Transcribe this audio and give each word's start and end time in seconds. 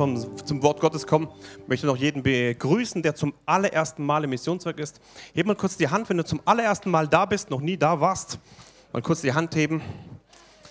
vom, 0.00 0.16
zum 0.46 0.62
Wort 0.62 0.80
Gottes 0.80 1.06
kommen, 1.06 1.28
möchte 1.66 1.86
noch 1.86 1.96
jeden 1.98 2.22
begrüßen, 2.22 3.02
der 3.02 3.14
zum 3.14 3.34
allerersten 3.44 4.02
Mal 4.02 4.24
im 4.24 4.30
Missionswerk 4.30 4.78
ist. 4.78 4.98
Heb 5.34 5.44
mal 5.44 5.54
kurz 5.54 5.76
die 5.76 5.88
Hand, 5.88 6.08
wenn 6.08 6.16
du 6.16 6.24
zum 6.24 6.40
allerersten 6.46 6.90
Mal 6.90 7.06
da 7.06 7.26
bist, 7.26 7.50
noch 7.50 7.60
nie 7.60 7.76
da 7.76 8.00
warst. 8.00 8.38
Mal 8.94 9.02
kurz 9.02 9.20
die 9.20 9.34
Hand 9.34 9.54
heben. 9.56 9.82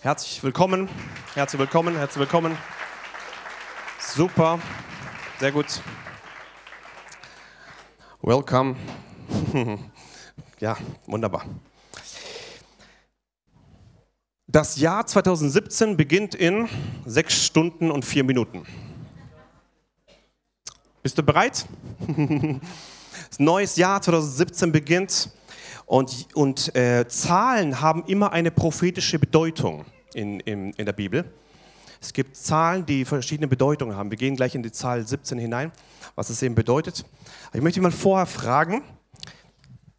Herzlich 0.02 0.42
willkommen, 0.42 0.90
herzlich 1.36 1.60
willkommen, 1.60 1.96
herzlich 1.96 2.22
willkommen. 2.22 2.58
Super, 4.00 4.58
sehr 5.40 5.52
gut. 5.52 5.80
Welcome. 8.24 8.78
ja, 10.60 10.76
wunderbar. 11.06 11.46
Das 14.48 14.80
Jahr 14.80 15.06
2017 15.06 15.98
beginnt 15.98 16.34
in 16.34 16.68
sechs 17.06 17.46
Stunden 17.46 17.92
und 17.92 18.04
vier 18.04 18.24
Minuten. 18.24 18.66
Bist 21.02 21.18
du 21.18 21.24
bereit? 21.24 21.66
Das 23.30 23.40
neues 23.40 23.76
Jahr 23.76 24.02
2017 24.02 24.72
beginnt 24.72 25.30
und, 25.86 26.28
und 26.36 26.74
äh, 26.76 27.06
Zahlen 27.08 27.82
haben 27.82 28.04
immer 28.06 28.32
eine 28.32 28.50
prophetische 28.50 29.20
Bedeutung 29.20 29.86
in, 30.14 30.40
in, 30.42 30.72
in 30.74 30.86
der 30.86 30.94
Bibel. 30.94 31.26
Es 32.02 32.14
gibt 32.14 32.38
Zahlen, 32.38 32.86
die 32.86 33.06
verschiedene 33.06 33.48
Bedeutungen 33.48 33.96
haben. 33.96 34.10
Wir 34.10 34.18
gehen 34.18 34.36
gleich 34.36 34.56
in 34.56 34.64
die 34.64 34.72
Zahl 34.72 35.06
17 35.06 35.38
hinein, 35.38 35.72
was 36.16 36.30
es 36.30 36.42
eben 36.42 36.56
bedeutet. 36.56 37.04
Ich 37.54 37.62
möchte 37.62 37.82
mal 37.82 37.92
vorher 37.92 38.26
fragen, 38.26 38.84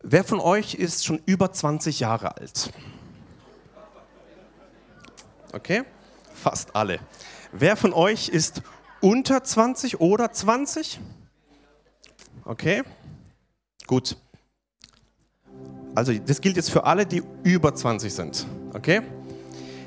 wer 0.03 0.25
von 0.25 0.41
euch 0.41 0.75
ist 0.75 1.05
schon 1.05 1.21
über 1.27 1.53
20 1.53 2.01
Jahre 2.01 2.37
alt? 2.37 2.73
Okay, 5.53 5.83
fast 6.33 6.75
alle. 6.75 7.01
Wer 7.53 7.77
von 7.77 7.93
euch 7.93 8.29
ist 8.29 8.63
unter 9.01 9.43
20 9.43 10.01
oder 10.01 10.33
20? 10.33 11.01
Okay, 12.45 12.83
gut. 13.87 14.17
Also 15.95 16.13
das 16.15 16.41
gilt 16.41 16.57
jetzt 16.57 16.71
für 16.71 16.85
alle, 16.85 17.07
die 17.07 17.23
über 17.43 17.75
20 17.75 18.13
sind. 18.13 18.47
Okay? 18.75 19.03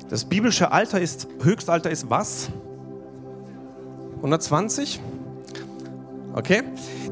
Das 0.08 0.24
biblische 0.24 0.70
Alter 0.70 1.00
ist, 1.00 1.26
Höchstalter 1.42 1.90
ist 1.90 2.10
was? 2.10 2.50
120? 4.16 5.00
Okay? 6.34 6.62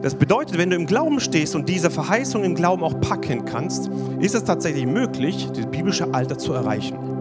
Das 0.02 0.14
bedeutet, 0.14 0.58
wenn 0.58 0.70
du 0.70 0.76
im 0.76 0.86
Glauben 0.86 1.20
stehst 1.20 1.54
und 1.54 1.68
diese 1.68 1.90
Verheißung 1.90 2.44
im 2.44 2.54
Glauben 2.54 2.82
auch 2.82 3.00
packen 3.00 3.44
kannst, 3.44 3.90
ist 4.20 4.34
es 4.34 4.44
tatsächlich 4.44 4.86
möglich, 4.86 5.48
das 5.54 5.66
biblische 5.66 6.12
Alter 6.12 6.38
zu 6.38 6.52
erreichen. 6.52 7.11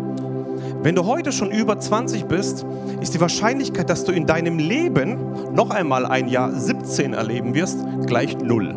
Wenn 0.84 0.96
du 0.96 1.06
heute 1.06 1.32
schon 1.32 1.52
über 1.52 1.78
20 1.80 2.26
bist, 2.26 2.66
ist 3.02 3.14
die 3.14 3.22
Wahrscheinlichkeit, 3.22 3.88
dass 3.88 4.04
du 4.04 4.12
in 4.12 4.26
deinem 4.26 4.58
Leben 4.58 5.16
noch 5.54 5.70
einmal 5.70 6.08
ein 6.08 6.28
Jahr 6.28 6.52
17 6.52 7.14
erleben 7.14 7.54
wirst, 7.54 7.78
gleich 8.08 8.36
null. 8.40 8.76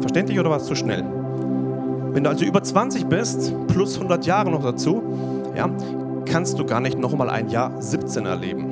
Verständlich 0.00 0.40
oder 0.40 0.50
war 0.50 0.56
es 0.56 0.64
zu 0.64 0.74
schnell? 0.74 1.04
Wenn 2.12 2.24
du 2.24 2.30
also 2.30 2.44
über 2.44 2.60
20 2.60 3.06
bist, 3.06 3.54
plus 3.68 3.94
100 3.94 4.26
Jahre 4.26 4.50
noch 4.50 4.64
dazu, 4.64 5.00
ja, 5.56 5.70
kannst 6.24 6.58
du 6.58 6.66
gar 6.66 6.80
nicht 6.80 6.98
noch 6.98 7.14
mal 7.14 7.30
ein 7.30 7.48
Jahr 7.48 7.80
17 7.80 8.26
erleben. 8.26 8.66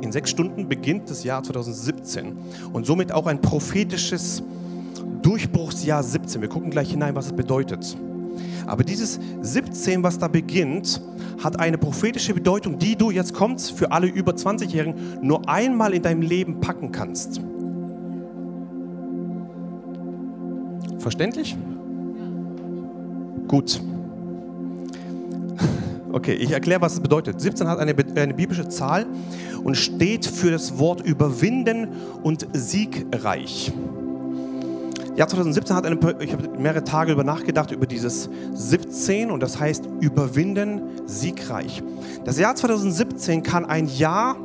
In 0.00 0.10
sechs 0.10 0.30
Stunden 0.30 0.66
beginnt 0.68 1.08
das 1.10 1.22
Jahr 1.22 1.44
2017 1.44 2.36
und 2.72 2.86
somit 2.86 3.12
auch 3.12 3.28
ein 3.28 3.40
prophetisches 3.40 4.42
Durchbruchsjahr 5.22 6.02
17. 6.02 6.40
Wir 6.42 6.48
gucken 6.48 6.70
gleich 6.70 6.90
hinein, 6.90 7.14
was 7.14 7.26
es 7.26 7.32
bedeutet. 7.32 7.96
Aber 8.70 8.84
dieses 8.84 9.18
17, 9.42 10.04
was 10.04 10.18
da 10.18 10.28
beginnt, 10.28 11.02
hat 11.42 11.58
eine 11.58 11.76
prophetische 11.76 12.32
Bedeutung, 12.34 12.78
die 12.78 12.94
du 12.94 13.10
jetzt 13.10 13.34
kommst 13.34 13.72
für 13.72 13.90
alle 13.90 14.06
über 14.06 14.30
20-Jährigen 14.30 15.18
nur 15.22 15.48
einmal 15.48 15.92
in 15.92 16.02
deinem 16.02 16.22
Leben 16.22 16.60
packen 16.60 16.92
kannst. 16.92 17.40
Verständlich? 20.98 21.56
Gut. 23.48 23.82
Okay, 26.12 26.32
ich 26.32 26.50
erkläre, 26.50 26.80
was 26.80 26.94
es 26.94 27.00
bedeutet. 27.00 27.40
17 27.40 27.68
hat 27.68 27.78
eine, 27.78 27.94
eine, 28.16 28.34
biblische 28.34 28.68
Zahl 28.68 29.06
und 29.62 29.76
steht 29.76 30.26
für 30.26 30.50
das 30.50 30.76
Wort 30.76 31.06
überwinden 31.06 31.86
und 32.24 32.48
siegreich. 32.52 33.72
Jahr 35.20 35.28
2017 35.28 35.76
hat 35.76 35.84
eine, 35.84 35.98
ich 36.20 36.32
habe 36.32 36.48
mehrere 36.58 36.82
Tage 36.82 37.12
über 37.12 37.24
nachgedacht 37.24 37.72
über 37.72 37.84
dieses 37.84 38.30
17 38.54 39.30
und 39.30 39.42
das 39.42 39.60
heißt 39.60 39.84
überwinden, 40.00 40.80
siegreich. 41.04 41.82
Das 42.24 42.38
Jahr 42.38 42.56
2017 42.56 43.42
kann 43.42 43.66
ein 43.66 43.86
Jahr 43.86 44.36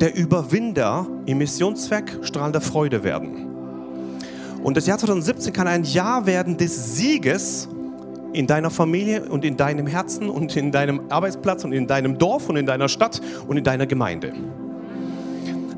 der 0.00 0.16
Überwinder 0.16 1.06
im 1.26 1.38
Missionswerk 1.38 2.18
strahlender 2.22 2.60
Freude 2.60 3.04
werden. 3.04 3.46
Und 4.64 4.76
das 4.76 4.88
Jahr 4.88 4.98
2017 4.98 5.52
kann 5.52 5.68
ein 5.68 5.84
Jahr 5.84 6.26
werden 6.26 6.56
des 6.56 6.96
Sieges 6.96 7.68
in 8.32 8.48
deiner 8.48 8.70
Familie 8.70 9.28
und 9.28 9.44
in 9.44 9.56
deinem 9.56 9.86
Herzen 9.86 10.28
und 10.28 10.56
in 10.56 10.72
deinem 10.72 11.02
Arbeitsplatz 11.08 11.62
und 11.62 11.72
in 11.72 11.86
deinem 11.86 12.18
Dorf 12.18 12.48
und 12.48 12.56
in 12.56 12.66
deiner 12.66 12.88
Stadt 12.88 13.20
und 13.46 13.58
in 13.58 13.62
deiner 13.62 13.86
Gemeinde. 13.86 14.32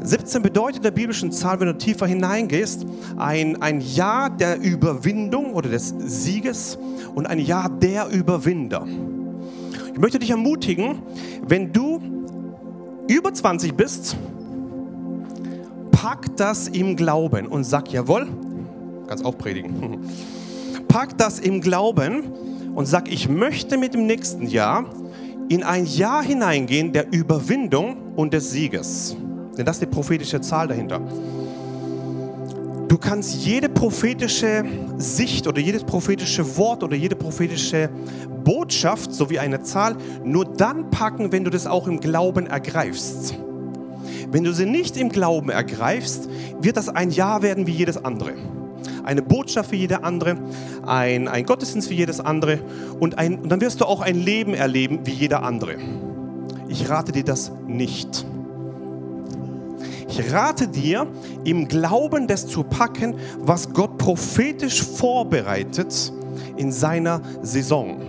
17 0.08 0.40
bedeutet 0.40 0.84
der 0.84 0.90
biblischen 0.90 1.32
Zahl, 1.32 1.60
wenn 1.60 1.66
du 1.66 1.76
tiefer 1.76 2.06
hineingehst, 2.06 2.86
ein, 3.18 3.60
ein 3.60 3.82
Jahr 3.82 4.30
der 4.30 4.58
Überwindung 4.58 5.52
oder 5.52 5.68
des 5.68 5.94
Sieges 5.98 6.78
und 7.14 7.26
ein 7.26 7.38
Jahr 7.38 7.68
der 7.68 8.08
Überwinder. 8.08 8.86
Ich 9.92 9.98
möchte 10.00 10.18
dich 10.18 10.30
ermutigen, 10.30 11.02
wenn 11.46 11.74
du 11.74 12.00
über 13.06 13.34
20 13.34 13.74
bist, 13.74 14.16
pack 15.92 16.34
das 16.36 16.68
im 16.68 16.96
Glauben 16.96 17.46
und 17.46 17.64
sag 17.64 17.92
jawohl, 17.92 18.28
kannst 19.08 19.26
auch 19.26 19.36
predigen. 19.36 19.98
Pack 20.88 21.18
das 21.18 21.38
im 21.38 21.60
Glauben 21.60 22.32
und 22.74 22.86
sag, 22.86 23.12
ich 23.12 23.28
möchte 23.28 23.76
mit 23.76 23.92
dem 23.92 24.06
nächsten 24.06 24.46
Jahr 24.46 24.86
in 25.50 25.62
ein 25.62 25.84
Jahr 25.84 26.22
hineingehen 26.22 26.94
der 26.94 27.12
Überwindung 27.12 28.14
und 28.16 28.32
des 28.32 28.50
Sieges. 28.50 29.16
Denn 29.58 29.66
das 29.66 29.76
ist 29.76 29.82
die 29.82 29.86
prophetische 29.86 30.40
Zahl 30.40 30.68
dahinter. 30.68 31.00
Du 32.86 32.96
kannst 32.96 33.44
jede 33.44 33.68
prophetische 33.68 34.64
Sicht 34.96 35.46
oder 35.46 35.60
jedes 35.60 35.84
prophetische 35.84 36.56
Wort 36.56 36.82
oder 36.82 36.96
jede 36.96 37.16
prophetische 37.16 37.90
Botschaft 38.44 39.12
sowie 39.12 39.40
eine 39.40 39.62
Zahl 39.62 39.96
nur 40.24 40.44
dann 40.44 40.90
packen, 40.90 41.32
wenn 41.32 41.44
du 41.44 41.50
das 41.50 41.66
auch 41.66 41.86
im 41.86 42.00
Glauben 42.00 42.46
ergreifst. 42.46 43.34
Wenn 44.30 44.44
du 44.44 44.54
sie 44.54 44.64
nicht 44.64 44.96
im 44.96 45.10
Glauben 45.10 45.50
ergreifst, 45.50 46.30
wird 46.60 46.76
das 46.76 46.88
ein 46.88 47.10
Jahr 47.10 47.42
werden 47.42 47.66
wie 47.66 47.72
jedes 47.72 48.02
andere. 48.02 48.32
Eine 49.04 49.22
Botschaft 49.22 49.72
wie 49.72 49.76
jede 49.76 50.04
andere, 50.04 50.36
ein, 50.86 51.28
ein 51.28 51.44
Gottesdienst 51.44 51.90
wie 51.90 51.94
jedes 51.94 52.20
andere 52.20 52.60
und, 53.00 53.18
ein, 53.18 53.38
und 53.38 53.48
dann 53.48 53.60
wirst 53.60 53.80
du 53.80 53.86
auch 53.86 54.00
ein 54.00 54.16
Leben 54.16 54.54
erleben 54.54 55.00
wie 55.04 55.12
jeder 55.12 55.42
andere. 55.42 55.76
Ich 56.68 56.88
rate 56.88 57.12
dir 57.12 57.24
das 57.24 57.50
nicht. 57.66 58.24
Ich 60.08 60.32
rate 60.32 60.66
dir, 60.66 61.06
im 61.44 61.68
Glauben 61.68 62.26
das 62.26 62.46
zu 62.46 62.64
packen, 62.64 63.16
was 63.40 63.72
Gott 63.72 63.98
prophetisch 63.98 64.82
vorbereitet 64.82 66.12
in 66.56 66.72
seiner 66.72 67.20
Saison. 67.42 68.00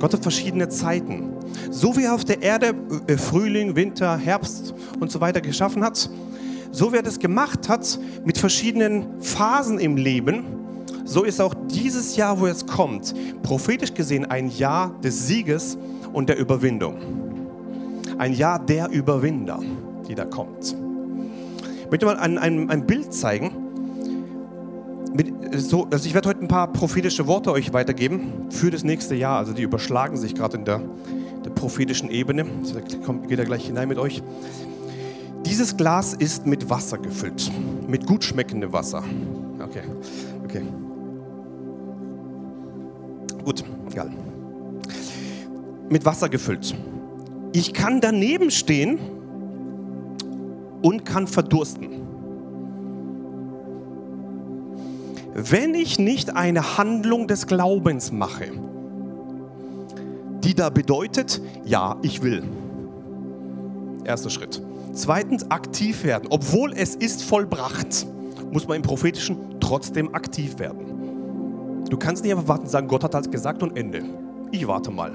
Gott 0.00 0.12
hat 0.12 0.22
verschiedene 0.22 0.68
Zeiten. 0.68 1.30
So 1.70 1.96
wie 1.96 2.04
er 2.04 2.14
auf 2.14 2.24
der 2.24 2.42
Erde 2.42 2.74
äh, 3.06 3.16
Frühling, 3.16 3.76
Winter, 3.76 4.16
Herbst 4.16 4.74
und 4.98 5.12
so 5.12 5.20
weiter 5.20 5.40
geschaffen 5.40 5.84
hat, 5.84 6.10
so 6.72 6.92
wie 6.92 6.96
er 6.96 7.02
das 7.02 7.18
gemacht 7.18 7.68
hat 7.68 7.98
mit 8.24 8.38
verschiedenen 8.38 9.20
Phasen 9.22 9.78
im 9.78 9.96
Leben, 9.96 10.44
so 11.04 11.22
ist 11.24 11.40
auch 11.40 11.54
dieses 11.68 12.16
Jahr, 12.16 12.40
wo 12.40 12.46
es 12.46 12.66
kommt, 12.66 13.14
prophetisch 13.42 13.94
gesehen 13.94 14.24
ein 14.24 14.48
Jahr 14.48 14.94
des 15.02 15.26
Sieges 15.26 15.76
und 16.12 16.28
der 16.28 16.38
Überwindung. 16.38 16.96
Ein 18.18 18.32
Jahr 18.32 18.58
der 18.58 18.90
Überwinder 18.90 19.60
die 20.10 20.16
da 20.16 20.24
kommt. 20.24 20.76
Ich 21.84 21.90
möchte 21.90 22.04
mal 22.04 22.16
ein, 22.16 22.36
ein, 22.36 22.68
ein 22.68 22.86
Bild 22.86 23.14
zeigen. 23.14 23.52
Mit, 25.14 25.32
so, 25.54 25.86
also 25.90 26.06
ich 26.06 26.14
werde 26.14 26.28
heute 26.28 26.40
ein 26.40 26.48
paar 26.48 26.72
prophetische 26.72 27.26
Worte 27.26 27.52
euch 27.52 27.72
weitergeben 27.72 28.46
für 28.50 28.70
das 28.70 28.82
nächste 28.82 29.14
Jahr. 29.14 29.38
Also 29.38 29.52
die 29.52 29.62
überschlagen 29.62 30.16
sich 30.16 30.34
gerade 30.34 30.56
in 30.56 30.64
der, 30.64 30.82
der 31.44 31.50
prophetischen 31.50 32.10
Ebene. 32.10 32.44
Ich 32.64 33.28
gehe 33.28 33.36
da 33.36 33.44
gleich 33.44 33.66
hinein 33.66 33.88
mit 33.88 33.98
euch. 33.98 34.22
Dieses 35.46 35.76
Glas 35.76 36.12
ist 36.12 36.44
mit 36.44 36.68
Wasser 36.68 36.98
gefüllt, 36.98 37.50
mit 37.88 38.06
gut 38.06 38.24
schmeckendem 38.24 38.72
Wasser. 38.72 39.04
Okay, 39.60 39.82
okay. 40.44 40.62
Gut, 43.44 43.64
egal. 43.90 44.10
Mit 45.88 46.04
Wasser 46.04 46.28
gefüllt. 46.28 46.74
Ich 47.52 47.72
kann 47.72 48.00
daneben 48.00 48.50
stehen 48.50 48.98
und 50.82 51.04
kann 51.04 51.26
verdursten. 51.26 52.00
wenn 55.34 55.74
ich 55.74 55.98
nicht 55.98 56.36
eine 56.36 56.76
Handlung 56.78 57.26
des 57.26 57.46
Glaubens 57.46 58.12
mache, 58.12 58.52
die 60.44 60.54
da 60.54 60.70
bedeutet, 60.70 61.40
ja, 61.64 61.96
ich 62.02 62.22
will. 62.22 62.42
Erster 64.04 64.30
Schritt. 64.30 64.62
Zweitens, 64.92 65.50
aktiv 65.50 66.04
werden. 66.04 66.28
Obwohl 66.30 66.72
es 66.72 66.94
ist 66.94 67.22
vollbracht, 67.22 68.06
muss 68.50 68.66
man 68.66 68.78
im 68.78 68.82
Prophetischen 68.82 69.36
trotzdem 69.60 70.14
aktiv 70.14 70.58
werden. 70.58 71.84
Du 71.88 71.96
kannst 71.96 72.24
nicht 72.24 72.32
einfach 72.32 72.48
warten 72.48 72.64
und 72.64 72.70
sagen, 72.70 72.88
Gott 72.88 73.04
hat 73.04 73.14
halt 73.14 73.30
gesagt 73.30 73.62
und 73.62 73.76
Ende. 73.76 74.02
Ich 74.50 74.66
warte 74.66 74.90
mal. 74.90 75.12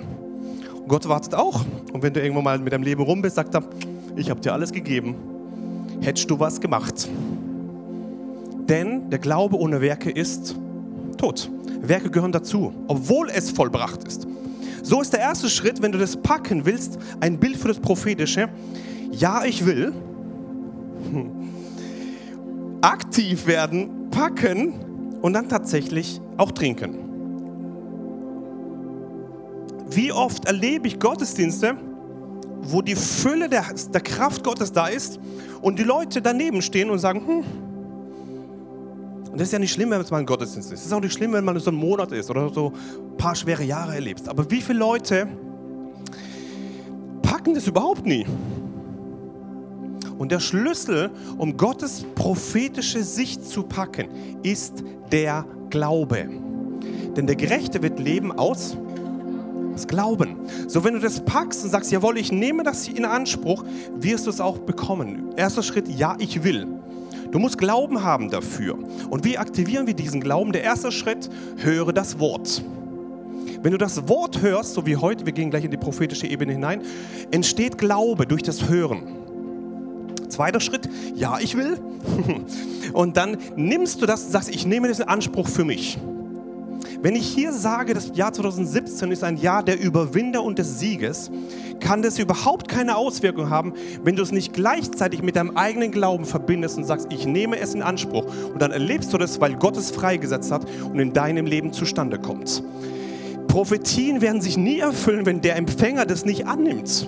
Gott 0.88 1.08
wartet 1.10 1.36
auch. 1.36 1.66
Und 1.92 2.04
wenn 2.04 2.14
du 2.14 2.22
irgendwann 2.22 2.44
mal 2.44 2.60
mit 2.60 2.72
deinem 2.72 2.84
Leben 2.84 3.02
rum 3.02 3.22
bist, 3.22 3.36
sagt 3.36 3.54
er, 3.56 3.64
ich 4.16 4.30
habe 4.30 4.40
dir 4.40 4.54
alles 4.54 4.72
gegeben. 4.72 5.16
Hättest 6.02 6.30
du 6.30 6.40
was 6.40 6.62
gemacht? 6.62 7.10
Denn 8.68 9.10
der 9.10 9.20
Glaube 9.20 9.58
ohne 9.58 9.82
Werke 9.82 10.10
ist 10.10 10.56
tot. 11.18 11.50
Werke 11.82 12.10
gehören 12.10 12.32
dazu, 12.32 12.74
obwohl 12.88 13.30
es 13.30 13.52
vollbracht 13.52 14.04
ist. 14.08 14.28
So 14.82 15.02
ist 15.02 15.14
der 15.14 15.20
erste 15.20 15.50
Schritt, 15.50 15.82
wenn 15.82 15.92
du 15.92 15.98
das 15.98 16.18
packen 16.18 16.66
willst, 16.66 17.00
ein 17.20 17.40
Bild 17.40 17.58
für 17.58 17.68
das 17.68 17.80
Prophetische. 17.80 18.50
Ja, 19.12 19.44
ich 19.46 19.66
will. 19.66 19.94
Aktiv 22.82 23.48
werden, 23.48 24.10
packen 24.12 24.74
und 25.22 25.34
dann 25.34 25.50
tatsächlich 25.50 26.22
auch 26.38 26.52
trinken. 26.52 27.00
Wie 29.90 30.12
oft 30.12 30.46
erlebe 30.46 30.88
ich 30.88 31.00
Gottesdienste, 31.00 31.78
wo 32.68 32.82
die 32.82 32.96
Fülle 32.96 33.50
der, 33.50 33.66
der 33.94 34.02
Kraft 34.02 34.44
Gottes 34.44 34.72
da 34.72 34.88
ist 34.88 35.20
und 35.62 35.80
die 35.80 35.84
Leute 35.84 36.22
daneben 36.22 36.62
stehen 36.62 36.90
und 36.90 37.00
sagen, 37.00 37.26
hm, 37.26 37.44
und 39.36 39.42
das 39.42 39.50
ist 39.50 39.52
ja 39.52 39.60
nicht 39.60 39.74
schlimm, 39.74 39.90
wenn 39.90 40.00
es 40.00 40.10
mal 40.12 40.20
ein 40.20 40.26
Gottesdienst 40.26 40.72
ist. 40.72 40.80
Es 40.80 40.86
ist 40.86 40.94
auch 40.94 41.02
nicht 41.02 41.12
schlimm, 41.12 41.34
wenn 41.34 41.44
man 41.44 41.60
so 41.60 41.70
einen 41.70 41.78
Monat 41.78 42.14
ist 42.14 42.30
oder 42.30 42.48
so 42.54 42.72
ein 42.72 43.18
paar 43.18 43.36
schwere 43.36 43.64
Jahre 43.64 43.94
erlebst. 43.94 44.30
Aber 44.30 44.50
wie 44.50 44.62
viele 44.62 44.80
Leute 44.80 45.28
packen 47.22 47.54
das 47.54 47.68
überhaupt 47.68 48.06
nie? 48.06 48.26
Und 50.18 50.32
der 50.32 50.40
Schlüssel, 50.40 51.12
um 51.38 51.58
Gottes 51.58 52.06
prophetische 52.16 53.04
Sicht 53.04 53.46
zu 53.46 53.64
packen, 53.64 54.08
ist 54.42 54.86
der 55.12 55.46
Glaube. 55.70 56.30
Denn 57.18 57.28
der 57.28 57.36
Gerechte 57.36 57.84
wird 57.84 58.00
leben 58.00 58.32
aus 58.32 58.78
das 59.76 59.88
Glauben. 59.88 60.38
So, 60.68 60.84
wenn 60.84 60.94
du 60.94 61.00
das 61.00 61.20
packst 61.22 61.64
und 61.64 61.70
sagst, 61.70 61.92
jawohl, 61.92 62.18
ich 62.18 62.32
nehme 62.32 62.64
das 62.64 62.88
in 62.88 63.06
Anspruch, 63.06 63.64
wirst 63.96 64.26
du 64.26 64.30
es 64.30 64.42
auch 64.42 64.58
bekommen. 64.60 65.34
Erster 65.36 65.64
Schritt, 65.64 65.88
ja, 65.88 66.16
ich 66.20 66.44
will. 66.44 66.68
Du 67.32 67.40
musst 67.40 67.58
Glauben 67.58 68.04
haben 68.04 68.30
dafür. 68.30 68.78
Und 69.10 69.26
wie 69.26 69.38
aktivieren 69.38 69.88
wir 69.88 69.94
diesen 69.94 70.22
Glauben? 70.22 70.52
Der 70.54 70.64
erste 70.64 70.92
Schritt, 70.92 71.30
höre 71.58 71.92
das 71.92 72.20
Wort. 72.20 72.64
Wenn 73.62 73.72
du 73.72 73.78
das 73.78 74.08
Wort 74.08 74.42
hörst, 74.42 74.74
so 74.74 74.86
wie 74.86 74.96
heute, 74.96 75.26
wir 75.26 75.34
gehen 75.34 75.50
gleich 75.50 75.66
in 75.66 75.72
die 75.72 75.78
prophetische 75.78 76.28
Ebene 76.28 76.54
hinein, 76.54 76.82
entsteht 77.32 77.78
Glaube 77.78 78.26
durch 78.26 78.44
das 78.44 78.70
Hören. 78.70 79.02
Zweiter 80.30 80.60
Schritt, 80.60 80.88
ja, 81.16 81.40
ich 81.40 81.58
will. 81.58 81.80
Und 82.94 83.18
dann 83.18 83.38
nimmst 83.56 84.02
du 84.02 84.06
das 84.06 84.24
und 84.26 84.32
sagst, 84.32 84.50
ich 84.50 84.66
nehme 84.66 84.88
das 84.88 85.00
in 85.00 85.08
Anspruch 85.08 85.48
für 85.48 85.66
mich. 85.66 85.98
Wenn 87.06 87.16
ich 87.16 87.28
hier 87.28 87.54
sage, 87.54 87.94
das 87.94 88.14
Jahr 88.16 88.34
2017 88.34 89.12
ist 89.12 89.24
ein 89.24 89.38
Jahr 89.38 89.62
der 89.62 89.80
Überwinder 89.80 90.42
und 90.42 90.58
des 90.58 90.80
Sieges, 90.80 91.30
kann 91.80 92.02
das 92.02 92.18
überhaupt 92.18 92.68
keine 92.68 92.98
Auswirkung 92.98 93.52
haben, 93.52 93.74
wenn 94.04 94.16
du 94.16 94.24
es 94.24 94.32
nicht 94.32 94.54
gleichzeitig 94.54 95.22
mit 95.22 95.36
deinem 95.36 95.56
eigenen 95.56 95.92
Glauben 95.92 96.26
verbindest 96.26 96.80
und 96.80 96.86
sagst, 96.86 97.14
ich 97.14 97.28
nehme 97.28 97.60
es 97.60 97.76
in 97.76 97.84
Anspruch. 97.84 98.26
Und 98.52 98.60
dann 98.60 98.72
erlebst 98.72 99.14
du 99.14 99.20
das, 99.20 99.40
weil 99.40 99.54
Gott 99.54 99.78
es 99.78 99.92
freigesetzt 99.92 100.52
hat 100.52 100.66
und 100.84 100.98
in 100.98 101.14
deinem 101.14 101.46
Leben 101.46 101.74
zustande 101.74 102.18
kommt. 102.18 102.64
Prophetien 103.50 104.22
werden 104.22 104.42
sich 104.42 104.58
nie 104.58 104.80
erfüllen, 104.80 105.28
wenn 105.28 105.42
der 105.42 105.58
Empfänger 105.58 106.08
das 106.08 106.26
nicht 106.26 106.48
annimmt 106.48 107.08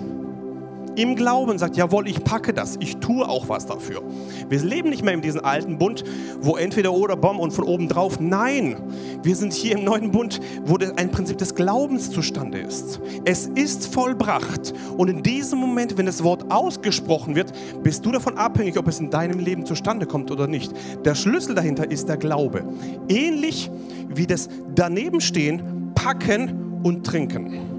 im 0.98 1.14
Glauben 1.14 1.58
sagt, 1.58 1.76
jawohl, 1.76 2.08
ich 2.08 2.24
packe 2.24 2.52
das, 2.52 2.76
ich 2.80 2.96
tue 2.96 3.26
auch 3.26 3.48
was 3.48 3.66
dafür. 3.66 4.02
Wir 4.48 4.58
leben 4.60 4.90
nicht 4.90 5.04
mehr 5.04 5.14
in 5.14 5.22
diesem 5.22 5.44
alten 5.44 5.78
Bund, 5.78 6.02
wo 6.40 6.56
entweder 6.56 6.92
oder 6.92 7.16
Baum 7.16 7.38
und 7.38 7.52
von 7.52 7.64
oben 7.64 7.88
drauf. 7.88 8.18
Nein, 8.18 8.76
wir 9.22 9.36
sind 9.36 9.52
hier 9.52 9.78
im 9.78 9.84
neuen 9.84 10.10
Bund, 10.10 10.40
wo 10.64 10.76
ein 10.96 11.10
Prinzip 11.10 11.38
des 11.38 11.54
Glaubens 11.54 12.10
zustande 12.10 12.58
ist. 12.58 13.00
Es 13.24 13.46
ist 13.46 13.92
vollbracht 13.94 14.74
und 14.96 15.08
in 15.08 15.22
diesem 15.22 15.60
Moment, 15.60 15.96
wenn 15.96 16.06
das 16.06 16.24
Wort 16.24 16.50
ausgesprochen 16.50 17.36
wird, 17.36 17.52
bist 17.82 18.04
du 18.04 18.10
davon 18.10 18.36
abhängig, 18.36 18.76
ob 18.76 18.88
es 18.88 18.98
in 18.98 19.10
deinem 19.10 19.38
Leben 19.38 19.64
zustande 19.64 20.06
kommt 20.06 20.30
oder 20.32 20.48
nicht. 20.48 20.72
Der 21.04 21.14
Schlüssel 21.14 21.54
dahinter 21.54 21.88
ist 21.90 22.08
der 22.08 22.16
Glaube. 22.16 22.64
Ähnlich 23.08 23.70
wie 24.08 24.26
das 24.26 24.48
Danebenstehen, 24.74 25.92
packen 25.94 26.80
und 26.82 27.06
trinken. 27.06 27.77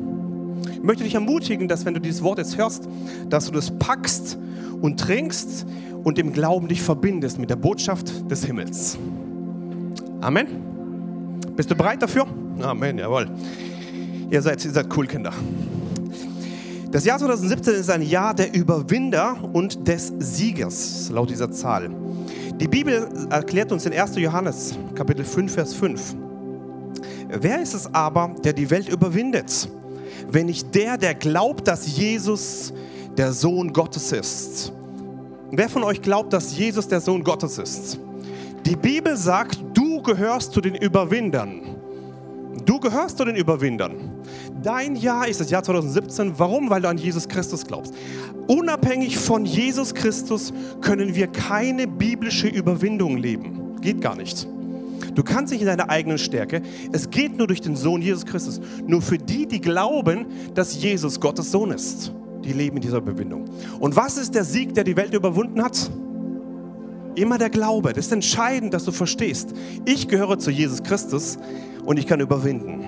Ich 0.71 0.83
möchte 0.83 1.03
dich 1.03 1.15
ermutigen, 1.15 1.67
dass 1.67 1.85
wenn 1.85 1.93
du 1.93 1.99
dieses 1.99 2.23
Wort 2.23 2.37
jetzt 2.37 2.57
hörst, 2.57 2.87
dass 3.29 3.45
du 3.45 3.51
das 3.51 3.71
packst 3.71 4.37
und 4.81 4.99
trinkst 4.99 5.65
und 6.03 6.17
im 6.17 6.33
Glauben 6.33 6.67
dich 6.67 6.81
verbindest 6.81 7.39
mit 7.39 7.49
der 7.49 7.55
Botschaft 7.55 8.29
des 8.31 8.45
Himmels. 8.45 8.97
Amen. 10.21 10.47
Bist 11.55 11.69
du 11.69 11.75
bereit 11.75 12.01
dafür? 12.01 12.25
Amen, 12.61 12.97
jawohl. 12.97 13.29
Ihr 14.29 14.41
seid, 14.41 14.63
ihr 14.63 14.71
seid 14.71 14.87
cool, 14.95 15.07
Kinder. 15.07 15.33
Das 16.91 17.05
Jahr 17.05 17.19
2017 17.19 17.73
ist 17.75 17.89
ein 17.89 18.01
Jahr 18.01 18.33
der 18.33 18.53
Überwinder 18.53 19.37
und 19.53 19.87
des 19.87 20.11
Siegers, 20.17 21.09
laut 21.13 21.29
dieser 21.29 21.51
Zahl. 21.51 21.89
Die 22.59 22.67
Bibel 22.67 23.07
erklärt 23.29 23.71
uns 23.71 23.85
in 23.85 23.93
1. 23.93 24.15
Johannes, 24.15 24.77
Kapitel 24.95 25.23
5, 25.23 25.53
Vers 25.53 25.73
5. 25.75 26.15
Wer 27.29 27.61
ist 27.61 27.75
es 27.75 27.93
aber, 27.93 28.33
der 28.43 28.53
die 28.53 28.69
Welt 28.69 28.89
überwindet? 28.89 29.69
Wenn 30.31 30.45
nicht 30.45 30.73
der, 30.75 30.97
der 30.97 31.15
glaubt, 31.15 31.67
dass 31.67 31.97
Jesus 31.97 32.73
der 33.17 33.33
Sohn 33.33 33.73
Gottes 33.73 34.11
ist. 34.11 34.71
Wer 35.51 35.69
von 35.69 35.83
euch 35.83 36.01
glaubt, 36.01 36.33
dass 36.33 36.55
Jesus 36.55 36.87
der 36.87 37.01
Sohn 37.01 37.23
Gottes 37.23 37.57
ist? 37.57 37.99
Die 38.65 38.75
Bibel 38.75 39.17
sagt, 39.17 39.59
du 39.73 40.01
gehörst 40.01 40.53
zu 40.53 40.61
den 40.61 40.75
Überwindern. 40.75 41.75
Du 42.65 42.79
gehörst 42.79 43.17
zu 43.17 43.25
den 43.25 43.35
Überwindern. 43.35 43.95
Dein 44.61 44.95
Jahr 44.95 45.27
ist 45.27 45.39
das 45.39 45.49
Jahr 45.49 45.63
2017. 45.63 46.33
Warum? 46.37 46.69
Weil 46.69 46.81
du 46.81 46.89
an 46.89 46.97
Jesus 46.97 47.27
Christus 47.27 47.65
glaubst. 47.65 47.93
Unabhängig 48.47 49.17
von 49.17 49.45
Jesus 49.45 49.93
Christus 49.93 50.53
können 50.81 51.15
wir 51.15 51.27
keine 51.27 51.87
biblische 51.87 52.47
Überwindung 52.47 53.17
leben. 53.17 53.79
Geht 53.81 54.01
gar 54.01 54.15
nicht. 54.15 54.47
Du 55.15 55.23
kannst 55.23 55.51
nicht 55.51 55.61
in 55.61 55.67
deiner 55.67 55.89
eigenen 55.89 56.17
Stärke. 56.17 56.61
Es 56.91 57.09
geht 57.09 57.37
nur 57.37 57.47
durch 57.47 57.61
den 57.61 57.75
Sohn 57.75 58.01
Jesus 58.01 58.25
Christus. 58.25 58.61
Nur 58.85 59.01
für 59.01 59.17
die, 59.17 59.47
die 59.47 59.61
glauben, 59.61 60.25
dass 60.53 60.81
Jesus 60.81 61.19
Gottes 61.19 61.51
Sohn 61.51 61.71
ist. 61.71 62.11
Die 62.43 62.53
leben 62.53 62.77
in 62.77 62.81
dieser 62.81 62.97
Überwindung. 62.97 63.45
Und 63.79 63.95
was 63.95 64.17
ist 64.17 64.35
der 64.35 64.43
Sieg, 64.43 64.73
der 64.73 64.83
die 64.83 64.95
Welt 64.95 65.13
überwunden 65.13 65.61
hat? 65.61 65.89
Immer 67.15 67.37
der 67.37 67.49
Glaube. 67.49 67.93
Das 67.93 68.05
ist 68.05 68.11
entscheidend, 68.11 68.73
dass 68.73 68.85
du 68.85 68.91
verstehst. 68.91 69.53
Ich 69.85 70.07
gehöre 70.07 70.39
zu 70.39 70.51
Jesus 70.51 70.83
Christus 70.83 71.37
und 71.85 71.97
ich 71.97 72.07
kann 72.07 72.19
überwinden. 72.19 72.85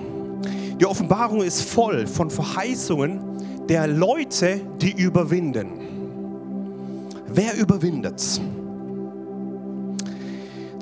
Die 0.80 0.86
Offenbarung 0.86 1.42
ist 1.42 1.62
voll 1.62 2.06
von 2.06 2.30
Verheißungen 2.30 3.20
der 3.68 3.86
Leute, 3.86 4.60
die 4.80 4.92
überwinden. 4.92 5.68
Wer 7.28 7.56
überwindet? 7.56 8.40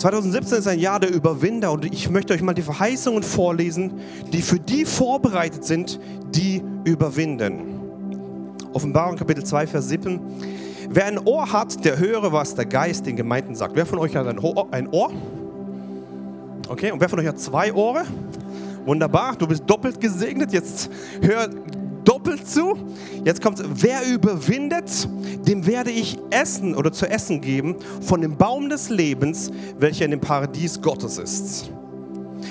2017 0.00 0.58
ist 0.60 0.66
ein 0.66 0.78
Jahr 0.78 0.98
der 0.98 1.12
Überwinder 1.12 1.72
und 1.72 1.84
ich 1.84 2.08
möchte 2.08 2.32
euch 2.32 2.40
mal 2.40 2.54
die 2.54 2.62
Verheißungen 2.62 3.22
vorlesen, 3.22 4.00
die 4.32 4.40
für 4.40 4.58
die 4.58 4.86
vorbereitet 4.86 5.62
sind, 5.66 6.00
die 6.34 6.62
überwinden. 6.84 7.80
Offenbarung 8.72 9.16
Kapitel 9.16 9.44
2, 9.44 9.66
Vers 9.66 9.90
7. 9.90 10.18
Wer 10.88 11.04
ein 11.04 11.18
Ohr 11.18 11.52
hat, 11.52 11.84
der 11.84 11.98
höre, 11.98 12.32
was 12.32 12.54
der 12.54 12.64
Geist 12.64 13.04
den 13.04 13.14
Gemeinden 13.14 13.54
sagt. 13.54 13.76
Wer 13.76 13.84
von 13.84 13.98
euch 13.98 14.16
hat 14.16 14.26
ein 14.26 14.88
Ohr? 14.88 15.12
Okay, 16.66 16.92
und 16.92 17.00
wer 17.02 17.10
von 17.10 17.20
euch 17.20 17.26
hat 17.26 17.38
zwei 17.38 17.70
Ohren? 17.74 18.06
Wunderbar, 18.86 19.36
du 19.36 19.46
bist 19.46 19.64
doppelt 19.66 20.00
gesegnet. 20.00 20.50
Jetzt 20.50 20.88
hör 21.20 21.50
doppelt 22.20 22.48
zu. 22.48 22.76
Jetzt 23.24 23.42
kommt 23.42 23.62
wer 23.82 24.06
überwindet, 24.06 25.08
dem 25.46 25.66
werde 25.66 25.90
ich 25.90 26.18
essen 26.30 26.74
oder 26.74 26.92
zu 26.92 27.08
essen 27.08 27.40
geben 27.40 27.76
von 28.00 28.20
dem 28.20 28.36
Baum 28.36 28.68
des 28.68 28.90
Lebens, 28.90 29.50
welcher 29.78 30.04
in 30.04 30.10
dem 30.12 30.20
Paradies 30.20 30.80
Gottes 30.80 31.18
ist. 31.18 31.70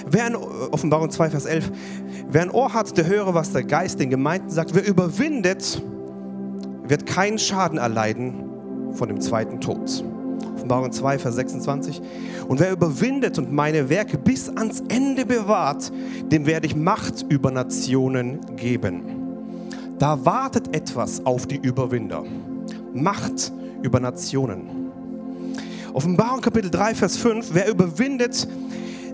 Wer 0.10 0.28
in 0.28 0.36
Offenbarung 0.36 1.10
2, 1.10 1.30
Vers 1.30 1.46
11, 1.46 1.72
wer 2.30 2.42
ein 2.42 2.52
Ohr 2.52 2.74
hat, 2.74 2.98
der 2.98 3.08
höre, 3.08 3.34
was 3.34 3.52
der 3.52 3.64
Geist 3.64 4.00
den 4.00 4.10
Gemeinden 4.10 4.50
sagt. 4.50 4.74
Wer 4.74 4.88
überwindet, 4.88 5.82
wird 6.88 7.06
keinen 7.06 7.38
Schaden 7.38 7.78
erleiden 7.78 8.34
von 8.94 9.08
dem 9.08 9.22
zweiten 9.22 9.62
Tod. 9.62 10.04
Offenbarung 10.56 10.92
2, 10.92 11.20
Vers 11.20 11.36
26. 11.36 12.02
Und 12.48 12.60
wer 12.60 12.72
überwindet 12.72 13.38
und 13.38 13.52
meine 13.52 13.90
Werke 13.90 14.18
bis 14.18 14.50
ans 14.50 14.84
Ende 14.90 15.26
bewahrt, 15.26 15.92
dem 16.32 16.46
werde 16.46 16.68
ich 16.68 16.76
Macht 16.76 17.26
über 17.30 17.52
Nationen 17.52 18.40
geben. 18.56 19.19
Da 20.00 20.26
wartet 20.26 20.74
etwas 20.74 21.26
auf 21.26 21.46
die 21.46 21.58
Überwinder. 21.58 22.24
Macht 22.94 23.52
über 23.82 24.00
Nationen. 24.00 24.90
Offenbarung 25.94 26.40
Kapitel 26.40 26.72
3, 26.72 26.96
Vers 26.96 27.18
5. 27.18 27.50
Wer 27.52 27.70
überwindet, 27.70 28.48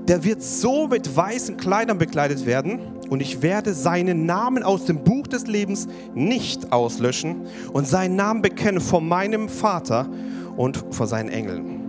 der 0.07 0.23
wird 0.23 0.43
so 0.43 0.87
mit 0.87 1.15
weißen 1.15 1.57
Kleidern 1.57 1.97
bekleidet 1.97 2.45
werden 2.45 2.79
und 3.09 3.19
ich 3.19 3.41
werde 3.41 3.73
seinen 3.73 4.27
Namen 4.27 4.61
aus 4.61 4.85
dem 4.85 5.03
Buch 5.03 5.25
des 5.25 5.47
Lebens 5.47 5.87
nicht 6.13 6.71
auslöschen 6.71 7.47
und 7.73 7.87
seinen 7.87 8.15
Namen 8.15 8.43
bekennen 8.43 8.79
vor 8.79 9.01
meinem 9.01 9.49
Vater 9.49 10.07
und 10.55 10.83
vor 10.91 11.07
seinen 11.07 11.29
Engeln. 11.29 11.81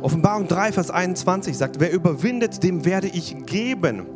Offenbarung 0.00 0.48
3, 0.48 0.72
Vers 0.72 0.90
21 0.90 1.58
sagt, 1.58 1.78
wer 1.78 1.92
überwindet, 1.92 2.62
dem 2.62 2.86
werde 2.86 3.08
ich 3.08 3.36
geben, 3.44 4.06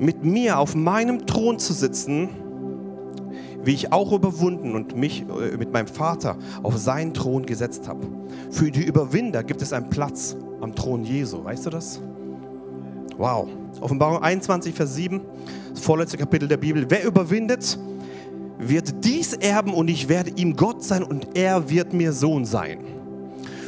mit 0.00 0.24
mir 0.24 0.58
auf 0.58 0.74
meinem 0.74 1.26
Thron 1.26 1.58
zu 1.58 1.74
sitzen, 1.74 2.30
wie 3.62 3.74
ich 3.74 3.92
auch 3.92 4.12
überwunden 4.12 4.74
und 4.74 4.96
mich 4.96 5.22
äh, 5.22 5.56
mit 5.58 5.72
meinem 5.72 5.86
Vater 5.86 6.36
auf 6.62 6.78
seinen 6.78 7.12
Thron 7.12 7.44
gesetzt 7.44 7.86
habe. 7.86 8.06
Für 8.50 8.70
die 8.70 8.82
Überwinder 8.82 9.44
gibt 9.44 9.60
es 9.60 9.74
einen 9.74 9.90
Platz 9.90 10.34
am 10.62 10.74
Thron 10.74 11.04
Jesu. 11.04 11.44
Weißt 11.44 11.66
du 11.66 11.70
das? 11.70 12.00
Wow. 13.18 13.48
Offenbarung 13.80 14.22
21, 14.22 14.74
Vers 14.74 14.94
7, 14.94 15.20
das 15.74 15.80
vorletzte 15.80 16.16
Kapitel 16.16 16.48
der 16.48 16.56
Bibel. 16.56 16.86
Wer 16.88 17.04
überwindet, 17.04 17.78
wird 18.58 19.04
dies 19.04 19.34
erben 19.34 19.74
und 19.74 19.88
ich 19.88 20.08
werde 20.08 20.30
ihm 20.36 20.56
Gott 20.56 20.82
sein 20.82 21.02
und 21.02 21.36
er 21.36 21.68
wird 21.68 21.92
mir 21.92 22.12
Sohn 22.12 22.46
sein. 22.46 22.78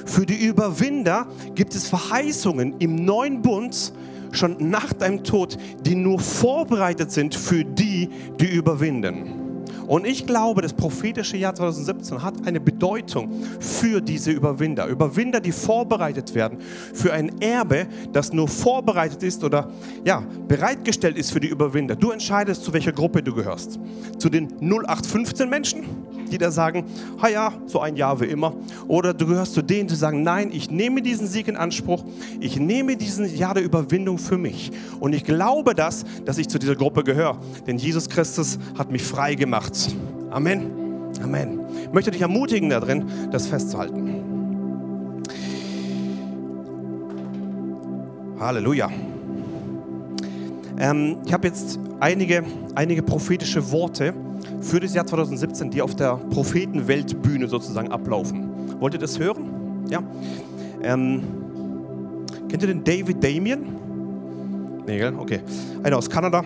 Für 0.07 0.27
die 0.27 0.45
Überwinder 0.47 1.27
gibt 1.55 1.75
es 1.75 1.89
Verheißungen 1.89 2.77
im 2.79 2.97
neuen 2.97 3.43
Bund 3.43 3.93
schon 4.33 4.57
nach 4.71 4.93
deinem 4.93 5.25
Tod, 5.25 5.57
die 5.85 5.95
nur 5.95 6.21
vorbereitet 6.21 7.13
sind 7.13 7.35
für 7.35 7.65
die, 7.65 8.09
die 8.41 8.47
überwinden. 8.47 9.43
Und 9.87 10.07
ich 10.07 10.27
glaube, 10.27 10.63
das 10.63 10.73
prophetische 10.73 11.37
Jahr 11.37 11.55
2017 11.55 12.23
hat 12.23 12.47
eine 12.47 12.61
Bedeutung 12.61 13.31
für 13.61 14.01
diese 14.01 14.31
Überwinder. 14.31 14.87
Überwinder, 14.87 15.41
die 15.41 15.53
vorbereitet 15.53 16.35
werden 16.35 16.59
für 16.95 17.13
ein 17.13 17.41
Erbe, 17.41 17.87
das 18.13 18.33
nur 18.33 18.49
vorbereitet 18.49 19.23
ist 19.23 19.45
oder 19.45 19.71
ja, 20.05 20.23
bereitgestellt 20.49 21.19
ist 21.19 21.33
für 21.33 21.41
die 21.41 21.49
Überwinder. 21.49 21.97
Du 21.97 22.11
entscheidest, 22.11 22.65
zu 22.65 22.73
welcher 22.73 22.93
Gruppe 22.93 23.23
du 23.23 23.35
gehörst. 23.35 23.79
Zu 24.19 24.29
den 24.29 24.49
0815 24.61 25.49
Menschen, 25.49 25.85
die 26.33 26.39
da 26.39 26.51
sagen, 26.51 26.85
ha 27.21 27.29
ja, 27.29 27.53
so 27.67 27.81
ein 27.81 27.97
Jahr 27.97 28.21
wie 28.21 28.27
immer. 28.27 28.55
Oder 28.89 29.15
du 29.15 29.27
gehörst 29.27 29.55
zu 29.55 29.63
denen, 29.63 29.89
die 29.89 29.95
sagen, 29.95 30.23
nein, 30.23 30.51
ich 30.53 30.71
nehme 30.71 31.03
diesen 31.03 31.27
Sieg 31.27 31.49
in 31.49 31.57
Anspruch. 31.57 32.05
Ich 32.41 32.59
nehme 32.59 32.97
diesen 32.97 33.35
Jahr 33.37 33.55
der 33.55 33.63
Überwindung 33.63 34.19
für 34.19 34.39
mich. 34.39 34.73
Und 35.01 35.13
ich 35.15 35.25
glaube 35.25 35.75
das, 35.75 36.05
dass 36.25 36.39
ich 36.39 36.49
zu 36.49 36.59
dieser 36.59 36.75
Gruppe 36.75 37.05
gehöre. 37.05 37.39
Denn 37.67 37.79
Jesus 37.79 38.09
Christus 38.09 38.59
hat 38.77 38.91
mich 38.91 39.03
frei 39.03 39.35
gemacht. 39.35 39.95
Amen. 40.31 40.71
Amen. 41.23 41.61
Ich 41.85 41.93
möchte 41.93 42.11
dich 42.11 42.23
ermutigen 42.23 42.71
darin, 42.71 43.05
das 43.31 43.47
festzuhalten. 43.47 44.33
Halleluja. 48.41 48.91
Ähm, 50.79 51.19
ich 51.27 51.33
habe 51.33 51.49
jetzt 51.49 51.79
einige, 52.01 52.45
einige 52.75 53.03
prophetische 53.03 53.71
Worte 53.71 54.15
für 54.61 54.81
das 54.81 54.95
Jahr 54.95 55.07
2017, 55.07 55.71
die 55.71 55.83
auf 55.83 55.95
der 55.95 56.17
Prophetenweltbühne 56.17 57.49
sozusagen 57.49 57.91
ablaufen. 57.91 58.81
Wollt 58.81 58.95
ihr 58.95 59.01
das 59.01 59.19
hören? 59.19 59.85
Ja. 59.89 60.03
Ähm, 60.83 61.23
kennt 62.49 62.63
ihr 62.63 62.69
den 62.69 62.85
David 62.85 63.23
Damien? 63.23 63.67
Nee, 64.87 64.99
gell? 64.99 65.15
Okay. 65.17 65.41
Einer 65.83 65.99
aus 65.99 66.11
Kanada. 66.11 66.43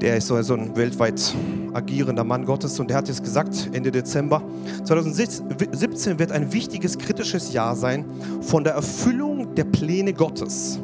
Der 0.00 0.16
ist 0.16 0.28
so 0.28 0.36
ein 0.36 0.76
weltweit 0.76 1.34
agierender 1.72 2.22
Mann 2.22 2.44
Gottes 2.44 2.78
und 2.78 2.88
der 2.88 2.98
hat 2.98 3.08
jetzt 3.08 3.24
gesagt, 3.24 3.68
Ende 3.72 3.90
Dezember 3.90 4.42
2017 4.84 6.18
wird 6.20 6.30
ein 6.30 6.52
wichtiges 6.52 6.98
kritisches 6.98 7.52
Jahr 7.52 7.74
sein 7.74 8.04
von 8.40 8.62
der 8.62 8.74
Erfüllung 8.74 9.56
der 9.56 9.64
Pläne 9.64 10.12
Gottes. 10.12 10.78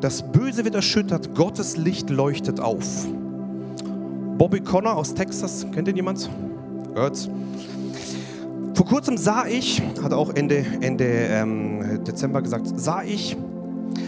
Das 0.00 0.22
Böse 0.22 0.64
wird 0.64 0.74
erschüttert, 0.74 1.34
Gottes 1.34 1.76
Licht 1.76 2.08
leuchtet 2.10 2.60
auf. 2.60 3.06
Bobby 4.38 4.60
Connor 4.60 4.96
aus 4.96 5.14
Texas, 5.14 5.66
kennt 5.72 5.88
ihn 5.88 5.96
jemand? 5.96 6.30
Hört's? 6.94 7.28
Vor 8.74 8.86
kurzem 8.86 9.18
sah 9.18 9.46
ich, 9.46 9.82
hat 10.02 10.12
auch 10.12 10.34
Ende, 10.34 10.64
Ende 10.80 11.04
ähm, 11.04 12.02
Dezember 12.04 12.40
gesagt, 12.40 12.66
sah 12.78 13.02
ich 13.02 13.36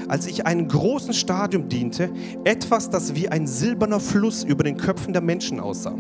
als 0.09 0.27
ich 0.27 0.47
einem 0.47 0.69
großen 0.69 1.15
Stadium 1.15 1.69
diente, 1.69 2.11
etwas, 2.45 2.91
das 2.91 3.15
wie 3.15 3.29
ein 3.29 3.47
silberner 3.47 4.01
Fluss 4.01 4.45
über 4.45 4.63
den 4.63 4.77
Köpfen 4.77 5.13
der 5.13 5.23
Menschen 5.23 5.59
aussah. 5.59 5.95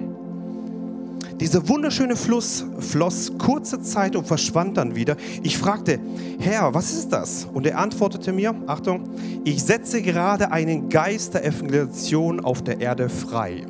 Dieser 1.42 1.68
wunderschöne 1.68 2.14
Fluss 2.14 2.64
floss 2.78 3.32
kurze 3.36 3.82
Zeit 3.82 4.14
und 4.14 4.28
verschwand 4.28 4.76
dann 4.76 4.94
wieder. 4.94 5.16
Ich 5.42 5.58
fragte, 5.58 5.98
Herr, 6.38 6.72
was 6.72 6.92
ist 6.92 7.08
das? 7.08 7.48
Und 7.52 7.66
er 7.66 7.78
antwortete 7.78 8.32
mir, 8.32 8.54
Achtung, 8.68 9.10
ich 9.42 9.60
setze 9.64 10.02
gerade 10.02 10.52
einen 10.52 10.88
Geist 10.88 11.34
der 11.34 11.44
Evangelisation 11.44 12.38
auf 12.38 12.62
der 12.62 12.80
Erde 12.80 13.08
frei. 13.08 13.66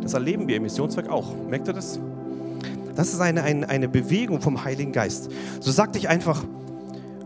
Das 0.00 0.14
erleben 0.14 0.48
wir 0.48 0.56
im 0.56 0.62
Missionswerk 0.62 1.10
auch. 1.10 1.34
Merkt 1.46 1.68
ihr 1.68 1.74
das? 1.74 2.00
Das 2.94 3.12
ist 3.12 3.20
eine, 3.20 3.42
eine, 3.42 3.68
eine 3.68 3.86
Bewegung 3.86 4.40
vom 4.40 4.64
Heiligen 4.64 4.92
Geist. 4.92 5.28
So 5.60 5.70
sagte 5.70 5.98
ich 5.98 6.08
einfach, 6.08 6.42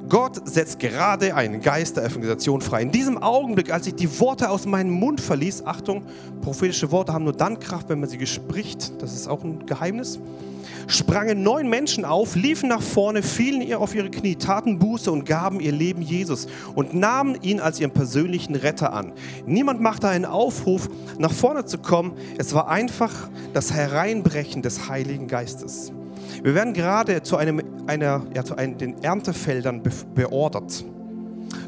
Gott 0.09 0.47
setzt 0.49 0.79
gerade 0.79 1.35
einen 1.35 1.61
Geist 1.61 1.97
der 1.97 2.05
Evangelisation 2.05 2.61
frei. 2.61 2.83
In 2.83 2.91
diesem 2.91 3.19
Augenblick, 3.19 3.73
als 3.73 3.87
ich 3.87 3.95
die 3.95 4.21
Worte 4.21 4.51
aus 4.51 4.67
meinem 4.67 4.91
Mund 4.91 5.21
verließ, 5.21 5.65
Achtung, 5.65 6.03
prophetische 6.43 6.91
Worte 6.91 7.13
haben 7.13 7.25
nur 7.25 7.33
dann 7.33 7.61
Kraft, 7.61 7.89
wenn 7.89 8.01
man 8.01 8.09
sie 8.09 8.19
gespricht, 8.19 8.93
das 9.01 9.15
ist 9.15 9.29
auch 9.29 9.43
ein 9.45 9.65
Geheimnis, 9.67 10.19
sprangen 10.87 11.43
neun 11.43 11.69
Menschen 11.69 12.05
auf, 12.05 12.35
liefen 12.35 12.69
nach 12.69 12.83
vorne, 12.83 13.23
fielen 13.23 13.63
ihr 13.63 13.81
auf 13.81 13.95
ihre 13.95 14.11
Knie, 14.11 14.37
taten 14.37 14.79
Buße 14.79 15.11
und 15.11 15.25
gaben 15.25 15.61
ihr 15.61 15.73
Leben 15.73 16.03
Jesus 16.03 16.47
und 16.75 16.95
nahmen 16.95 17.39
ihn 17.43 17.61
als 17.61 17.81
ihren 17.81 17.93
persönlichen 17.93 18.55
Retter 18.55 18.93
an. 18.93 19.13
Niemand 19.47 19.81
machte 19.81 20.09
einen 20.09 20.25
Aufruf, 20.25 20.89
nach 21.19 21.33
vorne 21.33 21.65
zu 21.65 21.79
kommen. 21.79 22.13
Es 22.39 22.55
war 22.55 22.69
einfach 22.69 23.13
das 23.55 23.73
Hereinbrechen 23.73 24.63
des 24.63 24.89
Heiligen 24.89 25.29
Geistes. 25.29 25.93
Wir 26.43 26.55
werden 26.55 26.75
gerade 26.75 27.23
zu, 27.23 27.37
einem, 27.37 27.63
einer, 27.87 28.23
ja, 28.35 28.45
zu 28.45 28.57
einem, 28.57 28.79
den 28.79 29.03
Erntefeldern 29.03 29.83
be 29.83 29.91
beordert. 30.15 30.85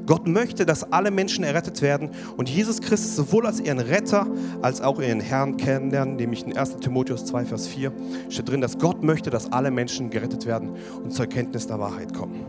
Gott 0.06 0.26
möchte, 0.26 0.66
dass 0.66 0.92
alle 0.92 1.10
Menschen 1.10 1.44
errettet 1.44 1.80
werden 1.80 2.10
und 2.36 2.48
Jesus 2.48 2.80
Christus 2.80 3.16
sowohl 3.16 3.46
als 3.46 3.60
ihren 3.60 3.78
Retter 3.78 4.26
als 4.60 4.80
auch 4.80 5.00
ihren 5.00 5.20
Herrn 5.20 5.56
kennenlernen, 5.56 6.16
nämlich 6.16 6.46
in 6.46 6.56
1 6.56 6.76
Timotheus 6.76 7.24
2, 7.24 7.44
Vers 7.46 7.66
4 7.66 7.92
steht 8.28 8.48
drin, 8.48 8.60
dass 8.60 8.78
Gott 8.78 9.02
möchte, 9.02 9.30
dass 9.30 9.50
alle 9.52 9.70
Menschen 9.70 10.10
gerettet 10.10 10.46
werden 10.46 10.70
und 11.02 11.12
zur 11.12 11.24
Erkenntnis 11.24 11.66
der 11.66 11.78
Wahrheit 11.78 12.12
kommen. 12.12 12.44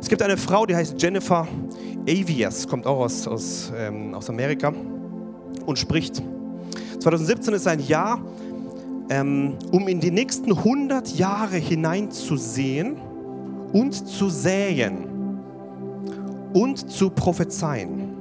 Es 0.00 0.08
gibt 0.08 0.22
eine 0.22 0.36
Frau, 0.36 0.64
die 0.66 0.76
heißt 0.76 1.00
Jennifer 1.00 1.48
Avias, 2.08 2.68
kommt 2.68 2.86
auch 2.86 3.00
aus, 3.00 3.26
aus, 3.26 3.72
ähm, 3.76 4.14
aus 4.14 4.30
Amerika 4.30 4.72
und 5.66 5.78
spricht. 5.78 6.22
2017 7.00 7.54
ist 7.54 7.66
ein 7.66 7.80
Jahr, 7.80 8.20
ähm, 9.10 9.54
um 9.70 9.88
in 9.88 10.00
die 10.00 10.10
nächsten 10.10 10.52
100 10.52 11.16
Jahre 11.16 11.56
hineinzusehen 11.56 12.96
und 13.72 13.94
zu 13.94 14.28
säen 14.28 15.08
und 16.52 16.90
zu 16.90 17.10
prophezeien. 17.10 18.16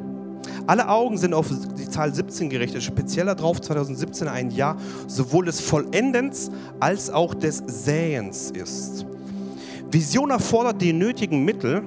Alle 0.65 0.89
Augen 0.89 1.17
sind 1.17 1.33
auf 1.33 1.47
die 1.77 1.89
Zahl 1.89 2.13
17 2.13 2.49
gerichtet, 2.49 2.83
speziell 2.83 3.25
darauf 3.27 3.61
2017 3.61 4.27
ein 4.27 4.51
Jahr 4.51 4.77
sowohl 5.07 5.45
des 5.45 5.61
Vollendens 5.61 6.51
als 6.79 7.09
auch 7.09 7.33
des 7.33 7.63
Säens 7.65 8.51
ist. 8.51 9.05
Vision 9.89 10.29
erfordert 10.29 10.81
die 10.81 10.91
nötigen 10.91 11.45
Mittel, 11.45 11.83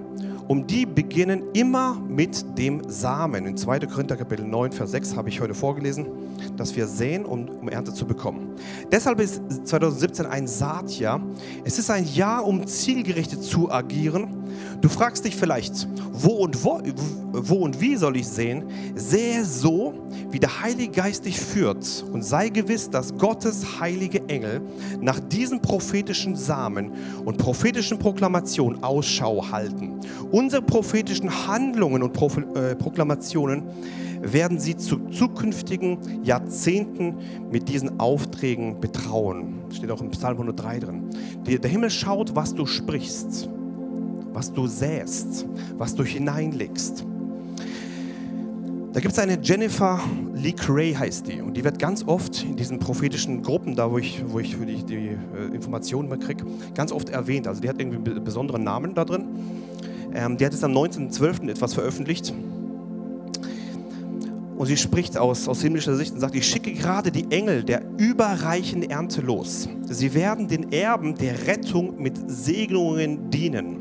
um 0.51 0.67
die 0.67 0.85
beginnen 0.85 1.45
immer 1.53 1.95
mit 1.95 2.59
dem 2.59 2.83
Samen. 2.89 3.47
In 3.47 3.57
2. 3.57 3.87
Korinther 3.87 4.17
Kapitel 4.17 4.45
9, 4.45 4.73
Vers 4.73 4.91
6 4.91 5.15
habe 5.15 5.29
ich 5.29 5.41
heute 5.41 5.55
vorgelesen, 5.55 6.09
dass 6.57 6.75
wir 6.75 6.89
säen, 6.89 7.25
um, 7.25 7.49
um 7.49 7.69
Ernte 7.69 7.95
zu 7.95 8.05
bekommen. 8.05 8.57
Deshalb 8.91 9.21
ist 9.21 9.41
2017 9.63 10.27
ein 10.27 10.49
Saatjahr. 10.49 11.21
Es 11.63 11.79
ist 11.79 11.89
ein 11.89 12.05
Jahr, 12.05 12.45
um 12.45 12.67
zielgerichtet 12.67 13.45
zu 13.45 13.71
agieren. 13.71 14.40
Du 14.81 14.89
fragst 14.89 15.25
dich 15.25 15.37
vielleicht, 15.37 15.87
wo 16.13 16.45
und, 16.45 16.65
wo, 16.65 16.81
wo 17.33 17.57
und 17.57 17.81
wie 17.81 17.97
soll 17.97 18.17
ich 18.17 18.29
sehen? 18.29 18.65
Sehe 18.95 19.45
so, 19.45 19.95
wie 20.31 20.39
der 20.39 20.63
Heilige 20.63 20.93
Geist 20.93 21.25
dich 21.25 21.39
führt 21.39 22.05
und 22.13 22.25
sei 22.25 22.49
gewiss, 22.49 22.89
dass 22.89 23.17
Gottes 23.17 23.81
heilige 23.81 24.27
Engel 24.29 24.61
nach 25.01 25.21
diesen 25.21 25.61
prophetischen 25.61 26.37
Samen 26.37 26.93
und 27.25 27.37
prophetischen 27.37 27.99
Proklamationen 27.99 28.83
Ausschau 28.83 29.51
halten. 29.51 30.01
Unsere 30.31 30.63
prophetischen 30.63 31.47
Handlungen 31.47 32.03
und 32.03 32.13
Pro 32.13 32.29
äh, 32.55 32.75
Proklamationen 32.75 33.65
werden 34.23 34.59
sie 34.59 34.77
zu 34.77 34.99
zukünftigen 35.11 35.99
Jahrzehnten 36.23 37.17
mit 37.51 37.69
diesen 37.69 37.99
Aufträgen 38.01 38.81
betrauen. 38.81 39.61
Steht 39.73 39.91
auch 39.91 40.01
im 40.01 40.11
Psalm 40.11 40.35
103 40.35 40.79
drin. 40.81 41.11
Der 41.47 41.71
Himmel 41.71 41.91
schaut, 41.91 42.35
was 42.37 42.55
du 42.55 42.67
sprichst, 42.67 43.49
was 44.33 44.53
du 44.53 44.67
säst, 44.67 45.47
was 45.77 45.95
du 45.95 46.05
hineinlegst. 46.05 47.05
Da 48.93 48.99
gibt 48.99 49.13
es 49.13 49.19
eine 49.21 49.39
Jennifer 49.41 50.01
Lee 50.35 50.53
Cray 50.53 50.95
heißt 50.95 51.29
die 51.29 51.41
und 51.41 51.57
die 51.57 51.63
wird 51.63 51.79
ganz 51.79 52.03
oft 52.07 52.43
in 52.43 52.57
diesen 52.57 52.81
prophetischen 52.81 53.43
Gruppen, 53.43 53.77
da 53.77 53.91
wo 53.91 53.99
ich, 53.99 54.25
wo 54.27 54.41
ich 54.41 54.57
die, 54.57 54.83
die 54.83 55.09
äh, 55.09 55.55
Informationen 55.55 56.19
kriege, 56.19 56.45
ganz 56.75 56.91
oft 56.91 57.09
erwähnt. 57.09 57.47
Also 57.47 57.61
die 57.61 57.69
hat 57.69 57.81
irgendwie 57.81 58.11
einen 58.11 58.25
besonderen 58.25 58.65
Namen 58.65 58.95
da 58.95 59.05
drin. 59.05 59.29
Ähm, 60.13 60.37
die 60.37 60.45
hat 60.45 60.55
es 60.55 60.65
am 60.65 60.73
19.12. 60.73 61.51
etwas 61.51 61.75
veröffentlicht. 61.75 62.35
Und 64.57 64.67
sie 64.67 64.77
spricht 64.77 65.17
aus, 65.17 65.49
aus 65.49 65.63
himmlischer 65.63 65.97
Sicht 65.97 66.13
und 66.13 66.21
sagt, 66.21 66.35
ich 66.35 66.47
schicke 66.47 66.73
gerade 66.73 67.11
die 67.11 67.31
Engel 67.31 67.63
der 67.63 67.83
überreichen 67.97 68.83
Ernte 68.83 69.21
los. 69.23 69.69
Sie 69.89 70.13
werden 70.15 70.49
den 70.49 70.73
Erben 70.73 71.15
der 71.15 71.47
Rettung 71.47 71.95
mit 72.03 72.19
Segnungen 72.27 73.31
dienen. 73.31 73.80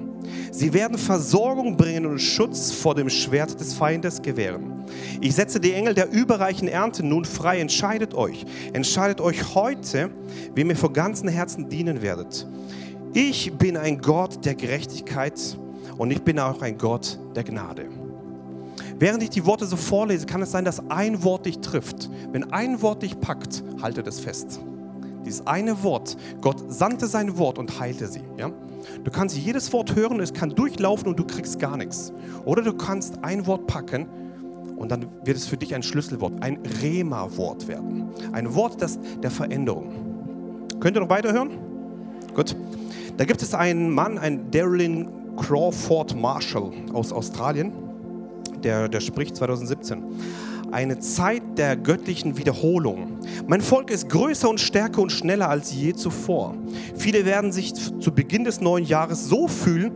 Sie 0.51 0.73
werden 0.73 0.97
Versorgung 0.97 1.77
bringen 1.77 2.05
und 2.05 2.19
Schutz 2.19 2.71
vor 2.71 2.95
dem 2.95 3.09
Schwert 3.09 3.59
des 3.59 3.73
Feindes 3.73 4.21
gewähren. 4.21 4.83
Ich 5.21 5.35
setze 5.35 5.59
die 5.59 5.73
Engel 5.73 5.93
der 5.93 6.11
überreichen 6.11 6.67
Ernte 6.67 7.03
nun 7.03 7.25
frei. 7.25 7.59
Entscheidet 7.59 8.13
euch. 8.13 8.45
Entscheidet 8.73 9.21
euch 9.21 9.55
heute, 9.55 10.09
wem 10.55 10.69
ihr 10.69 10.75
von 10.75 10.93
ganzem 10.93 11.29
Herzen 11.29 11.69
dienen 11.69 12.01
werdet. 12.01 12.47
Ich 13.13 13.53
bin 13.53 13.77
ein 13.77 13.99
Gott 13.99 14.45
der 14.45 14.55
Gerechtigkeit 14.55 15.39
und 15.97 16.11
ich 16.11 16.21
bin 16.21 16.39
auch 16.39 16.61
ein 16.61 16.77
Gott 16.77 17.19
der 17.35 17.43
Gnade. 17.43 17.85
Während 18.99 19.23
ich 19.23 19.29
die 19.29 19.45
Worte 19.45 19.65
so 19.65 19.77
vorlese, 19.77 20.25
kann 20.25 20.41
es 20.41 20.51
sein, 20.51 20.65
dass 20.65 20.89
ein 20.89 21.23
Wort 21.23 21.45
dich 21.45 21.59
trifft. 21.59 22.09
Wenn 22.31 22.51
ein 22.51 22.81
Wort 22.81 23.01
dich 23.01 23.19
packt, 23.19 23.63
halte 23.81 24.03
das 24.03 24.19
fest. 24.19 24.59
Dieses 25.29 25.45
eine 25.45 25.83
Wort, 25.83 26.17
Gott 26.41 26.73
sandte 26.73 27.05
sein 27.05 27.37
Wort 27.37 27.59
und 27.59 27.79
heilte 27.79 28.07
sie. 28.07 28.23
Ja? 28.35 28.49
Du 29.03 29.11
kannst 29.11 29.37
jedes 29.37 29.71
Wort 29.71 29.95
hören, 29.95 30.19
es 30.21 30.33
kann 30.33 30.49
durchlaufen 30.49 31.07
und 31.07 31.19
du 31.19 31.23
kriegst 31.23 31.59
gar 31.59 31.77
nichts. 31.77 32.11
Oder 32.45 32.63
du 32.63 32.73
kannst 32.73 33.23
ein 33.23 33.45
Wort 33.45 33.67
packen 33.67 34.07
und 34.75 34.91
dann 34.91 35.05
wird 35.23 35.37
es 35.37 35.45
für 35.45 35.55
dich 35.55 35.75
ein 35.75 35.83
Schlüsselwort, 35.83 36.41
ein 36.41 36.57
Rema-Wort 36.81 37.67
werden. 37.67 38.09
Ein 38.31 38.55
Wort 38.55 38.81
das, 38.81 38.97
der 39.21 39.29
Veränderung. 39.29 39.91
Könnt 40.79 40.97
ihr 40.97 41.01
noch 41.01 41.09
weiterhören? 41.09 41.51
Gut. 42.33 42.55
Da 43.17 43.25
gibt 43.25 43.43
es 43.43 43.53
einen 43.53 43.91
Mann, 43.91 44.17
ein 44.17 44.49
Darylin 44.49 45.09
Crawford 45.37 46.19
Marshall 46.19 46.71
aus 46.91 47.13
Australien, 47.13 47.71
der, 48.63 48.89
der 48.89 48.99
spricht 48.99 49.35
2017 49.35 50.01
eine 50.71 50.99
Zeit 50.99 51.41
der 51.57 51.75
göttlichen 51.75 52.37
Wiederholung. 52.37 53.19
Mein 53.47 53.61
Volk 53.61 53.91
ist 53.91 54.09
größer 54.09 54.49
und 54.49 54.59
stärker 54.59 55.01
und 55.01 55.11
schneller 55.11 55.49
als 55.49 55.73
je 55.73 55.93
zuvor. 55.93 56.55
Viele 56.95 57.25
werden 57.25 57.51
sich 57.51 57.73
zu 57.73 58.11
Beginn 58.11 58.43
des 58.43 58.61
neuen 58.61 58.85
Jahres 58.85 59.27
so 59.27 59.47
fühlen, 59.47 59.91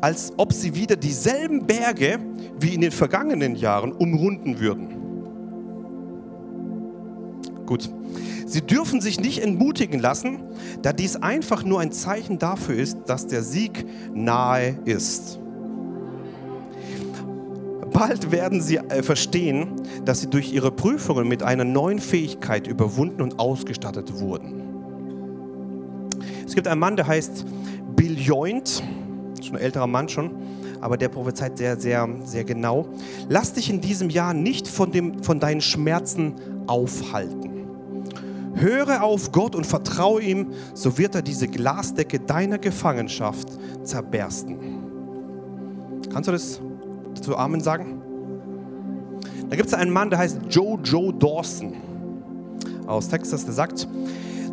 als 0.00 0.32
ob 0.36 0.52
sie 0.52 0.74
wieder 0.74 0.96
dieselben 0.96 1.66
Berge 1.66 2.18
wie 2.60 2.74
in 2.74 2.80
den 2.80 2.92
vergangenen 2.92 3.56
Jahren 3.56 3.92
umrunden 3.92 4.60
würden. 4.60 4.88
Gut. 7.66 7.90
Sie 8.46 8.62
dürfen 8.62 9.02
sich 9.02 9.20
nicht 9.20 9.42
entmutigen 9.42 10.00
lassen, 10.00 10.40
da 10.80 10.94
dies 10.94 11.16
einfach 11.16 11.64
nur 11.64 11.80
ein 11.80 11.92
Zeichen 11.92 12.38
dafür 12.38 12.76
ist, 12.76 12.96
dass 13.06 13.26
der 13.26 13.42
Sieg 13.42 13.84
nahe 14.14 14.78
ist. 14.86 15.38
Bald 17.98 18.30
werden 18.30 18.60
sie 18.60 18.76
äh, 18.76 19.02
verstehen, 19.02 19.82
dass 20.04 20.20
sie 20.20 20.30
durch 20.30 20.52
ihre 20.52 20.70
Prüfungen 20.70 21.26
mit 21.26 21.42
einer 21.42 21.64
neuen 21.64 21.98
Fähigkeit 21.98 22.68
überwunden 22.68 23.20
und 23.20 23.40
ausgestattet 23.40 24.20
wurden. 24.20 24.62
Es 26.46 26.54
gibt 26.54 26.68
einen 26.68 26.78
Mann, 26.78 26.94
der 26.94 27.08
heißt 27.08 27.44
Bill 27.96 28.16
Joint, 28.16 28.84
schon 29.42 29.56
ein 29.56 29.62
älterer 29.62 29.88
Mann 29.88 30.08
schon, 30.08 30.30
aber 30.80 30.96
der 30.96 31.08
prophezeit 31.08 31.58
sehr, 31.58 31.76
sehr, 31.80 32.08
sehr 32.22 32.44
genau. 32.44 32.86
Lass 33.28 33.54
dich 33.54 33.68
in 33.68 33.80
diesem 33.80 34.10
Jahr 34.10 34.32
nicht 34.32 34.68
von, 34.68 34.92
dem, 34.92 35.20
von 35.24 35.40
deinen 35.40 35.60
Schmerzen 35.60 36.34
aufhalten. 36.68 37.66
Höre 38.54 39.02
auf 39.02 39.32
Gott 39.32 39.56
und 39.56 39.66
vertraue 39.66 40.22
ihm, 40.22 40.52
so 40.72 40.98
wird 40.98 41.16
er 41.16 41.22
diese 41.22 41.48
Glasdecke 41.48 42.20
deiner 42.20 42.58
Gefangenschaft 42.58 43.48
zerbersten. 43.82 44.56
Kannst 46.12 46.28
du 46.28 46.32
das 46.32 46.60
zu 47.20 47.36
Amen 47.36 47.60
sagen? 47.60 47.97
Da 49.48 49.56
gibt 49.56 49.68
es 49.68 49.74
einen 49.74 49.90
Mann, 49.90 50.10
der 50.10 50.18
heißt 50.18 50.40
Joe 50.50 50.78
Joe 50.84 51.12
Dawson 51.12 51.72
aus 52.86 53.08
Texas, 53.08 53.44
der 53.44 53.54
sagt, 53.54 53.88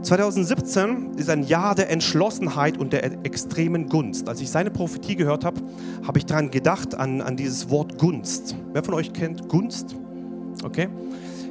2017 0.02 1.16
ist 1.18 1.30
ein 1.30 1.44
Jahr 1.44 1.74
der 1.74 1.90
Entschlossenheit 1.90 2.78
und 2.78 2.94
der 2.94 3.04
extremen 3.26 3.90
Gunst. 3.90 4.30
Als 4.30 4.40
ich 4.40 4.52
seine 4.52 4.70
Prophetie 4.70 5.16
gehört 5.16 5.44
habe, 5.44 5.60
habe 6.06 6.20
ich 6.20 6.26
daran 6.26 6.52
gedacht, 6.52 6.94
an, 6.94 7.22
an 7.22 7.36
dieses 7.36 7.70
Wort 7.70 7.98
Gunst. 7.98 8.56
Wer 8.72 8.84
von 8.84 8.94
euch 8.94 9.14
kennt 9.14 9.50
Gunst? 9.50 9.96
Okay. 10.64 10.90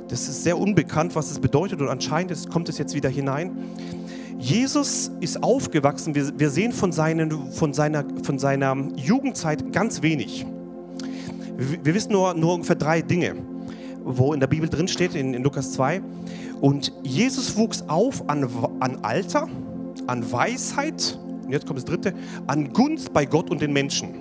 Das 0.08 0.28
ist 0.28 0.44
sehr 0.44 0.58
unbekannt, 0.58 1.16
was 1.16 1.30
es 1.30 1.40
bedeutet 1.40 1.80
und 1.80 1.88
anscheinend 1.88 2.48
kommt 2.50 2.68
es 2.68 2.78
jetzt 2.78 2.94
wieder 2.94 3.08
hinein. 3.08 3.50
Jesus 4.38 5.10
ist 5.20 5.42
aufgewachsen, 5.42 6.14
wir, 6.14 6.38
wir 6.38 6.50
sehen 6.50 6.72
von, 6.72 6.92
seinen, 6.92 7.50
von, 7.50 7.72
seiner, 7.72 8.04
von 8.22 8.38
seiner 8.38 8.76
Jugendzeit 8.96 9.72
ganz 9.72 10.02
wenig. 10.02 10.46
Wir 11.56 11.94
wissen 11.94 12.12
nur, 12.12 12.34
nur 12.34 12.54
ungefähr 12.54 12.76
drei 12.76 13.00
Dinge, 13.02 13.36
wo 14.04 14.32
in 14.32 14.40
der 14.40 14.46
Bibel 14.46 14.68
drin 14.68 14.88
steht, 14.88 15.14
in, 15.14 15.34
in 15.34 15.42
Lukas 15.42 15.72
2. 15.72 16.02
Und 16.60 16.92
Jesus 17.02 17.56
wuchs 17.56 17.82
auf 17.88 18.28
an, 18.28 18.48
an 18.80 18.98
Alter, 19.02 19.48
an 20.06 20.32
Weisheit, 20.32 21.18
und 21.44 21.52
jetzt 21.52 21.66
kommt 21.66 21.78
das 21.78 21.84
dritte, 21.84 22.14
an 22.46 22.72
Gunst 22.72 23.12
bei 23.12 23.26
Gott 23.26 23.50
und 23.50 23.60
den 23.60 23.72
Menschen. 23.72 24.14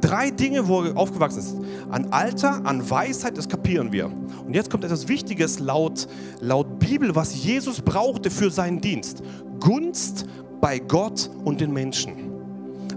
Drei 0.00 0.30
Dinge, 0.30 0.66
wo 0.68 0.82
er 0.82 0.96
aufgewachsen 0.96 1.38
ist. 1.38 1.56
An 1.90 2.06
Alter, 2.10 2.64
an 2.64 2.88
Weisheit, 2.88 3.36
das 3.36 3.48
kapieren 3.48 3.92
wir. 3.92 4.06
Und 4.46 4.54
jetzt 4.54 4.70
kommt 4.70 4.84
etwas 4.84 5.08
Wichtiges 5.08 5.58
laut, 5.58 6.06
laut 6.40 6.78
Bibel, 6.78 7.14
was 7.14 7.44
Jesus 7.44 7.80
brauchte 7.80 8.30
für 8.30 8.50
seinen 8.50 8.80
Dienst. 8.80 9.22
Gunst 9.60 10.26
bei 10.60 10.78
Gott 10.78 11.30
und 11.44 11.60
den 11.60 11.72
Menschen. 11.72 12.25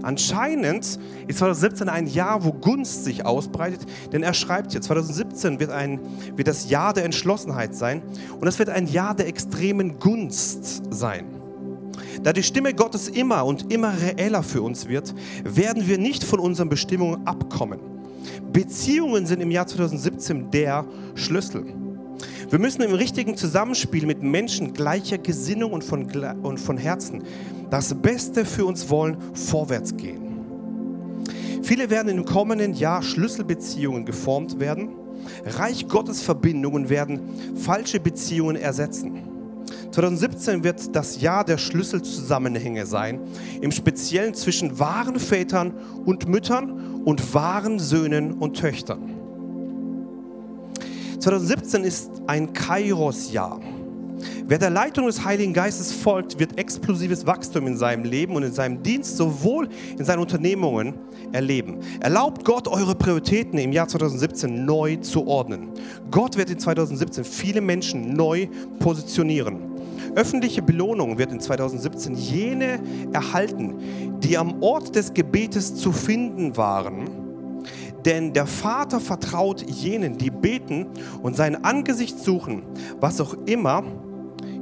Anscheinend 0.02 0.98
ist 1.26 1.38
2017 1.38 1.88
ein 1.88 2.06
Jahr, 2.06 2.44
wo 2.44 2.52
Gunst 2.52 3.04
sich 3.04 3.26
ausbreitet, 3.26 3.80
denn 4.12 4.22
er 4.22 4.34
schreibt 4.34 4.72
hier, 4.72 4.80
2017 4.80 5.60
wird, 5.60 5.70
ein, 5.70 6.00
wird 6.36 6.48
das 6.48 6.70
Jahr 6.70 6.92
der 6.92 7.04
Entschlossenheit 7.04 7.74
sein 7.74 8.02
und 8.40 8.48
es 8.48 8.58
wird 8.58 8.70
ein 8.70 8.86
Jahr 8.86 9.14
der 9.14 9.26
extremen 9.28 9.98
Gunst 9.98 10.82
sein. 10.90 11.26
Da 12.22 12.32
die 12.32 12.42
Stimme 12.42 12.74
Gottes 12.74 13.08
immer 13.08 13.44
und 13.44 13.72
immer 13.72 13.92
reeller 14.00 14.42
für 14.42 14.62
uns 14.62 14.88
wird, 14.88 15.14
werden 15.44 15.86
wir 15.86 15.98
nicht 15.98 16.24
von 16.24 16.38
unseren 16.38 16.68
Bestimmungen 16.68 17.26
abkommen. 17.26 17.80
Beziehungen 18.52 19.26
sind 19.26 19.40
im 19.40 19.50
Jahr 19.50 19.66
2017 19.66 20.50
der 20.50 20.84
Schlüssel. 21.14 21.64
Wir 22.50 22.58
müssen 22.58 22.82
im 22.82 22.92
richtigen 22.92 23.36
Zusammenspiel 23.36 24.06
mit 24.06 24.22
Menschen 24.22 24.74
gleicher 24.74 25.18
Gesinnung 25.18 25.72
und 25.72 25.84
von, 25.84 26.10
und 26.42 26.58
von 26.58 26.76
Herzen 26.76 27.22
das 27.70 27.94
Beste 27.94 28.44
für 28.44 28.64
uns 28.64 28.88
wollen, 28.90 29.16
vorwärts 29.34 29.96
gehen. 29.96 30.30
Viele 31.62 31.90
werden 31.90 32.08
im 32.10 32.24
kommenden 32.24 32.74
Jahr 32.74 33.02
Schlüsselbeziehungen 33.02 34.04
geformt 34.04 34.58
werden. 34.58 34.90
Reich 35.44 35.86
Gottes 35.88 36.22
Verbindungen 36.22 36.88
werden 36.88 37.20
falsche 37.56 38.00
Beziehungen 38.00 38.56
ersetzen. 38.56 39.22
2017 39.92 40.64
wird 40.64 40.94
das 40.94 41.20
Jahr 41.20 41.44
der 41.44 41.58
Schlüsselzusammenhänge 41.58 42.86
sein, 42.86 43.20
im 43.60 43.72
Speziellen 43.72 44.34
zwischen 44.34 44.78
wahren 44.78 45.18
Vätern 45.18 45.74
und 46.04 46.28
Müttern 46.28 47.02
und 47.04 47.34
wahren 47.34 47.78
Söhnen 47.78 48.32
und 48.34 48.56
Töchtern. 48.56 49.16
2017 51.18 51.84
ist 51.84 52.10
ein 52.26 52.52
Kairos-Jahr. 52.52 53.60
Wer 54.46 54.58
der 54.58 54.70
Leitung 54.70 55.06
des 55.06 55.24
Heiligen 55.24 55.52
Geistes 55.52 55.92
folgt, 55.92 56.38
wird 56.38 56.58
explosives 56.58 57.26
Wachstum 57.26 57.66
in 57.66 57.76
seinem 57.76 58.04
Leben 58.04 58.34
und 58.34 58.42
in 58.42 58.52
seinem 58.52 58.82
Dienst 58.82 59.16
sowohl 59.16 59.68
in 59.98 60.04
seinen 60.04 60.20
Unternehmungen 60.20 60.94
erleben. 61.32 61.78
Erlaubt 62.00 62.44
Gott, 62.44 62.68
eure 62.68 62.94
Prioritäten 62.94 63.58
im 63.58 63.72
Jahr 63.72 63.88
2017 63.88 64.64
neu 64.64 64.96
zu 64.96 65.26
ordnen. 65.26 65.68
Gott 66.10 66.36
wird 66.36 66.50
in 66.50 66.58
2017 66.58 67.24
viele 67.24 67.60
Menschen 67.60 68.14
neu 68.14 68.48
positionieren. 68.78 69.58
Öffentliche 70.16 70.62
Belohnung 70.62 71.18
wird 71.18 71.30
in 71.30 71.40
2017 71.40 72.16
jene 72.16 72.80
erhalten, 73.12 74.18
die 74.20 74.36
am 74.36 74.62
Ort 74.62 74.96
des 74.96 75.14
Gebetes 75.14 75.74
zu 75.76 75.92
finden 75.92 76.56
waren 76.56 77.30
denn 78.04 78.32
der 78.32 78.46
Vater 78.46 78.98
vertraut 78.98 79.62
jenen, 79.62 80.16
die 80.16 80.30
beten 80.30 80.86
und 81.22 81.36
sein 81.36 81.64
Angesicht 81.64 82.18
suchen, 82.18 82.62
was 82.98 83.20
auch 83.20 83.34
immer 83.44 83.82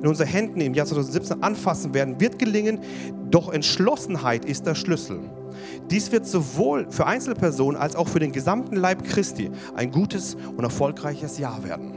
in 0.00 0.06
unseren 0.06 0.28
Händen 0.28 0.60
im 0.60 0.74
Jahr 0.74 0.86
2017 0.86 1.42
anfassen 1.42 1.94
werden, 1.94 2.20
wird 2.20 2.38
gelingen, 2.38 2.80
doch 3.30 3.52
Entschlossenheit 3.52 4.44
ist 4.44 4.66
der 4.66 4.74
Schlüssel. 4.74 5.20
Dies 5.90 6.12
wird 6.12 6.26
sowohl 6.26 6.86
für 6.90 7.06
Einzelpersonen 7.06 7.80
als 7.80 7.96
auch 7.96 8.08
für 8.08 8.20
den 8.20 8.32
gesamten 8.32 8.76
Leib 8.76 9.04
Christi 9.04 9.50
ein 9.74 9.90
gutes 9.90 10.36
und 10.56 10.62
erfolgreiches 10.64 11.38
Jahr 11.38 11.64
werden. 11.64 11.92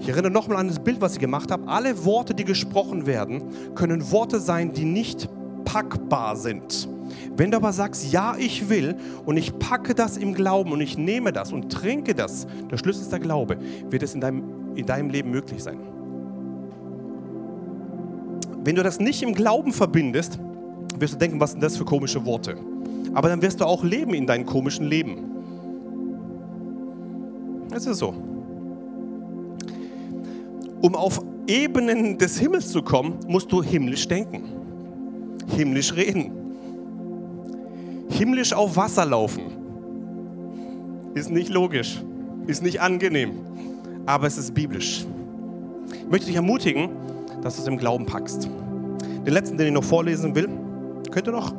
Ich 0.00 0.08
erinnere 0.08 0.32
nochmal 0.32 0.58
an 0.58 0.68
das 0.68 0.78
Bild, 0.78 1.00
was 1.00 1.14
ich 1.14 1.18
gemacht 1.18 1.50
habe. 1.50 1.68
Alle 1.68 2.04
Worte, 2.04 2.34
die 2.34 2.44
gesprochen 2.44 3.06
werden, 3.06 3.42
können 3.74 4.10
Worte 4.10 4.40
sein, 4.40 4.72
die 4.72 4.84
nicht 4.84 5.28
packbar 5.64 6.36
sind. 6.36 6.88
Wenn 7.36 7.50
du 7.50 7.58
aber 7.58 7.72
sagst, 7.72 8.10
ja, 8.12 8.34
ich 8.38 8.68
will 8.68 8.96
und 9.26 9.36
ich 9.36 9.58
packe 9.58 9.94
das 9.94 10.16
im 10.16 10.34
Glauben 10.34 10.72
und 10.72 10.80
ich 10.80 10.96
nehme 10.96 11.32
das 11.32 11.52
und 11.52 11.70
trinke 11.70 12.14
das, 12.14 12.46
der 12.70 12.78
Schlüssel 12.78 13.02
ist 13.02 13.12
der 13.12 13.18
Glaube, 13.18 13.58
wird 13.90 14.02
es 14.02 14.14
in 14.14 14.20
deinem, 14.20 14.42
in 14.74 14.86
deinem 14.86 15.10
Leben 15.10 15.30
möglich 15.30 15.62
sein. 15.62 15.89
Wenn 18.62 18.76
du 18.76 18.82
das 18.82 19.00
nicht 19.00 19.22
im 19.22 19.34
Glauben 19.34 19.72
verbindest, 19.72 20.38
wirst 20.98 21.14
du 21.14 21.18
denken, 21.18 21.40
was 21.40 21.52
sind 21.52 21.62
das 21.62 21.76
für 21.76 21.84
komische 21.84 22.24
Worte? 22.26 22.56
Aber 23.14 23.28
dann 23.28 23.40
wirst 23.40 23.60
du 23.60 23.64
auch 23.64 23.82
leben 23.82 24.14
in 24.14 24.26
deinem 24.26 24.44
komischen 24.44 24.86
Leben. 24.86 25.30
Es 27.74 27.86
ist 27.86 27.98
so. 27.98 28.14
Um 30.82 30.94
auf 30.94 31.22
Ebenen 31.46 32.18
des 32.18 32.38
Himmels 32.38 32.70
zu 32.70 32.82
kommen, 32.82 33.14
musst 33.26 33.50
du 33.50 33.62
himmlisch 33.62 34.06
denken, 34.06 34.44
himmlisch 35.56 35.94
reden, 35.94 36.32
himmlisch 38.10 38.52
auf 38.52 38.76
Wasser 38.76 39.04
laufen. 39.04 39.42
Ist 41.14 41.30
nicht 41.30 41.48
logisch, 41.48 42.02
ist 42.46 42.62
nicht 42.62 42.80
angenehm, 42.80 43.32
aber 44.06 44.26
es 44.26 44.38
ist 44.38 44.54
biblisch. 44.54 45.06
Ich 45.92 46.10
möchte 46.10 46.26
dich 46.26 46.36
ermutigen, 46.36 46.90
dass 47.42 47.56
du 47.56 47.62
es 47.62 47.68
im 47.68 47.76
Glauben 47.78 48.06
packst. 48.06 48.48
Den 49.26 49.32
letzten, 49.32 49.56
den 49.56 49.68
ich 49.68 49.72
noch 49.72 49.84
vorlesen 49.84 50.34
will, 50.34 50.48
könnt 51.10 51.26
ihr 51.26 51.32
noch? 51.32 51.52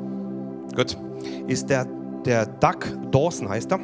Gut, 0.76 0.98
ist 1.48 1.70
der, 1.70 1.86
der 2.26 2.46
Doug 2.46 2.80
Dawson, 3.12 3.50
heißt 3.50 3.72
er 3.72 3.80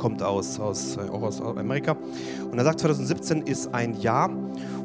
kommt 0.00 0.22
aus, 0.22 0.58
aus, 0.58 0.96
äh, 0.96 1.10
auch 1.10 1.22
aus 1.22 1.42
Amerika. 1.42 1.94
Und 2.50 2.56
er 2.56 2.64
sagt, 2.64 2.80
2017 2.80 3.42
ist 3.42 3.72
ein 3.74 4.00
Jahr, 4.00 4.30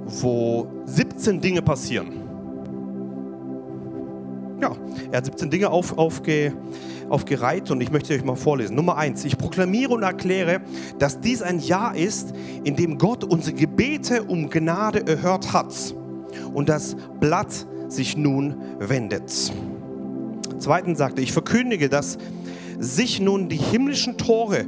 wo 0.05 0.67
17 0.85 1.39
Dinge 1.39 1.61
passieren. 1.61 2.21
Ja, 4.61 4.71
er 5.11 5.17
hat 5.17 5.25
17 5.25 5.49
Dinge 5.49 5.69
auf, 5.69 5.97
aufge, 5.97 6.53
aufgereiht 7.09 7.71
und 7.71 7.79
ich 7.79 7.91
möchte 7.91 8.13
euch 8.13 8.25
mal 8.25 8.35
vorlesen. 8.35 8.75
Nummer 8.75 8.97
eins: 8.97 9.23
Ich 9.23 9.37
proklamiere 9.37 9.93
und 9.93 10.03
erkläre, 10.03 10.61
dass 10.99 11.21
dies 11.21 11.41
ein 11.41 11.59
Jahr 11.59 11.95
ist, 11.95 12.33
in 12.63 12.75
dem 12.75 12.97
Gott 12.97 13.23
unsere 13.23 13.55
Gebete 13.55 14.23
um 14.23 14.49
Gnade 14.49 15.07
erhört 15.07 15.53
hat 15.53 15.73
und 16.55 16.69
das 16.69 16.95
Blatt 17.19 17.67
sich 17.87 18.17
nun 18.17 18.55
wendet. 18.79 19.31
Zweitens 20.57 20.97
sagte 20.97 21.21
ich 21.21 21.31
verkündige, 21.31 21.89
dass 21.89 22.17
sich 22.79 23.19
nun 23.19 23.49
die 23.49 23.57
himmlischen 23.57 24.17
Tore 24.17 24.65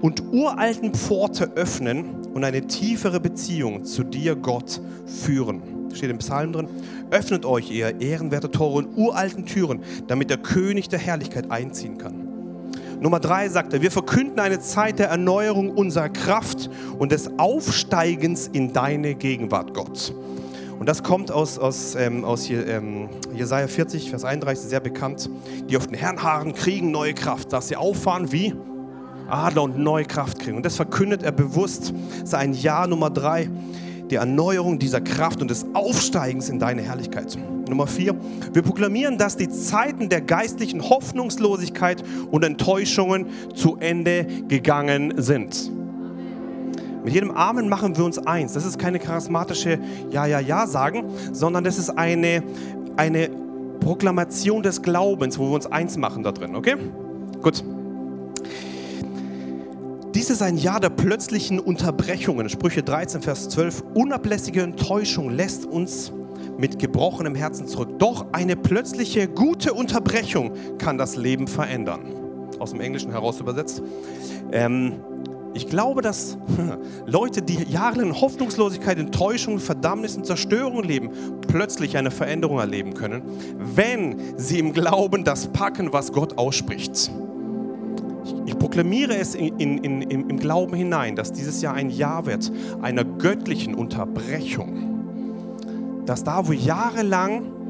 und 0.00 0.22
uralten 0.32 0.94
Pforte 0.94 1.52
öffnen 1.54 2.04
und 2.34 2.44
eine 2.44 2.66
tiefere 2.66 3.20
Beziehung 3.20 3.84
zu 3.84 4.04
dir, 4.04 4.36
Gott, 4.36 4.80
führen. 5.06 5.62
Steht 5.94 6.10
im 6.10 6.18
Psalm 6.18 6.52
drin. 6.52 6.68
Öffnet 7.10 7.44
euch, 7.44 7.70
ihr 7.70 8.00
ehrenwerte 8.00 8.50
Tore 8.50 8.78
und 8.78 8.96
uralten 8.96 9.44
Türen, 9.44 9.80
damit 10.06 10.30
der 10.30 10.38
König 10.38 10.88
der 10.88 10.98
Herrlichkeit 10.98 11.50
einziehen 11.50 11.98
kann. 11.98 12.28
Nummer 13.00 13.20
drei 13.20 13.48
sagt 13.48 13.72
er, 13.72 13.82
wir 13.82 13.90
verkünden 13.90 14.38
eine 14.38 14.60
Zeit 14.60 14.98
der 14.98 15.08
Erneuerung 15.08 15.70
unserer 15.70 16.08
Kraft 16.08 16.70
und 16.98 17.12
des 17.12 17.30
Aufsteigens 17.38 18.48
in 18.48 18.72
deine 18.72 19.14
Gegenwart, 19.14 19.74
Gott. 19.74 20.14
Und 20.78 20.88
das 20.88 21.02
kommt 21.02 21.30
aus, 21.30 21.58
aus, 21.58 21.94
ähm, 21.94 22.24
aus 22.24 22.48
ähm, 22.50 23.08
Jesaja 23.34 23.68
40, 23.68 24.10
Vers 24.10 24.24
31, 24.24 24.68
sehr 24.68 24.80
bekannt. 24.80 25.30
Die 25.68 25.76
auf 25.76 25.86
den 25.86 25.94
Herrn 25.94 26.22
harren, 26.22 26.54
kriegen 26.54 26.90
neue 26.90 27.14
Kraft, 27.14 27.52
dass 27.52 27.68
sie 27.68 27.76
auffahren 27.76 28.32
wie 28.32 28.54
Adler 29.28 29.62
und 29.62 29.78
neue 29.78 30.04
Kraft 30.04 30.40
kriegen. 30.40 30.56
Und 30.56 30.66
das 30.66 30.76
verkündet 30.76 31.22
er 31.22 31.32
bewusst. 31.32 31.94
sein 32.24 32.52
Jahr 32.52 32.86
Nummer 32.86 33.10
drei, 33.10 33.48
die 34.10 34.16
Erneuerung 34.16 34.78
dieser 34.78 35.00
Kraft 35.00 35.40
und 35.40 35.50
des 35.50 35.64
Aufsteigens 35.72 36.48
in 36.48 36.58
deine 36.58 36.82
Herrlichkeit. 36.82 37.38
Nummer 37.68 37.86
vier, 37.86 38.14
wir 38.52 38.62
proklamieren, 38.62 39.16
dass 39.16 39.36
die 39.36 39.48
Zeiten 39.48 40.10
der 40.10 40.20
geistlichen 40.20 40.88
Hoffnungslosigkeit 40.88 42.02
und 42.30 42.44
Enttäuschungen 42.44 43.26
zu 43.54 43.78
Ende 43.80 44.26
gegangen 44.48 45.14
sind. 45.16 45.70
Mit 47.04 47.14
jedem 47.14 47.30
Amen 47.32 47.68
machen 47.68 47.96
wir 47.96 48.04
uns 48.04 48.18
eins. 48.18 48.52
Das 48.52 48.64
ist 48.64 48.78
keine 48.78 48.98
charismatische 48.98 49.78
Ja, 50.10 50.26
ja, 50.26 50.40
ja 50.40 50.66
sagen, 50.66 51.04
sondern 51.32 51.64
das 51.64 51.78
ist 51.78 51.90
eine, 51.90 52.42
eine 52.96 53.30
Proklamation 53.80 54.62
des 54.62 54.82
Glaubens, 54.82 55.38
wo 55.38 55.48
wir 55.48 55.54
uns 55.54 55.66
eins 55.66 55.96
machen 55.96 56.22
da 56.22 56.30
drin, 56.30 56.54
okay? 56.54 56.76
Gut. 57.42 57.64
Dies 60.14 60.30
ist 60.30 60.42
ein 60.42 60.56
Jahr 60.58 60.78
der 60.78 60.90
plötzlichen 60.90 61.58
Unterbrechungen. 61.58 62.48
Sprüche 62.48 62.82
13, 62.82 63.22
Vers 63.22 63.48
12. 63.48 63.82
Unablässige 63.94 64.62
Enttäuschung 64.62 65.30
lässt 65.30 65.66
uns 65.66 66.12
mit 66.58 66.78
gebrochenem 66.78 67.34
Herzen 67.34 67.66
zurück. 67.66 67.98
Doch 67.98 68.26
eine 68.30 68.54
plötzliche 68.54 69.26
gute 69.26 69.72
Unterbrechung 69.72 70.52
kann 70.78 70.98
das 70.98 71.16
Leben 71.16 71.48
verändern. 71.48 72.02
Aus 72.60 72.70
dem 72.70 72.80
Englischen 72.80 73.10
heraus 73.10 73.40
übersetzt. 73.40 73.82
Ähm, 74.52 74.92
ich 75.54 75.68
glaube, 75.68 76.02
dass 76.02 76.38
Leute, 77.06 77.42
die 77.42 77.62
jahrelang 77.64 78.20
Hoffnungslosigkeit, 78.20 78.98
Enttäuschung, 78.98 79.58
Verdammnis 79.58 80.16
und 80.16 80.26
Zerstörung 80.26 80.82
leben, 80.82 81.10
plötzlich 81.46 81.96
eine 81.96 82.10
Veränderung 82.10 82.58
erleben 82.58 82.94
können, 82.94 83.22
wenn 83.58 84.38
sie 84.38 84.58
im 84.58 84.72
Glauben 84.72 85.24
das 85.24 85.48
packen, 85.48 85.92
was 85.92 86.12
Gott 86.12 86.38
ausspricht. 86.38 87.10
Ich 88.46 88.58
proklamiere 88.58 89.16
es 89.16 89.34
in, 89.34 89.58
in, 89.58 90.02
in, 90.02 90.30
im 90.30 90.38
Glauben 90.38 90.74
hinein, 90.74 91.16
dass 91.16 91.32
dieses 91.32 91.60
Jahr 91.60 91.74
ein 91.74 91.90
Jahr 91.90 92.26
wird 92.26 92.50
einer 92.80 93.04
göttlichen 93.04 93.74
Unterbrechung. 93.74 96.02
Dass 96.06 96.24
da, 96.24 96.46
wo 96.46 96.52
jahrelang 96.52 97.61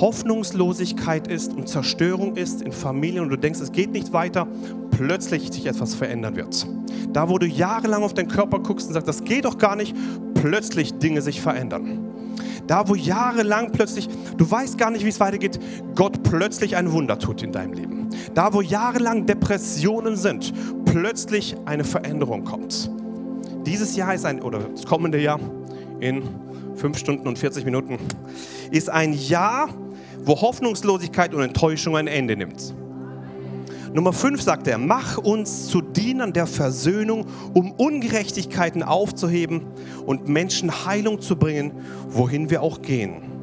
Hoffnungslosigkeit 0.00 1.28
ist 1.28 1.52
und 1.52 1.68
Zerstörung 1.68 2.36
ist 2.36 2.62
in 2.62 2.72
Familien 2.72 3.24
und 3.24 3.30
du 3.30 3.36
denkst, 3.36 3.60
es 3.60 3.72
geht 3.72 3.92
nicht 3.92 4.12
weiter, 4.12 4.46
plötzlich 4.90 5.52
sich 5.52 5.66
etwas 5.66 5.94
verändern 5.94 6.36
wird. 6.36 6.66
Da, 7.12 7.28
wo 7.28 7.38
du 7.38 7.46
jahrelang 7.46 8.02
auf 8.02 8.14
deinen 8.14 8.28
Körper 8.28 8.58
guckst 8.58 8.88
und 8.88 8.94
sagst, 8.94 9.08
das 9.08 9.24
geht 9.24 9.44
doch 9.44 9.58
gar 9.58 9.76
nicht, 9.76 9.94
plötzlich 10.34 10.98
Dinge 10.98 11.22
sich 11.22 11.40
verändern. 11.40 12.00
Da, 12.66 12.88
wo 12.88 12.94
jahrelang 12.94 13.72
plötzlich, 13.72 14.08
du 14.36 14.50
weißt 14.50 14.78
gar 14.78 14.90
nicht, 14.90 15.04
wie 15.04 15.10
es 15.10 15.20
weitergeht, 15.20 15.60
Gott 15.94 16.22
plötzlich 16.22 16.76
ein 16.76 16.92
Wunder 16.92 17.18
tut 17.18 17.42
in 17.42 17.52
deinem 17.52 17.74
Leben. 17.74 18.08
Da, 18.34 18.52
wo 18.52 18.62
jahrelang 18.62 19.26
Depressionen 19.26 20.16
sind, 20.16 20.52
plötzlich 20.84 21.56
eine 21.66 21.84
Veränderung 21.84 22.44
kommt. 22.44 22.90
Dieses 23.66 23.96
Jahr 23.96 24.14
ist 24.14 24.24
ein, 24.24 24.42
oder 24.42 24.60
das 24.60 24.86
kommende 24.86 25.20
Jahr 25.20 25.40
in 26.00 26.22
5 26.76 26.98
Stunden 26.98 27.28
und 27.28 27.38
40 27.38 27.64
Minuten, 27.64 27.98
ist 28.70 28.90
ein 28.90 29.12
Jahr, 29.12 29.68
wo 30.24 30.40
Hoffnungslosigkeit 30.40 31.34
und 31.34 31.42
Enttäuschung 31.42 31.96
ein 31.96 32.06
Ende 32.06 32.36
nimmt. 32.36 32.74
Nummer 33.92 34.12
5 34.12 34.42
sagt 34.42 34.66
er, 34.66 34.76
mach 34.78 35.18
uns 35.18 35.68
zu 35.68 35.80
Dienern 35.80 36.32
der 36.32 36.48
Versöhnung, 36.48 37.26
um 37.52 37.70
Ungerechtigkeiten 37.70 38.82
aufzuheben 38.82 39.62
und 40.04 40.28
Menschen 40.28 40.84
Heilung 40.84 41.20
zu 41.20 41.36
bringen, 41.36 41.72
wohin 42.08 42.50
wir 42.50 42.62
auch 42.62 42.82
gehen. 42.82 43.33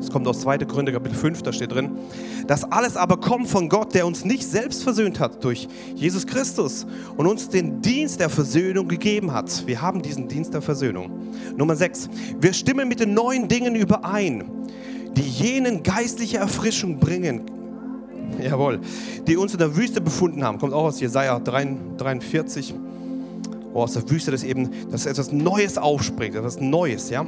Das 0.00 0.10
kommt 0.10 0.26
aus 0.26 0.40
2. 0.40 0.58
Gründe 0.58 0.92
Kapitel 0.92 1.14
5, 1.14 1.42
da 1.42 1.52
steht 1.52 1.72
drin. 1.72 1.90
Das 2.46 2.64
alles 2.64 2.96
aber 2.96 3.18
kommt 3.18 3.48
von 3.48 3.68
Gott, 3.68 3.94
der 3.94 4.06
uns 4.06 4.24
nicht 4.24 4.44
selbst 4.44 4.82
versöhnt 4.82 5.20
hat 5.20 5.44
durch 5.44 5.68
Jesus 5.94 6.26
Christus 6.26 6.86
und 7.16 7.26
uns 7.26 7.50
den 7.50 7.82
Dienst 7.82 8.18
der 8.18 8.30
Versöhnung 8.30 8.88
gegeben 8.88 9.32
hat. 9.32 9.66
Wir 9.66 9.82
haben 9.82 10.02
diesen 10.02 10.26
Dienst 10.26 10.54
der 10.54 10.62
Versöhnung. 10.62 11.10
Nummer 11.56 11.76
6. 11.76 12.08
Wir 12.40 12.52
stimmen 12.54 12.88
mit 12.88 13.00
den 13.00 13.14
neuen 13.14 13.46
Dingen 13.46 13.74
überein, 13.74 14.44
die 15.12 15.22
jenen 15.22 15.82
geistliche 15.82 16.38
Erfrischung 16.38 16.98
bringen 16.98 17.42
Jawohl. 18.38 18.80
Die 19.26 19.36
uns 19.36 19.52
in 19.52 19.58
der 19.58 19.76
Wüste 19.76 20.00
befunden 20.00 20.44
haben. 20.44 20.58
Kommt 20.58 20.72
auch 20.72 20.84
aus 20.84 21.00
Jesaja 21.00 21.38
43. 21.38 22.74
Oh, 23.72 23.82
aus 23.82 23.92
der 23.92 24.08
Wüste, 24.10 24.32
dass 24.32 24.42
eben, 24.42 24.70
dass 24.90 25.06
etwas 25.06 25.30
Neues 25.30 25.78
aufspringt, 25.78 26.34
etwas 26.34 26.60
Neues, 26.60 27.08
ja. 27.10 27.24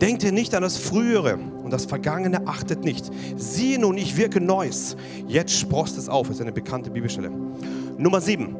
Denkt 0.00 0.24
ihr 0.24 0.32
nicht 0.32 0.54
an 0.54 0.62
das 0.62 0.78
Frühere 0.78 1.38
und 1.62 1.70
das 1.70 1.84
Vergangene 1.84 2.46
achtet 2.46 2.82
nicht. 2.82 3.10
Siehe 3.36 3.78
nun, 3.78 3.98
ich 3.98 4.16
wirke 4.16 4.40
Neues. 4.40 4.96
Jetzt 5.26 5.58
sprost 5.58 5.98
es 5.98 6.08
auf. 6.08 6.28
Das 6.28 6.36
ist 6.36 6.42
eine 6.42 6.52
bekannte 6.52 6.90
Bibelstelle. 6.90 7.30
Nummer 7.98 8.20
7. 8.20 8.56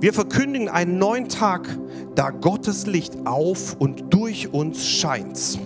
Wir 0.00 0.12
verkündigen 0.12 0.68
einen 0.68 0.98
neuen 0.98 1.28
Tag, 1.28 1.66
da 2.14 2.30
Gottes 2.30 2.86
Licht 2.86 3.26
auf 3.26 3.76
und 3.78 4.12
durch 4.12 4.52
uns 4.52 4.86
scheint. 4.86 5.58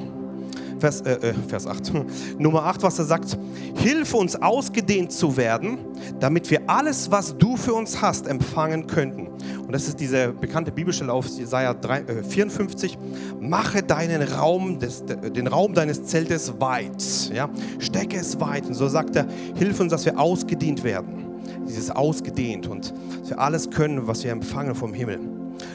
Vers, 0.78 1.00
äh, 1.02 1.12
äh 1.12 1.34
Vers 1.48 1.66
8. 1.66 1.92
Nummer 2.38 2.64
8, 2.64 2.82
was 2.82 2.98
er 2.98 3.04
sagt, 3.04 3.38
hilf 3.76 4.14
uns 4.14 4.36
ausgedehnt 4.36 5.12
zu 5.12 5.36
werden, 5.36 5.78
damit 6.20 6.50
wir 6.50 6.62
alles, 6.66 7.10
was 7.10 7.36
du 7.36 7.56
für 7.56 7.74
uns 7.74 8.00
hast, 8.00 8.26
empfangen 8.26 8.86
könnten. 8.86 9.28
Und 9.68 9.72
das 9.72 9.86
ist 9.86 10.00
diese 10.00 10.28
bekannte 10.32 10.72
Bibelstelle 10.72 11.12
auf 11.12 11.26
Jesaja 11.28 11.74
3, 11.74 12.00
äh, 12.00 12.22
54. 12.22 12.98
Mache 13.40 13.82
deinen 13.82 14.22
Raum, 14.22 14.78
des, 14.78 15.04
den 15.04 15.46
Raum 15.46 15.74
deines 15.74 16.04
Zeltes 16.04 16.54
weit. 16.58 17.30
Ja? 17.32 17.50
Stecke 17.78 18.16
es 18.16 18.40
weit. 18.40 18.66
Und 18.66 18.74
so 18.74 18.88
sagt 18.88 19.16
er, 19.16 19.26
hilf 19.56 19.78
uns, 19.80 19.92
dass 19.92 20.04
wir 20.04 20.18
ausgedehnt 20.18 20.84
werden. 20.84 21.26
Dieses 21.66 21.90
ausgedehnt 21.90 22.66
und 22.66 22.94
dass 23.20 23.30
wir 23.30 23.38
alles 23.38 23.70
können, 23.70 24.06
was 24.06 24.24
wir 24.24 24.32
empfangen 24.32 24.74
vom 24.74 24.94
Himmel. 24.94 25.20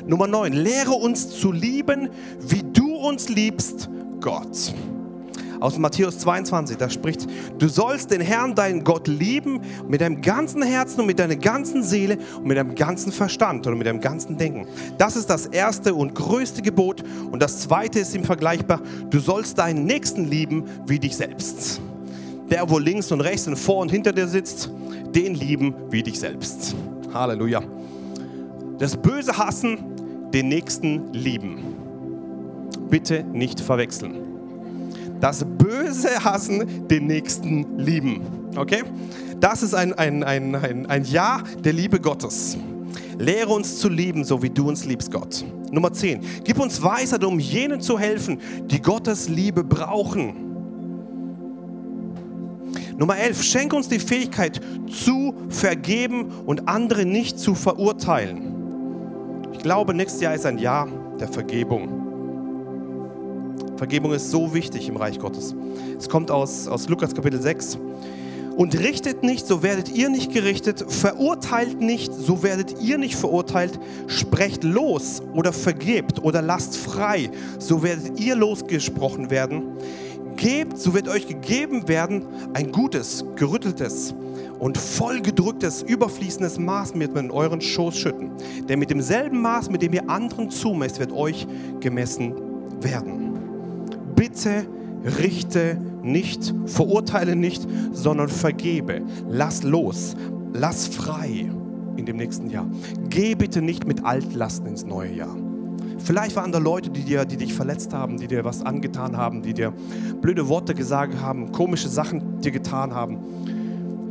Nummer 0.05 0.27
9, 0.27 0.53
lehre 0.53 0.93
uns 0.93 1.29
zu 1.29 1.51
lieben, 1.51 2.09
wie 2.39 2.63
du 2.63 2.95
uns 2.95 3.29
liebst, 3.29 3.89
Gott 4.23 4.73
aus 5.63 5.77
Matthäus 5.77 6.19
22, 6.19 6.75
da 6.75 6.89
spricht, 6.89 7.25
du 7.57 7.69
sollst 7.69 8.11
den 8.11 8.19
Herrn, 8.19 8.53
deinen 8.53 8.83
Gott 8.83 9.07
lieben 9.07 9.61
mit 9.87 10.01
deinem 10.01 10.21
ganzen 10.21 10.61
Herzen 10.61 10.99
und 10.99 11.05
mit 11.05 11.19
deiner 11.19 11.37
ganzen 11.37 11.83
Seele 11.83 12.17
und 12.37 12.47
mit 12.47 12.57
deinem 12.57 12.75
ganzen 12.75 13.13
Verstand 13.13 13.65
oder 13.65 13.77
mit 13.77 13.87
deinem 13.87 14.01
ganzen 14.01 14.37
Denken. 14.37 14.67
Das 14.97 15.15
ist 15.15 15.29
das 15.29 15.45
erste 15.45 15.93
und 15.93 16.15
größte 16.15 16.61
Gebot 16.61 17.01
und 17.31 17.41
das 17.41 17.61
zweite 17.61 17.99
ist 17.99 18.13
ihm 18.13 18.25
vergleichbar, 18.25 18.81
du 19.09 19.19
sollst 19.19 19.57
deinen 19.57 19.85
Nächsten 19.85 20.25
lieben 20.25 20.65
wie 20.85 20.99
dich 20.99 21.15
selbst. 21.15 21.79
der, 22.49 22.69
wo 22.69 22.77
links 22.77 23.09
und 23.13 23.21
rechts 23.21 23.47
und 23.47 23.55
vor 23.55 23.77
und 23.77 23.89
hinter 23.89 24.11
dir 24.11 24.27
sitzt, 24.27 24.69
den 25.15 25.33
lieben 25.33 25.73
wie 25.89 26.03
dich 26.03 26.19
selbst. 26.19 26.75
Halleluja. 27.13 27.63
Das 28.79 28.97
Böse 28.97 29.37
hassen, 29.37 29.77
den 30.33 30.49
Nächsten 30.49 31.13
lieben. 31.13 31.72
Bitte 32.93 33.23
nicht 33.23 33.59
verwechseln. 33.59 34.13
Das 35.19 35.43
Böse 35.43 36.23
hassen, 36.23 36.87
den 36.87 37.07
Nächsten 37.07 37.79
lieben. 37.79 38.21
Okay? 38.55 38.83
Das 39.39 39.63
ist 39.63 39.73
ein, 39.73 39.93
ein, 39.93 40.23
ein, 40.23 40.53
ein, 40.53 40.85
ein 40.85 41.03
Ja 41.03 41.41
der 41.63 41.73
Liebe 41.73 41.99
Gottes. 41.99 42.55
Lehre 43.17 43.51
uns 43.51 43.79
zu 43.79 43.89
lieben, 43.89 44.23
so 44.23 44.43
wie 44.43 44.51
du 44.51 44.69
uns 44.69 44.85
liebst, 44.85 45.11
Gott. 45.11 45.43
Nummer 45.71 45.91
10. 45.91 46.21
Gib 46.43 46.59
uns 46.59 46.83
Weisheit, 46.83 47.23
um 47.23 47.39
jenen 47.39 47.81
zu 47.81 47.97
helfen, 47.97 48.39
die 48.65 48.79
Gottes 48.79 49.27
Liebe 49.27 49.63
brauchen. 49.63 50.35
Nummer 52.95 53.17
11. 53.17 53.41
Schenke 53.41 53.75
uns 53.75 53.89
die 53.89 53.97
Fähigkeit 53.97 54.61
zu 54.87 55.33
vergeben 55.49 56.27
und 56.45 56.67
andere 56.67 57.05
nicht 57.05 57.39
zu 57.39 57.55
verurteilen. 57.55 59.49
Ich 59.51 59.59
glaube, 59.63 59.95
nächstes 59.95 60.21
Jahr 60.21 60.35
ist 60.35 60.45
ein 60.45 60.59
Jahr 60.59 60.87
der 61.19 61.27
Vergebung. 61.27 62.02
Vergebung 63.77 64.13
ist 64.13 64.31
so 64.31 64.53
wichtig 64.53 64.87
im 64.87 64.97
Reich 64.97 65.19
Gottes. 65.19 65.55
Es 65.97 66.09
kommt 66.09 66.31
aus, 66.31 66.67
aus 66.67 66.87
Lukas 66.89 67.13
Kapitel 67.13 67.41
6. 67.41 67.77
Und 68.55 68.77
richtet 68.77 69.23
nicht, 69.23 69.47
so 69.47 69.63
werdet 69.63 69.89
ihr 69.89 70.09
nicht 70.09 70.31
gerichtet. 70.31 70.85
Verurteilt 70.87 71.81
nicht, 71.81 72.13
so 72.13 72.43
werdet 72.43 72.79
ihr 72.81 72.99
nicht 72.99 73.15
verurteilt. 73.15 73.79
Sprecht 74.07 74.63
los 74.63 75.23
oder 75.33 75.51
vergebt 75.51 76.21
oder 76.23 76.41
lasst 76.41 76.77
frei, 76.77 77.31
so 77.57 77.81
werdet 77.81 78.19
ihr 78.19 78.35
losgesprochen 78.35 79.31
werden. 79.31 79.63
Gebt, 80.35 80.77
so 80.77 80.93
wird 80.93 81.07
euch 81.07 81.27
gegeben 81.27 81.87
werden 81.87 82.25
ein 82.53 82.71
gutes, 82.71 83.25
gerütteltes 83.35 84.13
und 84.59 84.77
vollgedrücktes, 84.77 85.83
überfließendes 85.83 86.59
Maß 86.59 86.95
mit 86.95 87.15
in 87.15 87.31
euren 87.31 87.61
Schoß 87.61 87.97
schütten. 87.97 88.31
Denn 88.69 88.79
mit 88.79 88.89
demselben 88.89 89.41
Maß, 89.41 89.69
mit 89.69 89.81
dem 89.81 89.93
ihr 89.93 90.09
anderen 90.09 90.49
zumesst, 90.49 90.99
wird 90.99 91.11
euch 91.11 91.47
gemessen 91.79 92.33
werden. 92.81 93.32
Bitte 94.23 94.65
richte 95.19 95.77
nicht, 96.01 96.55
verurteile 96.65 97.35
nicht, 97.35 97.67
sondern 97.91 98.29
vergebe. 98.29 99.01
Lass 99.27 99.63
los, 99.63 100.15
lass 100.53 100.87
frei 100.87 101.51
in 101.97 102.05
dem 102.05 102.15
nächsten 102.15 102.49
Jahr. 102.49 102.65
Geh 103.09 103.35
bitte 103.35 103.61
nicht 103.61 103.85
mit 103.85 104.05
Altlasten 104.05 104.67
ins 104.67 104.85
neue 104.85 105.11
Jahr. 105.13 105.35
Vielleicht 105.97 106.37
waren 106.37 106.53
da 106.53 106.59
Leute, 106.59 106.89
die, 106.89 107.01
dir, 107.01 107.25
die 107.25 107.35
dich 107.35 107.53
verletzt 107.53 107.93
haben, 107.93 108.15
die 108.15 108.27
dir 108.27 108.45
was 108.45 108.61
angetan 108.61 109.17
haben, 109.17 109.41
die 109.41 109.53
dir 109.53 109.73
blöde 110.21 110.47
Worte 110.47 110.73
gesagt 110.73 111.19
haben, 111.19 111.51
komische 111.51 111.89
Sachen 111.89 112.39
dir 112.39 112.51
getan 112.51 112.93
haben. 112.93 113.17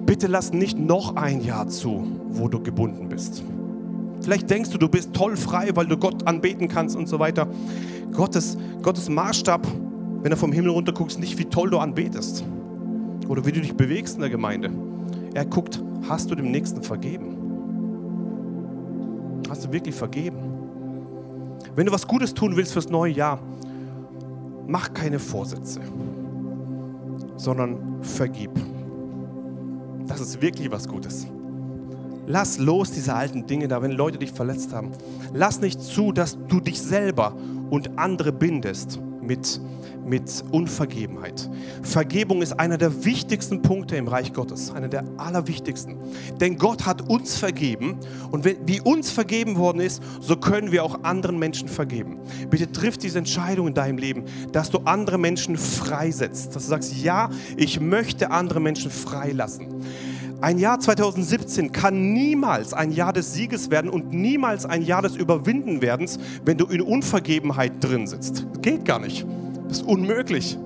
Bitte 0.04 0.26
lass 0.26 0.52
nicht 0.52 0.78
noch 0.78 1.16
ein 1.16 1.42
Jahr 1.42 1.68
zu, 1.68 2.06
wo 2.28 2.48
du 2.48 2.62
gebunden 2.62 3.08
bist. 3.08 3.42
Vielleicht 4.20 4.50
denkst 4.50 4.68
du, 4.68 4.76
du 4.76 4.90
bist 4.90 5.14
toll 5.14 5.38
frei, 5.38 5.70
weil 5.72 5.86
du 5.86 5.96
Gott 5.96 6.26
anbeten 6.26 6.68
kannst 6.68 6.96
und 6.96 7.08
so 7.08 7.18
weiter. 7.18 7.48
Gottes, 8.12 8.58
Gottes 8.82 9.08
Maßstab 9.08 9.66
wenn 10.22 10.30
du 10.30 10.36
vom 10.36 10.52
Himmel 10.52 10.70
runter 10.70 10.92
guckst, 10.92 11.18
nicht 11.18 11.36
wie 11.38 11.44
toll 11.44 11.70
du 11.70 11.78
anbetest 11.78 12.44
oder 13.28 13.44
wie 13.44 13.52
du 13.52 13.60
dich 13.60 13.74
bewegst 13.74 14.14
in 14.14 14.20
der 14.20 14.30
Gemeinde. 14.30 14.70
Er 15.34 15.44
guckt, 15.44 15.82
hast 16.08 16.30
du 16.30 16.34
dem 16.34 16.50
Nächsten 16.50 16.82
vergeben? 16.82 17.36
Hast 19.48 19.64
du 19.64 19.72
wirklich 19.72 19.94
vergeben? 19.94 20.38
Wenn 21.74 21.86
du 21.86 21.92
was 21.92 22.06
Gutes 22.06 22.34
tun 22.34 22.56
willst 22.56 22.72
fürs 22.72 22.88
neue 22.88 23.12
Jahr, 23.12 23.40
mach 24.66 24.92
keine 24.92 25.18
Vorsätze, 25.18 25.80
sondern 27.36 28.02
vergib. 28.02 28.50
Das 30.06 30.20
ist 30.20 30.40
wirklich 30.40 30.70
was 30.70 30.86
Gutes. 30.86 31.26
Lass 32.26 32.58
los 32.58 32.92
diese 32.92 33.14
alten 33.14 33.46
Dinge 33.46 33.66
da, 33.66 33.82
wenn 33.82 33.90
Leute 33.90 34.18
dich 34.18 34.30
verletzt 34.30 34.72
haben. 34.72 34.92
Lass 35.34 35.60
nicht 35.60 35.80
zu, 35.80 36.12
dass 36.12 36.38
du 36.46 36.60
dich 36.60 36.80
selber 36.80 37.34
und 37.70 37.98
andere 37.98 38.32
bindest 38.32 39.00
mit 39.20 39.60
mit 40.04 40.44
Unvergebenheit. 40.50 41.48
Vergebung 41.82 42.42
ist 42.42 42.58
einer 42.58 42.78
der 42.78 43.04
wichtigsten 43.04 43.62
Punkte 43.62 43.96
im 43.96 44.08
Reich 44.08 44.32
Gottes, 44.32 44.70
einer 44.70 44.88
der 44.88 45.04
allerwichtigsten. 45.16 45.96
Denn 46.40 46.58
Gott 46.58 46.86
hat 46.86 47.08
uns 47.08 47.36
vergeben 47.36 47.96
und 48.30 48.44
wie 48.44 48.80
uns 48.80 49.10
vergeben 49.10 49.56
worden 49.56 49.80
ist, 49.80 50.02
so 50.20 50.36
können 50.36 50.72
wir 50.72 50.84
auch 50.84 51.04
anderen 51.04 51.38
Menschen 51.38 51.68
vergeben. 51.68 52.18
Bitte 52.50 52.70
triff 52.70 52.98
diese 52.98 53.18
Entscheidung 53.18 53.68
in 53.68 53.74
deinem 53.74 53.98
Leben, 53.98 54.24
dass 54.52 54.70
du 54.70 54.78
andere 54.84 55.18
Menschen 55.18 55.56
freisetzt, 55.56 56.54
dass 56.54 56.64
du 56.64 56.68
sagst, 56.70 56.96
ja, 57.02 57.30
ich 57.56 57.80
möchte 57.80 58.30
andere 58.30 58.60
Menschen 58.60 58.90
freilassen. 58.90 59.66
Ein 60.42 60.58
Jahr 60.58 60.80
2017 60.80 61.70
kann 61.70 62.12
niemals 62.14 62.74
ein 62.74 62.90
Jahr 62.90 63.12
des 63.12 63.32
Sieges 63.32 63.70
werden 63.70 63.88
und 63.88 64.12
niemals 64.12 64.66
ein 64.66 64.82
Jahr 64.82 65.00
des 65.00 65.14
Überwindenwerdens, 65.14 66.18
wenn 66.44 66.58
du 66.58 66.66
in 66.66 66.80
Unvergebenheit 66.80 67.74
drin 67.78 68.08
sitzt. 68.08 68.44
Geht 68.60 68.84
gar 68.84 68.98
nicht. 68.98 69.24
Ist 69.72 69.84
unmöglich. 69.84 70.58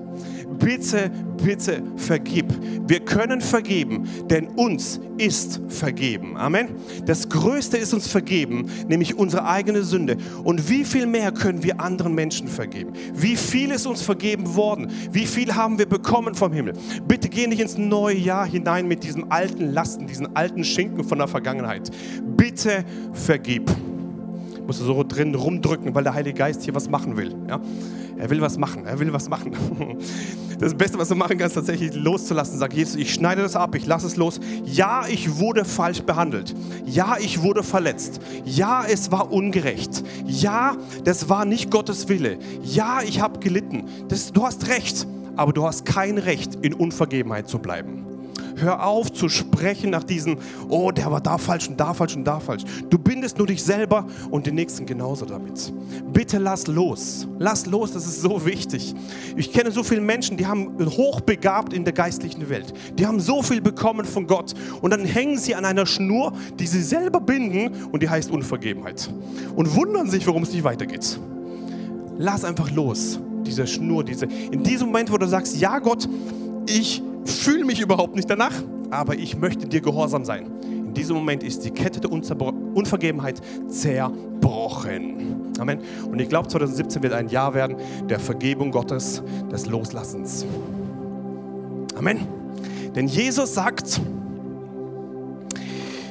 Bitte, 0.59 1.09
bitte 1.41 1.81
vergib. 1.95 2.53
Wir 2.87 2.99
können 2.99 3.39
vergeben, 3.39 4.03
denn 4.29 4.47
uns 4.47 4.99
ist 5.17 5.61
vergeben. 5.69 6.35
Amen. 6.35 6.75
Das 7.05 7.29
Größte 7.29 7.77
ist 7.77 7.93
uns 7.93 8.07
vergeben, 8.07 8.69
nämlich 8.89 9.17
unsere 9.17 9.47
eigene 9.47 9.83
Sünde. 9.83 10.17
Und 10.43 10.69
wie 10.69 10.83
viel 10.83 11.05
mehr 11.05 11.31
können 11.31 11.63
wir 11.63 11.79
anderen 11.79 12.15
Menschen 12.15 12.49
vergeben? 12.49 12.91
Wie 13.13 13.37
viel 13.37 13.71
ist 13.71 13.87
uns 13.87 14.01
vergeben 14.01 14.55
worden? 14.55 14.91
Wie 15.13 15.25
viel 15.25 15.55
haben 15.55 15.79
wir 15.79 15.85
bekommen 15.85 16.35
vom 16.35 16.51
Himmel? 16.51 16.73
Bitte 17.07 17.29
geh 17.29 17.47
nicht 17.47 17.61
ins 17.61 17.77
neue 17.77 18.17
Jahr 18.17 18.45
hinein 18.45 18.89
mit 18.89 19.05
diesen 19.05 19.31
alten 19.31 19.71
Lasten, 19.71 20.05
diesen 20.07 20.35
alten 20.35 20.65
Schinken 20.65 21.05
von 21.05 21.17
der 21.17 21.29
Vergangenheit. 21.29 21.91
Bitte 22.35 22.83
vergib. 23.13 23.71
Ich 24.67 24.77
muss 24.77 24.85
so 24.85 25.01
drin 25.01 25.33
rumdrücken, 25.33 25.95
weil 25.95 26.03
der 26.03 26.13
Heilige 26.13 26.39
Geist 26.39 26.61
hier 26.63 26.75
was 26.75 26.89
machen 26.89 27.15
will. 27.15 27.33
Ja? 27.47 27.61
Er 28.17 28.29
will 28.29 28.41
was 28.41 28.57
machen, 28.57 28.85
er 28.85 28.99
will 28.99 29.13
was 29.13 29.29
machen. 29.29 29.55
Das 30.59 30.73
Beste, 30.73 30.97
was 30.97 31.07
du 31.07 31.13
machen 31.13 31.37
kannst, 31.37 31.53
tatsächlich 31.53 31.93
loszulassen. 31.93 32.57
Sag 32.57 32.73
Jesus, 32.73 32.95
ich 32.95 33.13
schneide 33.13 33.43
das 33.43 33.55
ab, 33.55 33.75
ich 33.75 33.85
lasse 33.85 34.07
es 34.07 34.15
los. 34.15 34.39
Ja, 34.65 35.05
ich 35.07 35.37
wurde 35.37 35.63
falsch 35.63 36.01
behandelt. 36.01 36.55
Ja, 36.83 37.15
ich 37.19 37.43
wurde 37.43 37.61
verletzt. 37.61 38.19
Ja, 38.43 38.83
es 38.83 39.11
war 39.11 39.31
ungerecht. 39.31 40.03
Ja, 40.25 40.75
das 41.03 41.29
war 41.29 41.45
nicht 41.45 41.69
Gottes 41.69 42.09
Wille. 42.09 42.39
Ja, 42.63 43.01
ich 43.05 43.21
habe 43.21 43.39
gelitten. 43.39 43.83
Das, 44.07 44.33
du 44.33 44.43
hast 44.47 44.67
recht, 44.67 45.05
aber 45.35 45.53
du 45.53 45.63
hast 45.63 45.85
kein 45.85 46.17
Recht, 46.17 46.55
in 46.55 46.73
Unvergebenheit 46.73 47.47
zu 47.47 47.59
bleiben. 47.59 48.06
Hör 48.57 48.85
auf 48.85 49.11
zu 49.13 49.29
sprechen 49.29 49.91
nach 49.91 50.03
diesem, 50.03 50.37
oh, 50.67 50.91
der 50.91 51.11
war 51.11 51.21
da 51.21 51.37
falsch 51.37 51.69
und 51.69 51.79
da 51.79 51.93
falsch 51.93 52.15
und 52.15 52.25
da 52.25 52.39
falsch. 52.39 52.63
Du 52.89 52.97
bindest 52.97 53.37
nur 53.37 53.45
dich 53.45 53.63
selber 53.63 54.07
und 54.31 54.47
den 54.47 54.55
Nächsten 54.55 54.85
genauso 54.85 55.25
damit. 55.25 55.71
Bitte 56.11 56.39
lass 56.39 56.65
los. 56.65 57.27
Lass 57.37 57.67
los, 57.67 57.91
das 57.91 58.07
ist 58.07 58.21
so 58.21 58.45
wichtig. 58.45 58.95
Ich 59.35 59.53
kenne 59.53 59.71
so 59.71 59.83
viele 59.83 60.01
Menschen, 60.01 60.37
die 60.37 60.47
haben 60.47 60.75
hochbegabt 60.79 61.71
in 61.71 61.83
der 61.83 61.93
geistlichen 61.93 62.49
Welt. 62.49 62.73
Die 62.97 63.05
haben 63.05 63.19
so 63.19 63.43
viel 63.43 63.61
bekommen 63.61 64.05
von 64.05 64.25
Gott 64.25 64.53
und 64.81 64.89
dann 64.91 65.05
hängen 65.05 65.37
sie 65.37 65.53
an 65.53 65.63
einer 65.63 65.85
Schnur, 65.85 66.33
die 66.59 66.65
sie 66.65 66.81
selber 66.81 67.19
binden 67.19 67.85
und 67.91 68.01
die 68.01 68.09
heißt 68.09 68.31
Unvergebenheit. 68.31 69.09
Und 69.55 69.75
wundern 69.75 70.09
sich, 70.09 70.25
warum 70.25 70.43
es 70.43 70.51
nicht 70.51 70.63
weitergeht. 70.63 71.19
Lass 72.17 72.43
einfach 72.43 72.71
los, 72.71 73.19
diese 73.45 73.67
Schnur, 73.67 74.03
diese. 74.03 74.25
In 74.25 74.63
diesem 74.63 74.87
Moment, 74.87 75.11
wo 75.11 75.17
du 75.17 75.27
sagst, 75.27 75.59
ja 75.59 75.77
Gott, 75.77 76.09
ich 76.65 77.03
fühle 77.29 77.65
mich 77.65 77.79
überhaupt 77.81 78.15
nicht 78.15 78.29
danach, 78.29 78.53
aber 78.89 79.15
ich 79.15 79.37
möchte 79.37 79.67
dir 79.67 79.81
gehorsam 79.81 80.25
sein. 80.25 80.51
In 80.63 80.93
diesem 80.93 81.15
Moment 81.15 81.43
ist 81.43 81.63
die 81.63 81.71
Kette 81.71 81.99
der 81.99 82.11
Unvergebenheit 82.11 83.41
zerbrochen. 83.67 85.51
Amen. 85.59 85.79
Und 86.09 86.19
ich 86.19 86.29
glaube, 86.29 86.47
2017 86.47 87.03
wird 87.03 87.13
ein 87.13 87.29
Jahr 87.29 87.53
werden 87.53 87.77
der 88.09 88.19
Vergebung 88.19 88.71
Gottes, 88.71 89.21
des 89.51 89.65
Loslassens. 89.65 90.45
Amen. 91.95 92.19
Denn 92.95 93.07
Jesus 93.07 93.53
sagt, 93.53 94.01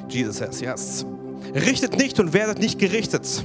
Jesus 0.08 0.36
says, 0.36 0.60
yes, 0.60 1.06
richtet 1.54 1.96
nicht 1.96 2.20
und 2.20 2.32
werdet 2.32 2.58
nicht 2.58 2.78
gerichtet. 2.78 3.44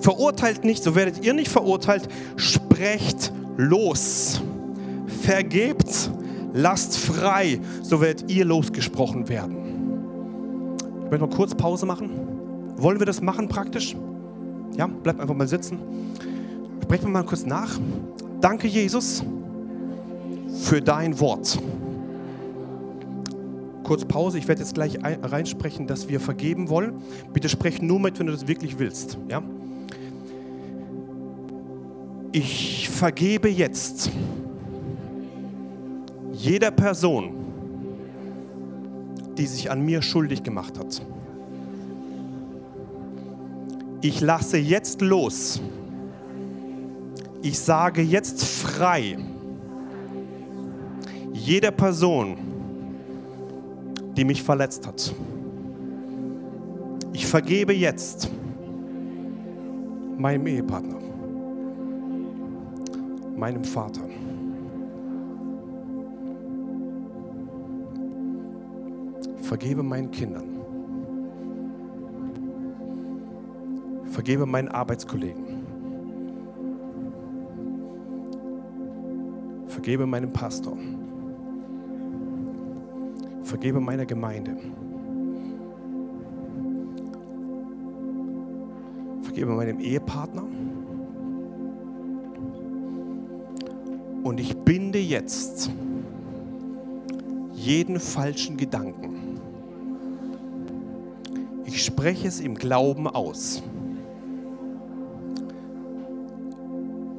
Verurteilt 0.00 0.64
nicht, 0.64 0.82
so 0.82 0.94
werdet 0.94 1.24
ihr 1.24 1.34
nicht 1.34 1.50
verurteilt. 1.50 2.08
Sprecht 2.36 3.32
los. 3.56 4.40
Vergebt 5.22 6.10
lasst 6.58 6.98
frei, 6.98 7.60
so 7.82 8.00
werdet 8.00 8.30
ihr 8.30 8.44
losgesprochen 8.44 9.28
werden. 9.28 9.56
Ich 11.04 11.10
möchte 11.10 11.26
mal 11.26 11.34
kurz 11.34 11.54
Pause 11.54 11.86
machen. 11.86 12.10
Wollen 12.76 12.98
wir 12.98 13.06
das 13.06 13.22
machen 13.22 13.48
praktisch? 13.48 13.96
Ja, 14.76 14.86
bleibt 14.86 15.20
einfach 15.20 15.34
mal 15.34 15.48
sitzen. 15.48 15.78
Sprechen 16.82 17.04
wir 17.04 17.10
mal 17.10 17.24
kurz 17.24 17.46
nach. 17.46 17.78
Danke, 18.40 18.66
Jesus, 18.66 19.22
für 20.62 20.80
dein 20.82 21.18
Wort. 21.20 21.58
Kurz 23.84 24.04
Pause, 24.04 24.38
ich 24.38 24.48
werde 24.48 24.60
jetzt 24.60 24.74
gleich 24.74 24.98
reinsprechen, 25.02 25.86
dass 25.86 26.08
wir 26.08 26.20
vergeben 26.20 26.68
wollen. 26.68 27.00
Bitte 27.32 27.48
sprech 27.48 27.80
nur 27.80 28.00
mit, 28.00 28.18
wenn 28.18 28.26
du 28.26 28.32
das 28.32 28.46
wirklich 28.46 28.78
willst. 28.78 29.16
Ja? 29.28 29.42
Ich 32.32 32.90
vergebe 32.90 33.48
jetzt 33.48 34.10
jeder 36.38 36.70
Person, 36.70 37.34
die 39.36 39.46
sich 39.46 39.70
an 39.70 39.84
mir 39.84 40.02
schuldig 40.02 40.44
gemacht 40.44 40.78
hat. 40.78 41.02
Ich 44.00 44.20
lasse 44.20 44.56
jetzt 44.56 45.00
los. 45.00 45.60
Ich 47.42 47.58
sage 47.58 48.02
jetzt 48.02 48.44
frei. 48.44 49.18
Jeder 51.32 51.72
Person, 51.72 52.36
die 54.16 54.24
mich 54.24 54.42
verletzt 54.42 54.86
hat. 54.86 55.12
Ich 57.12 57.26
vergebe 57.26 57.72
jetzt 57.74 58.30
meinem 60.16 60.46
Ehepartner, 60.46 60.98
meinem 63.36 63.64
Vater. 63.64 64.02
Vergebe 69.48 69.82
meinen 69.82 70.10
Kindern. 70.10 70.44
Vergebe 74.04 74.44
meinen 74.44 74.68
Arbeitskollegen. 74.68 75.64
Vergebe 79.68 80.04
meinem 80.04 80.34
Pastor. 80.34 80.76
Vergebe 83.40 83.80
meiner 83.80 84.04
Gemeinde. 84.04 84.54
Vergebe 89.22 89.52
meinem 89.54 89.80
Ehepartner. 89.80 90.44
Und 94.24 94.40
ich 94.40 94.54
binde 94.58 94.98
jetzt 94.98 95.70
jeden 97.54 97.98
falschen 97.98 98.58
Gedanken 98.58 99.17
ich 101.68 101.84
spreche 101.84 102.26
es 102.26 102.40
im 102.40 102.54
Glauben 102.54 103.06
aus. 103.06 103.62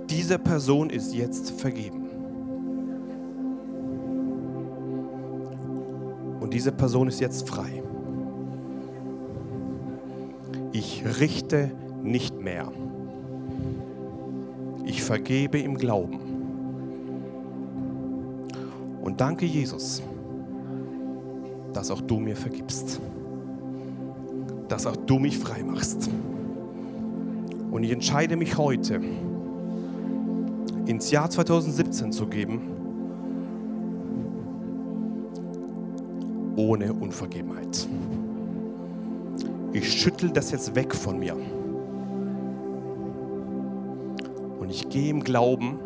Diese 0.09 0.39
Person 0.39 0.89
ist 0.89 1.13
jetzt 1.13 1.51
vergeben. 1.51 2.09
Und 6.39 6.51
diese 6.51 6.71
Person 6.71 7.07
ist 7.09 7.19
jetzt 7.19 7.47
frei. 7.47 7.83
Ich 10.71 11.03
richte 11.19 11.69
nicht 12.01 12.41
mehr. 12.41 12.71
Ich 14.83 15.03
vergebe 15.03 15.59
im 15.59 15.77
Glauben. 15.77 16.19
Und 19.03 19.21
danke 19.21 19.45
Jesus, 19.45 20.01
dass 21.71 21.91
auch 21.91 22.01
du 22.01 22.17
mir 22.19 22.35
vergibst 22.35 22.99
dass 24.69 24.85
auch 24.85 24.95
du 24.95 25.19
mich 25.19 25.37
frei 25.37 25.63
machst. 25.63 26.09
Und 27.71 27.83
ich 27.83 27.91
entscheide 27.91 28.35
mich 28.35 28.57
heute, 28.57 29.01
ins 30.85 31.11
Jahr 31.11 31.29
2017 31.29 32.11
zu 32.11 32.25
geben, 32.27 32.61
ohne 36.55 36.93
Unvergebenheit. 36.93 37.87
Ich 39.71 39.91
schüttel 39.93 40.31
das 40.31 40.51
jetzt 40.51 40.75
weg 40.75 40.95
von 40.95 41.19
mir. 41.19 41.35
Und 44.59 44.69
ich 44.69 44.89
gehe 44.89 45.09
im 45.09 45.23
Glauben 45.23 45.79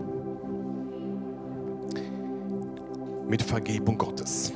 mit 3.28 3.42
Vergebung 3.42 3.98
Gottes. 3.98 4.54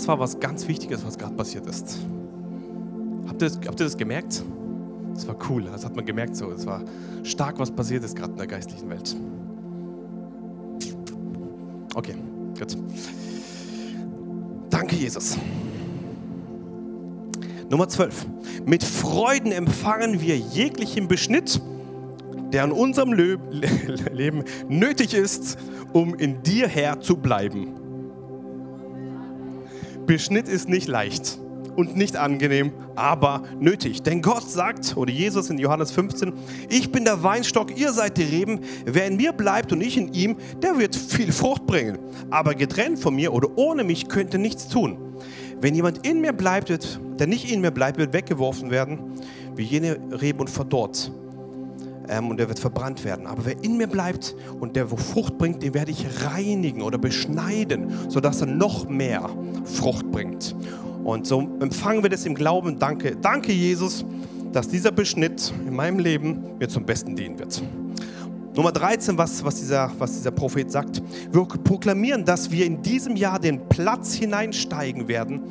Das 0.00 0.08
war 0.08 0.18
was 0.18 0.40
ganz 0.40 0.66
Wichtiges, 0.66 1.04
was 1.04 1.18
gerade 1.18 1.34
passiert 1.34 1.66
ist. 1.66 1.98
Habt 3.28 3.42
ihr, 3.42 3.48
das, 3.48 3.56
habt 3.66 3.80
ihr 3.80 3.84
das 3.84 3.98
gemerkt? 3.98 4.42
Das 5.12 5.28
war 5.28 5.36
cool, 5.50 5.64
das 5.64 5.84
hat 5.84 5.94
man 5.94 6.06
gemerkt 6.06 6.36
so. 6.36 6.50
Es 6.52 6.64
war 6.64 6.82
stark, 7.22 7.58
was 7.58 7.70
passiert 7.70 8.02
ist 8.02 8.16
gerade 8.16 8.32
in 8.32 8.38
der 8.38 8.46
geistlichen 8.46 8.88
Welt. 8.88 9.14
Okay, 11.94 12.14
gut. 12.58 12.78
Danke, 14.70 14.96
Jesus. 14.96 15.36
Nummer 17.68 17.86
12. 17.86 18.26
Mit 18.64 18.82
Freuden 18.82 19.52
empfangen 19.52 20.22
wir 20.22 20.38
jeglichen 20.38 21.08
Beschnitt, 21.08 21.60
der 22.54 22.64
in 22.64 22.72
unserem 22.72 23.12
Leben 24.12 24.44
nötig 24.66 25.12
ist, 25.12 25.58
um 25.92 26.14
in 26.14 26.42
dir 26.42 26.68
Herr 26.68 27.02
zu 27.02 27.18
bleiben. 27.18 27.79
Beschnitt 30.10 30.48
ist 30.48 30.68
nicht 30.68 30.88
leicht 30.88 31.38
und 31.76 31.94
nicht 31.94 32.16
angenehm, 32.16 32.72
aber 32.96 33.44
nötig. 33.60 34.02
Denn 34.02 34.22
Gott 34.22 34.50
sagt, 34.50 34.96
oder 34.96 35.12
Jesus 35.12 35.50
in 35.50 35.58
Johannes 35.58 35.92
15, 35.92 36.32
ich 36.68 36.90
bin 36.90 37.04
der 37.04 37.22
Weinstock, 37.22 37.78
ihr 37.78 37.92
seid 37.92 38.16
die 38.16 38.24
Reben. 38.24 38.58
Wer 38.84 39.06
in 39.06 39.16
mir 39.16 39.32
bleibt 39.32 39.70
und 39.70 39.80
ich 39.80 39.96
in 39.96 40.12
ihm, 40.12 40.36
der 40.60 40.76
wird 40.78 40.96
viel 40.96 41.30
Frucht 41.30 41.64
bringen. 41.64 42.00
Aber 42.28 42.56
getrennt 42.56 42.98
von 42.98 43.14
mir 43.14 43.32
oder 43.32 43.56
ohne 43.56 43.84
mich 43.84 44.08
könnte 44.08 44.38
nichts 44.38 44.66
tun. 44.66 44.98
Wenn 45.60 45.76
jemand 45.76 46.04
in 46.04 46.20
mir 46.20 46.32
bleibt, 46.32 46.70
wird, 46.70 46.98
der 47.20 47.28
nicht 47.28 47.48
in 47.48 47.60
mir 47.60 47.70
bleibt, 47.70 47.96
wird 47.96 48.12
weggeworfen 48.12 48.72
werden, 48.72 48.98
wie 49.54 49.62
jene 49.62 49.96
Rebe 50.10 50.40
und 50.40 50.50
verdorrt 50.50 51.12
ähm, 52.10 52.28
und 52.28 52.40
er 52.40 52.48
wird 52.48 52.58
verbrannt 52.58 53.04
werden. 53.04 53.26
Aber 53.26 53.46
wer 53.46 53.62
in 53.64 53.76
mir 53.76 53.86
bleibt 53.86 54.34
und 54.58 54.76
der 54.76 54.90
wo 54.90 54.96
Frucht 54.96 55.38
bringt, 55.38 55.62
den 55.62 55.72
werde 55.72 55.92
ich 55.92 56.04
reinigen 56.24 56.82
oder 56.82 56.98
beschneiden, 56.98 57.92
sodass 58.08 58.40
er 58.40 58.48
noch 58.48 58.88
mehr 58.88 59.30
Frucht 59.64 60.10
bringt. 60.10 60.54
Und 61.04 61.26
so 61.26 61.40
empfangen 61.60 62.02
wir 62.02 62.10
das 62.10 62.26
im 62.26 62.34
Glauben. 62.34 62.78
Danke, 62.78 63.16
danke 63.16 63.52
Jesus, 63.52 64.04
dass 64.52 64.68
dieser 64.68 64.90
Beschnitt 64.90 65.52
in 65.66 65.74
meinem 65.74 65.98
Leben 65.98 66.58
mir 66.58 66.68
zum 66.68 66.84
Besten 66.84 67.14
dienen 67.16 67.38
wird. 67.38 67.62
Nummer 68.56 68.72
13, 68.72 69.16
was, 69.16 69.44
was, 69.44 69.60
dieser, 69.60 69.92
was 69.98 70.12
dieser 70.12 70.32
Prophet 70.32 70.70
sagt. 70.70 71.00
Wir 71.30 71.44
proklamieren, 71.44 72.24
dass 72.24 72.50
wir 72.50 72.66
in 72.66 72.82
diesem 72.82 73.14
Jahr 73.14 73.38
den 73.38 73.68
Platz 73.68 74.12
hineinsteigen 74.14 75.06
werden, 75.06 75.42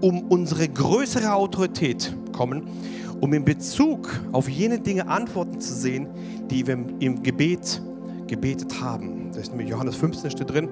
um 0.00 0.22
unsere 0.22 0.68
größere 0.68 1.32
Autorität 1.32 2.12
kommen 2.32 2.64
um 3.20 3.32
in 3.32 3.44
Bezug 3.44 4.20
auf 4.32 4.48
jene 4.48 4.78
Dinge 4.78 5.08
Antworten 5.08 5.60
zu 5.60 5.74
sehen, 5.74 6.08
die 6.50 6.66
wir 6.66 6.78
im 7.00 7.22
Gebet 7.22 7.82
gebetet 8.26 8.80
haben. 8.80 9.30
Das 9.32 9.44
ist 9.44 9.52
in 9.52 9.66
Johannes 9.66 9.96
15 9.96 10.30
steht 10.30 10.50
drin. 10.50 10.68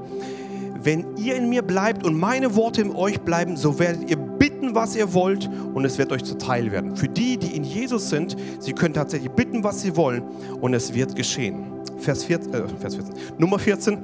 Wenn 0.83 1.17
ihr 1.17 1.35
in 1.35 1.49
mir 1.49 1.63
bleibt 1.63 2.05
und 2.05 2.19
meine 2.19 2.55
Worte 2.55 2.83
in 2.83 2.95
euch 2.95 3.21
bleiben, 3.21 3.57
so 3.57 3.79
werdet 3.79 4.09
ihr 4.09 4.17
bitten, 4.17 4.75
was 4.75 4.95
ihr 4.95 5.15
wollt 5.15 5.49
und 5.75 5.85
es 5.85 5.99
wird 5.99 6.13
euch 6.13 6.23
zuteil 6.23 6.71
werden. 6.71 6.97
Für 6.97 7.09
die, 7.09 7.39
die 7.39 7.57
in 7.57 7.65
Jesus 7.65 8.11
sind, 8.11 8.37
sie 8.61 8.73
können 8.73 8.95
tatsächlich 8.95 9.31
bitten, 9.33 9.65
was 9.65 9.83
sie 9.83 9.97
wollen 9.97 10.23
und 10.61 10.75
es 10.75 10.95
wird 10.95 11.17
geschehen. 11.17 11.65
Vers 11.99 12.25
14, 12.25 12.55
äh, 12.55 12.69
Vers 12.79 12.95
14 12.97 13.15
Nummer 13.39 13.59
14. 13.59 13.99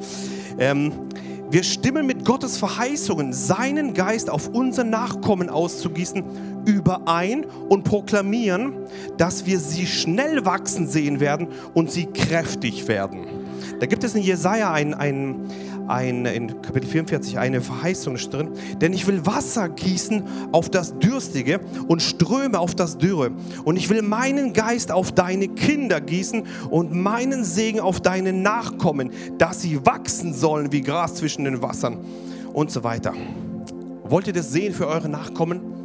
Ähm, 0.58 0.92
wir 1.52 1.64
stimmen 1.64 2.06
mit 2.06 2.24
Gottes 2.24 2.56
Verheißungen, 2.56 3.34
seinen 3.34 3.92
Geist 3.92 4.30
auf 4.30 4.48
unser 4.48 4.84
Nachkommen 4.84 5.50
auszugießen, 5.50 6.24
überein 6.64 7.44
und 7.68 7.84
proklamieren, 7.84 8.72
dass 9.18 9.44
wir 9.44 9.58
sie 9.58 9.86
schnell 9.86 10.46
wachsen 10.46 10.88
sehen 10.88 11.20
werden 11.20 11.48
und 11.74 11.90
sie 11.90 12.06
kräftig 12.06 12.88
werden. 12.88 13.26
Da 13.80 13.86
gibt 13.86 14.02
es 14.02 14.14
in 14.14 14.22
Jesaja 14.22 14.72
ein, 14.72 14.94
ein, 14.94 15.50
ein, 15.88 16.26
in 16.26 16.62
Kapitel 16.62 16.88
44 16.88 17.38
eine 17.38 17.60
Verheißung 17.60 18.16
drin, 18.16 18.50
denn 18.80 18.92
ich 18.92 19.06
will 19.06 19.24
Wasser 19.26 19.68
gießen 19.68 20.22
auf 20.52 20.70
das 20.70 20.98
Dürstige 20.98 21.60
und 21.88 22.02
Ströme 22.02 22.58
auf 22.58 22.74
das 22.74 22.98
Dürre. 22.98 23.30
Und 23.64 23.76
ich 23.76 23.90
will 23.90 24.02
meinen 24.02 24.52
Geist 24.52 24.92
auf 24.92 25.12
deine 25.12 25.48
Kinder 25.48 26.00
gießen 26.00 26.44
und 26.70 26.92
meinen 26.92 27.44
Segen 27.44 27.80
auf 27.80 28.00
deine 28.00 28.32
Nachkommen, 28.32 29.10
dass 29.38 29.62
sie 29.62 29.84
wachsen 29.84 30.34
sollen 30.34 30.72
wie 30.72 30.80
Gras 30.80 31.14
zwischen 31.14 31.44
den 31.44 31.62
Wassern 31.62 31.98
und 32.52 32.70
so 32.70 32.84
weiter. 32.84 33.12
Wollt 34.04 34.26
ihr 34.26 34.32
das 34.32 34.52
sehen 34.52 34.74
für 34.74 34.86
eure 34.86 35.08
Nachkommen? 35.08 35.81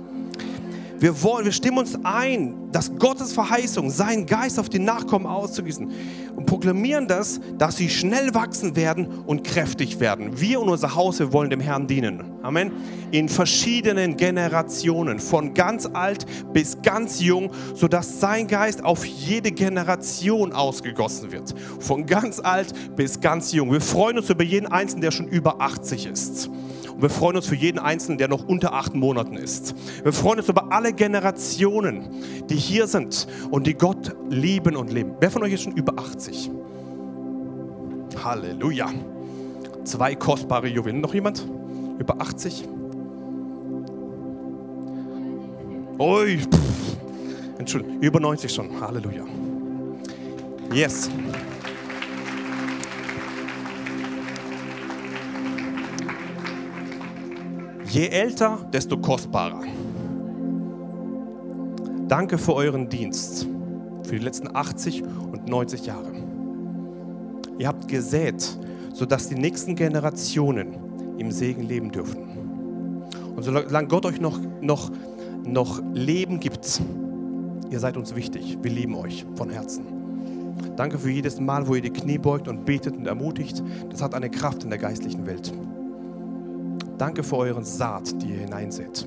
Wir, 0.99 1.21
wollen, 1.21 1.45
wir 1.45 1.51
stimmen 1.51 1.77
uns 1.77 1.97
ein, 2.03 2.71
dass 2.71 2.95
Gottes 2.97 3.33
Verheißung, 3.33 3.89
seinen 3.89 4.25
Geist 4.25 4.59
auf 4.59 4.67
die 4.69 4.79
Nachkommen 4.79 5.25
auszugießen 5.25 5.91
und 6.35 6.45
proklamieren 6.45 7.07
das, 7.07 7.39
dass 7.57 7.77
sie 7.77 7.89
schnell 7.89 8.33
wachsen 8.33 8.75
werden 8.75 9.07
und 9.25 9.43
kräftig 9.43 9.99
werden. 9.99 10.39
Wir 10.39 10.59
und 10.59 10.69
unser 10.69 10.95
Haus, 10.95 11.19
wir 11.19 11.31
wollen 11.33 11.49
dem 11.49 11.59
Herrn 11.59 11.87
dienen. 11.87 12.23
Amen. 12.41 12.71
In 13.11 13.29
verschiedenen 13.29 14.17
Generationen, 14.17 15.19
von 15.19 15.53
ganz 15.53 15.85
alt 15.85 16.25
bis 16.53 16.81
ganz 16.81 17.21
jung, 17.21 17.51
sodass 17.75 18.19
sein 18.19 18.47
Geist 18.47 18.83
auf 18.83 19.05
jede 19.05 19.51
Generation 19.51 20.51
ausgegossen 20.51 21.31
wird. 21.31 21.53
Von 21.79 22.05
ganz 22.05 22.39
alt 22.39 22.73
bis 22.95 23.19
ganz 23.19 23.51
jung. 23.51 23.71
Wir 23.71 23.81
freuen 23.81 24.17
uns 24.17 24.29
über 24.29 24.43
jeden 24.43 24.67
Einzelnen, 24.67 25.01
der 25.01 25.11
schon 25.11 25.27
über 25.27 25.61
80 25.61 26.07
ist. 26.07 26.49
Und 26.97 27.03
wir 27.03 27.11
freuen 27.11 27.35
uns 27.35 27.45
für 27.45 27.53
jeden 27.53 27.77
Einzelnen, 27.77 28.17
der 28.17 28.27
noch 28.27 28.47
unter 28.47 28.73
acht 28.73 28.95
Monaten 28.95 29.37
ist. 29.37 29.75
Wir 30.03 30.11
freuen 30.11 30.39
uns 30.39 30.49
über 30.49 30.71
alle 30.71 30.93
Generationen, 30.93 32.09
die 32.49 32.55
hier 32.55 32.87
sind 32.87 33.27
und 33.51 33.67
die 33.67 33.75
Gott 33.75 34.15
lieben 34.31 34.75
und 34.75 34.91
leben. 34.91 35.13
Wer 35.19 35.29
von 35.29 35.43
euch 35.43 35.53
ist 35.53 35.61
schon 35.61 35.73
über 35.73 35.93
80? 35.95 36.49
Halleluja. 38.23 38.89
Zwei 39.83 40.15
kostbare 40.15 40.65
Juwelen. 40.65 40.99
Noch 40.99 41.13
jemand? 41.13 41.47
Über 41.99 42.19
80? 42.19 42.67
Ui, 45.99 46.39
pff. 46.39 46.97
Entschuldigung, 47.59 47.99
über 48.01 48.19
90 48.19 48.51
schon. 48.51 48.81
Halleluja. 48.81 49.23
Yes. 50.73 51.11
Je 57.89 58.09
älter, 58.09 58.57
desto 58.73 58.97
kostbarer. 58.97 59.63
Danke 62.09 62.37
für 62.37 62.53
euren 62.53 62.89
Dienst, 62.89 63.47
für 64.03 64.15
die 64.15 64.23
letzten 64.23 64.53
80 64.53 65.03
und 65.03 65.47
90 65.47 65.85
Jahre. 65.85 66.11
Ihr 67.57 67.67
habt 67.67 67.87
gesät, 67.87 68.57
sodass 68.93 69.29
die 69.29 69.35
nächsten 69.35 69.75
Generationen 69.75 70.75
im 71.17 71.31
Segen 71.31 71.63
leben 71.63 71.91
dürfen. 71.91 72.27
Und 73.35 73.43
solange 73.43 73.87
Gott 73.87 74.05
euch 74.05 74.19
noch, 74.19 74.39
noch, 74.59 74.91
noch 75.45 75.81
Leben 75.93 76.41
gibt, 76.41 76.81
ihr 77.69 77.79
seid 77.79 77.95
uns 77.95 78.15
wichtig. 78.15 78.57
Wir 78.61 78.71
lieben 78.71 78.95
euch 78.95 79.25
von 79.35 79.49
Herzen. 79.49 79.85
Danke 80.75 80.99
für 80.99 81.09
jedes 81.09 81.39
Mal, 81.39 81.67
wo 81.67 81.75
ihr 81.75 81.81
die 81.81 81.89
Knie 81.89 82.17
beugt 82.17 82.49
und 82.49 82.65
betet 82.65 82.97
und 82.97 83.07
ermutigt. 83.07 83.63
Das 83.89 84.01
hat 84.01 84.13
eine 84.13 84.29
Kraft 84.29 84.65
in 84.65 84.71
der 84.71 84.79
geistlichen 84.79 85.25
Welt. 85.25 85.53
Danke 86.97 87.23
für 87.23 87.37
euren 87.37 87.63
Saat, 87.63 88.21
die 88.21 88.31
ihr 88.31 88.39
hineinseht. 88.39 89.05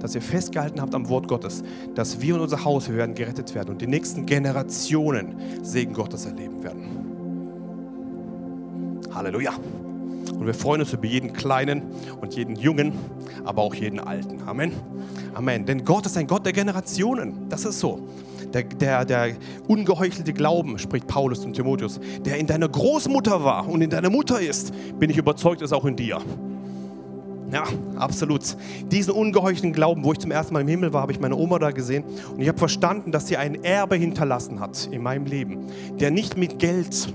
Dass 0.00 0.14
ihr 0.14 0.22
festgehalten 0.22 0.80
habt 0.80 0.94
am 0.94 1.08
Wort 1.08 1.26
Gottes, 1.26 1.64
dass 1.96 2.20
wir 2.20 2.36
und 2.36 2.42
unser 2.42 2.64
Haus, 2.64 2.88
wir 2.88 2.96
werden 2.96 3.16
gerettet 3.16 3.52
werden 3.54 3.70
und 3.70 3.82
die 3.82 3.88
nächsten 3.88 4.26
Generationen 4.26 5.34
Segen 5.62 5.92
Gottes 5.92 6.26
erleben 6.26 6.62
werden. 6.62 7.08
Halleluja. 9.12 9.52
Und 10.32 10.46
wir 10.46 10.54
freuen 10.54 10.82
uns 10.82 10.92
über 10.92 11.06
jeden 11.06 11.32
Kleinen 11.32 11.82
und 12.20 12.36
jeden 12.36 12.54
Jungen, 12.54 12.92
aber 13.44 13.62
auch 13.62 13.74
jeden 13.74 13.98
Alten. 13.98 14.42
Amen. 14.46 14.72
Amen. 15.34 15.66
Denn 15.66 15.84
Gott 15.84 16.06
ist 16.06 16.16
ein 16.16 16.28
Gott 16.28 16.46
der 16.46 16.52
Generationen. 16.52 17.48
Das 17.48 17.64
ist 17.64 17.80
so. 17.80 18.06
Der, 18.54 18.62
der, 18.62 19.04
der 19.04 19.36
ungeheuchelte 19.66 20.32
Glauben, 20.32 20.78
spricht 20.78 21.08
Paulus 21.08 21.44
und 21.44 21.54
Timotheus, 21.54 21.98
der 22.24 22.38
in 22.38 22.46
deiner 22.46 22.68
Großmutter 22.68 23.42
war 23.42 23.68
und 23.68 23.82
in 23.82 23.90
deiner 23.90 24.10
Mutter 24.10 24.40
ist, 24.40 24.72
bin 24.98 25.10
ich 25.10 25.16
überzeugt, 25.16 25.60
ist 25.60 25.72
auch 25.72 25.84
in 25.84 25.96
dir. 25.96 26.20
Ja, 27.50 27.64
absolut. 27.96 28.42
Diesen 28.92 29.14
ungeheuchelten 29.14 29.72
Glauben, 29.72 30.04
wo 30.04 30.12
ich 30.12 30.18
zum 30.18 30.30
ersten 30.30 30.52
Mal 30.52 30.60
im 30.60 30.68
Himmel 30.68 30.92
war, 30.92 31.02
habe 31.02 31.12
ich 31.12 31.20
meine 31.20 31.36
Oma 31.36 31.58
da 31.58 31.70
gesehen 31.70 32.04
und 32.32 32.40
ich 32.40 32.48
habe 32.48 32.58
verstanden, 32.58 33.10
dass 33.10 33.26
sie 33.26 33.36
ein 33.36 33.64
Erbe 33.64 33.96
hinterlassen 33.96 34.60
hat 34.60 34.88
in 34.92 35.02
meinem 35.02 35.24
Leben, 35.24 35.66
der 35.98 36.10
nicht 36.10 36.36
mit 36.36 36.58
Geld 36.58 37.08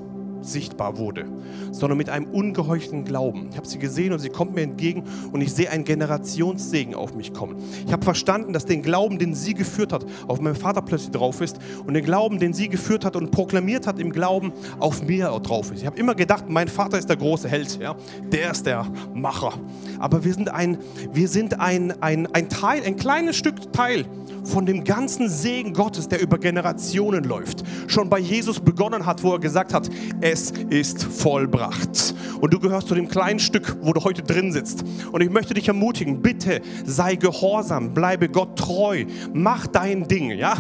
sichtbar 0.46 0.98
wurde, 0.98 1.26
sondern 1.72 1.98
mit 1.98 2.10
einem 2.10 2.26
ungeheuchelten 2.26 3.06
Glauben. 3.06 3.50
Ich 3.52 3.58
habe 3.58 3.68
sie 3.68 3.80
gesehen 3.80 4.14
und 4.14 4.20
sie 4.20 4.30
kommt 4.30 4.56
mir 4.56 4.62
entgegen 4.62 5.04
und 5.32 5.42
ich 5.42 5.54
sehe 5.54 5.70
einen 5.70 5.84
Generationssegen 5.84 6.96
auf 6.96 7.16
mich 7.16 7.34
kommen. 7.34 7.58
Ich 7.86 7.92
habe 7.92 8.04
verstanden, 8.04 8.54
dass 8.54 8.66
den 8.66 8.82
Glauben, 8.82 9.20
den 9.20 9.36
sie 9.36 9.54
geführt 9.54 9.94
hat, 9.94 10.06
auf 10.28 10.40
meinem 10.40 10.56
Vater 10.56 10.82
plötzlich 10.82 11.12
drauf 11.12 11.42
ist 11.42 11.60
und 11.86 11.94
den 11.94 12.06
Glauben, 12.06 12.40
den 12.40 12.54
sie 12.54 12.70
geführt 12.70 13.06
hat 13.06 13.16
und 13.16 13.32
proklamiert 13.32 13.88
hat 13.88 14.00
im 14.00 14.12
Glauben, 14.12 14.54
auf 14.80 15.04
mir 15.04 15.28
drauf 15.44 15.72
ist. 15.72 15.82
Ich 15.82 15.86
habe 15.86 15.98
immer 15.98 16.16
gedacht, 16.16 16.46
mein 16.48 16.68
Vater 16.68 16.98
ist 16.98 17.10
der 17.10 17.18
große 17.18 17.48
Held, 17.48 17.80
ja? 17.80 17.96
der 18.32 18.52
ist 18.52 18.66
der 18.66 18.86
Macher. 19.14 19.54
Aber 20.00 20.24
wir 20.24 20.34
sind 20.34 20.50
ein, 20.50 20.78
wir 21.12 21.28
sind 21.28 21.60
ein, 21.60 22.02
ein, 22.02 22.28
ein 22.34 22.50
Teil, 22.50 22.84
ein 22.86 22.96
kleines 22.96 23.36
Stück 23.36 23.72
Teil 23.74 24.06
von 24.44 24.66
dem 24.66 24.84
ganzen 24.84 25.30
Segen 25.30 25.74
Gottes, 25.74 26.08
der 26.08 26.22
über 26.22 26.38
Generationen 26.38 27.24
läuft, 27.24 27.64
schon 27.88 28.10
bei 28.10 28.20
Jesus 28.20 28.60
begonnen 28.60 29.06
hat, 29.06 29.24
wo 29.24 29.34
er 29.34 29.40
gesagt 29.40 29.74
hat, 29.74 29.90
es 30.34 30.52
ist 30.72 31.04
vollbracht. 31.04 32.16
Und 32.44 32.54
du 32.54 32.60
gehörst 32.60 32.90
zu 32.90 32.96
dem 32.96 33.08
kleinen 33.08 33.40
Stück, 33.40 33.78
wo 33.84 33.94
du 33.94 34.04
heute 34.04 34.22
drin 34.22 34.52
sitzt. 34.52 34.84
Und 35.14 35.22
ich 35.22 35.30
möchte 35.30 35.54
dich 35.54 35.70
ermutigen, 35.70 36.22
bitte 36.22 36.60
sei 36.84 37.16
gehorsam, 37.16 37.94
bleibe 37.94 38.28
Gott 38.28 38.60
treu, 38.60 39.06
mach 39.32 39.66
dein 39.66 40.10
Ding, 40.10 40.30
ja? 40.32 40.58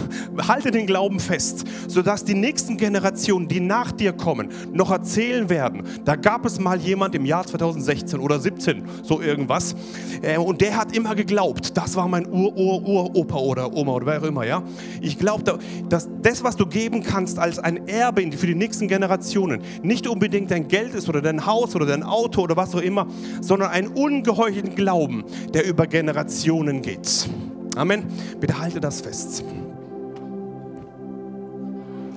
Halte 0.47 0.71
den 0.71 0.88
Glauben 0.88 1.19
fest, 1.19 1.65
sodass 1.89 2.23
die 2.23 2.36
nächsten 2.36 2.77
Generationen, 2.77 3.49
die 3.49 3.59
nach 3.59 3.91
dir 3.91 4.13
kommen, 4.13 4.47
noch 4.71 4.91
erzählen 4.91 5.49
werden. 5.49 5.84
Da 6.05 6.15
gab 6.15 6.45
es 6.45 6.57
mal 6.57 6.79
jemand 6.79 7.15
im 7.15 7.25
Jahr 7.25 7.45
2016 7.45 8.17
oder 8.21 8.39
17, 8.39 8.84
so 9.03 9.19
irgendwas, 9.19 9.75
äh, 10.21 10.38
und 10.38 10.61
der 10.61 10.77
hat 10.77 10.95
immer 10.95 11.15
geglaubt, 11.15 11.75
das 11.75 11.97
war 11.97 12.07
mein 12.07 12.25
Ur-Ur-Ur-Opa 12.31 13.36
oder 13.36 13.73
Oma 13.73 13.91
oder 13.91 14.05
wer 14.05 14.21
auch 14.21 14.27
immer, 14.27 14.45
ja. 14.45 14.63
Ich 15.01 15.19
glaube, 15.19 15.59
dass 15.89 16.07
das, 16.21 16.45
was 16.45 16.55
du 16.55 16.65
geben 16.65 17.03
kannst 17.03 17.39
als 17.39 17.59
ein 17.59 17.89
Erbe 17.89 18.31
für 18.31 18.47
die 18.47 18.55
nächsten 18.55 18.88
Generationen, 18.88 19.61
nicht 19.81 20.07
unbedingt 20.07 20.49
dein 20.49 20.69
Geld 20.69 20.95
ist 20.95 21.09
oder 21.09 21.21
dein 21.21 21.45
Haus 21.45 21.72
oder 21.76 21.86
dein 21.86 22.03
Auto 22.03 22.41
oder 22.41 22.55
was 22.55 22.74
auch 22.76 22.82
immer, 22.82 23.07
sondern 23.41 23.69
ein 23.71 23.88
ungeheuerlichen 23.88 24.76
Glauben, 24.76 25.24
der 25.53 25.65
über 25.65 25.88
Generationen 25.88 26.82
geht. 26.82 27.30
Amen. 27.76 28.05
Bitte 28.39 28.59
halte 28.59 28.80
das 28.80 29.01
fest. 29.01 29.43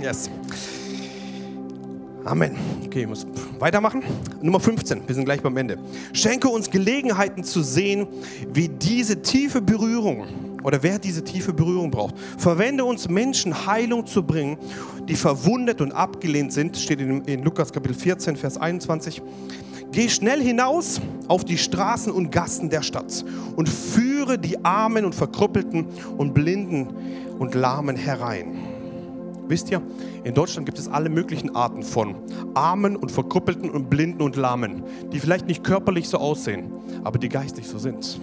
Yes. 0.00 0.30
Amen. 2.24 2.56
Okay, 2.84 3.02
ich 3.02 3.08
muss 3.08 3.26
weitermachen. 3.58 4.02
Nummer 4.42 4.60
15, 4.60 5.02
wir 5.06 5.14
sind 5.14 5.24
gleich 5.24 5.40
beim 5.40 5.56
Ende. 5.56 5.78
Schenke 6.12 6.48
uns 6.48 6.70
Gelegenheiten 6.70 7.44
zu 7.44 7.62
sehen, 7.62 8.08
wie 8.52 8.68
diese 8.68 9.22
tiefe 9.22 9.62
Berührung 9.62 10.26
oder 10.66 10.82
wer 10.82 10.98
diese 10.98 11.22
tiefe 11.22 11.52
Berührung 11.52 11.92
braucht. 11.92 12.16
Verwende 12.38 12.84
uns 12.84 13.08
Menschen 13.08 13.66
Heilung 13.66 14.04
zu 14.04 14.24
bringen, 14.24 14.58
die 15.08 15.14
verwundet 15.14 15.80
und 15.80 15.92
abgelehnt 15.92 16.52
sind, 16.52 16.76
steht 16.76 17.00
in, 17.00 17.22
in 17.22 17.44
Lukas 17.44 17.72
Kapitel 17.72 17.94
14, 17.94 18.34
Vers 18.34 18.58
21. 18.58 19.22
Geh 19.92 20.08
schnell 20.08 20.42
hinaus 20.42 21.00
auf 21.28 21.44
die 21.44 21.56
Straßen 21.56 22.10
und 22.10 22.32
Gassen 22.32 22.68
der 22.68 22.82
Stadt 22.82 23.24
und 23.54 23.68
führe 23.68 24.40
die 24.40 24.64
Armen 24.64 25.04
und 25.04 25.14
Verkrüppelten 25.14 25.86
und 26.18 26.34
Blinden 26.34 26.88
und 27.38 27.54
Lahmen 27.54 27.94
herein. 27.94 28.56
Wisst 29.46 29.70
ihr, 29.70 29.80
in 30.24 30.34
Deutschland 30.34 30.66
gibt 30.66 30.80
es 30.80 30.88
alle 30.88 31.08
möglichen 31.08 31.54
Arten 31.54 31.84
von 31.84 32.16
Armen 32.54 32.96
und 32.96 33.12
Verkrüppelten 33.12 33.70
und 33.70 33.88
Blinden 33.88 34.20
und 34.20 34.34
Lahmen, 34.34 34.82
die 35.12 35.20
vielleicht 35.20 35.46
nicht 35.46 35.62
körperlich 35.62 36.08
so 36.08 36.18
aussehen, 36.18 36.72
aber 37.04 37.20
die 37.20 37.28
geistig 37.28 37.68
so 37.68 37.78
sind 37.78 38.18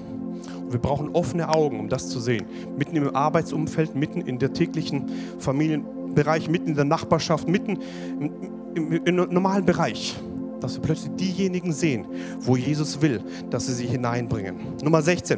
wir 0.73 0.79
brauchen 0.79 1.09
offene 1.09 1.49
Augen, 1.49 1.79
um 1.79 1.89
das 1.89 2.09
zu 2.09 2.19
sehen. 2.19 2.45
Mitten 2.77 2.95
im 2.95 3.15
Arbeitsumfeld, 3.15 3.95
mitten 3.95 4.21
in 4.21 4.39
der 4.39 4.53
täglichen 4.53 5.09
Familienbereich, 5.39 6.49
mitten 6.49 6.69
in 6.69 6.75
der 6.75 6.85
Nachbarschaft, 6.85 7.47
mitten 7.47 7.79
im, 8.19 8.91
im, 8.91 9.05
im 9.05 9.15
normalen 9.15 9.65
Bereich. 9.65 10.15
Dass 10.59 10.75
wir 10.75 10.81
plötzlich 10.81 11.11
diejenigen 11.15 11.73
sehen, 11.73 12.05
wo 12.39 12.55
Jesus 12.55 13.01
will, 13.01 13.21
dass 13.49 13.67
sie 13.67 13.73
sie 13.73 13.87
hineinbringen. 13.87 14.55
Nummer 14.81 15.01
16. 15.01 15.37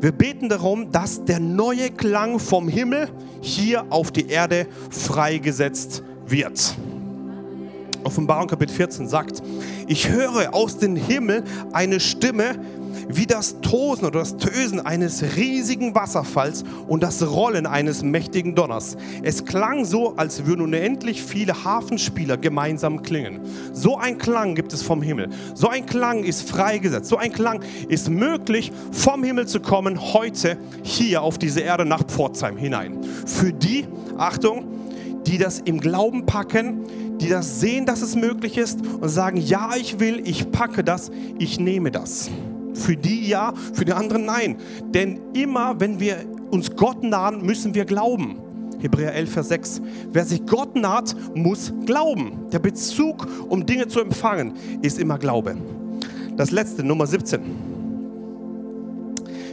Wir 0.00 0.12
beten 0.12 0.48
darum, 0.48 0.92
dass 0.92 1.24
der 1.24 1.40
neue 1.40 1.90
Klang 1.90 2.38
vom 2.38 2.68
Himmel 2.68 3.08
hier 3.40 3.86
auf 3.90 4.10
die 4.10 4.28
Erde 4.28 4.66
freigesetzt 4.90 6.02
wird. 6.26 6.76
Offenbarung 8.04 8.48
Kapitel 8.48 8.74
14 8.74 9.08
sagt, 9.08 9.42
ich 9.86 10.10
höre 10.10 10.54
aus 10.54 10.76
dem 10.76 10.94
Himmel 10.94 11.42
eine 11.72 12.00
Stimme, 12.00 12.56
wie 13.08 13.26
das 13.26 13.60
Tosen 13.60 14.06
oder 14.06 14.20
das 14.20 14.36
Tösen 14.36 14.80
eines 14.80 15.22
riesigen 15.36 15.94
Wasserfalls 15.94 16.64
und 16.86 17.02
das 17.02 17.26
Rollen 17.26 17.66
eines 17.66 18.02
mächtigen 18.02 18.54
Donners. 18.54 18.96
Es 19.22 19.44
klang 19.44 19.84
so, 19.84 20.14
als 20.16 20.46
würden 20.46 20.62
unendlich 20.62 21.22
viele 21.22 21.64
Hafenspieler 21.64 22.36
gemeinsam 22.36 23.02
klingen. 23.02 23.40
So 23.72 23.96
ein 23.96 24.18
Klang 24.18 24.54
gibt 24.54 24.72
es 24.72 24.82
vom 24.82 25.02
Himmel. 25.02 25.30
So 25.54 25.68
ein 25.68 25.86
Klang 25.86 26.24
ist 26.24 26.48
freigesetzt. 26.48 27.08
So 27.08 27.16
ein 27.16 27.32
Klang 27.32 27.62
ist 27.88 28.10
möglich, 28.10 28.72
vom 28.92 29.24
Himmel 29.24 29.46
zu 29.46 29.60
kommen, 29.60 30.12
heute 30.14 30.56
hier 30.82 31.22
auf 31.22 31.38
diese 31.38 31.60
Erde 31.60 31.84
nach 31.84 32.04
Pforzheim 32.04 32.56
hinein. 32.56 32.98
Für 33.26 33.52
die, 33.52 33.86
Achtung, 34.16 34.64
die 35.26 35.38
das 35.38 35.60
im 35.60 35.80
Glauben 35.80 36.26
packen, 36.26 36.84
die 37.18 37.28
das 37.28 37.60
sehen, 37.60 37.86
dass 37.86 38.02
es 38.02 38.16
möglich 38.16 38.58
ist 38.58 38.80
und 39.00 39.08
sagen, 39.08 39.38
ja, 39.38 39.70
ich 39.76 40.00
will, 40.00 40.22
ich 40.24 40.50
packe 40.50 40.84
das, 40.84 41.10
ich 41.38 41.58
nehme 41.58 41.90
das. 41.90 42.30
Für 42.74 42.96
die 42.96 43.28
ja, 43.28 43.54
für 43.72 43.84
die 43.84 43.92
anderen 43.92 44.24
nein. 44.24 44.56
Denn 44.92 45.20
immer, 45.32 45.78
wenn 45.80 46.00
wir 46.00 46.18
uns 46.50 46.74
Gott 46.74 47.02
nahen, 47.02 47.44
müssen 47.44 47.74
wir 47.74 47.84
glauben. 47.84 48.36
Hebräer 48.80 49.14
11, 49.14 49.32
Vers 49.32 49.48
6. 49.48 49.82
Wer 50.12 50.24
sich 50.24 50.44
Gott 50.44 50.76
naht, 50.76 51.16
muss 51.34 51.72
glauben. 51.86 52.50
Der 52.52 52.58
Bezug, 52.58 53.26
um 53.48 53.64
Dinge 53.64 53.88
zu 53.88 54.00
empfangen, 54.00 54.52
ist 54.82 54.98
immer 54.98 55.18
Glaube. 55.18 55.56
Das 56.36 56.50
letzte, 56.50 56.84
Nummer 56.84 57.06
17. 57.06 57.40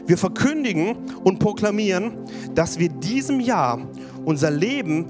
Wir 0.05 0.17
verkündigen 0.17 0.97
und 1.23 1.39
proklamieren, 1.39 2.11
dass 2.55 2.77
wir 2.77 2.89
diesem 2.89 3.39
Jahr 3.39 3.79
unser 4.25 4.51
Leben 4.51 5.05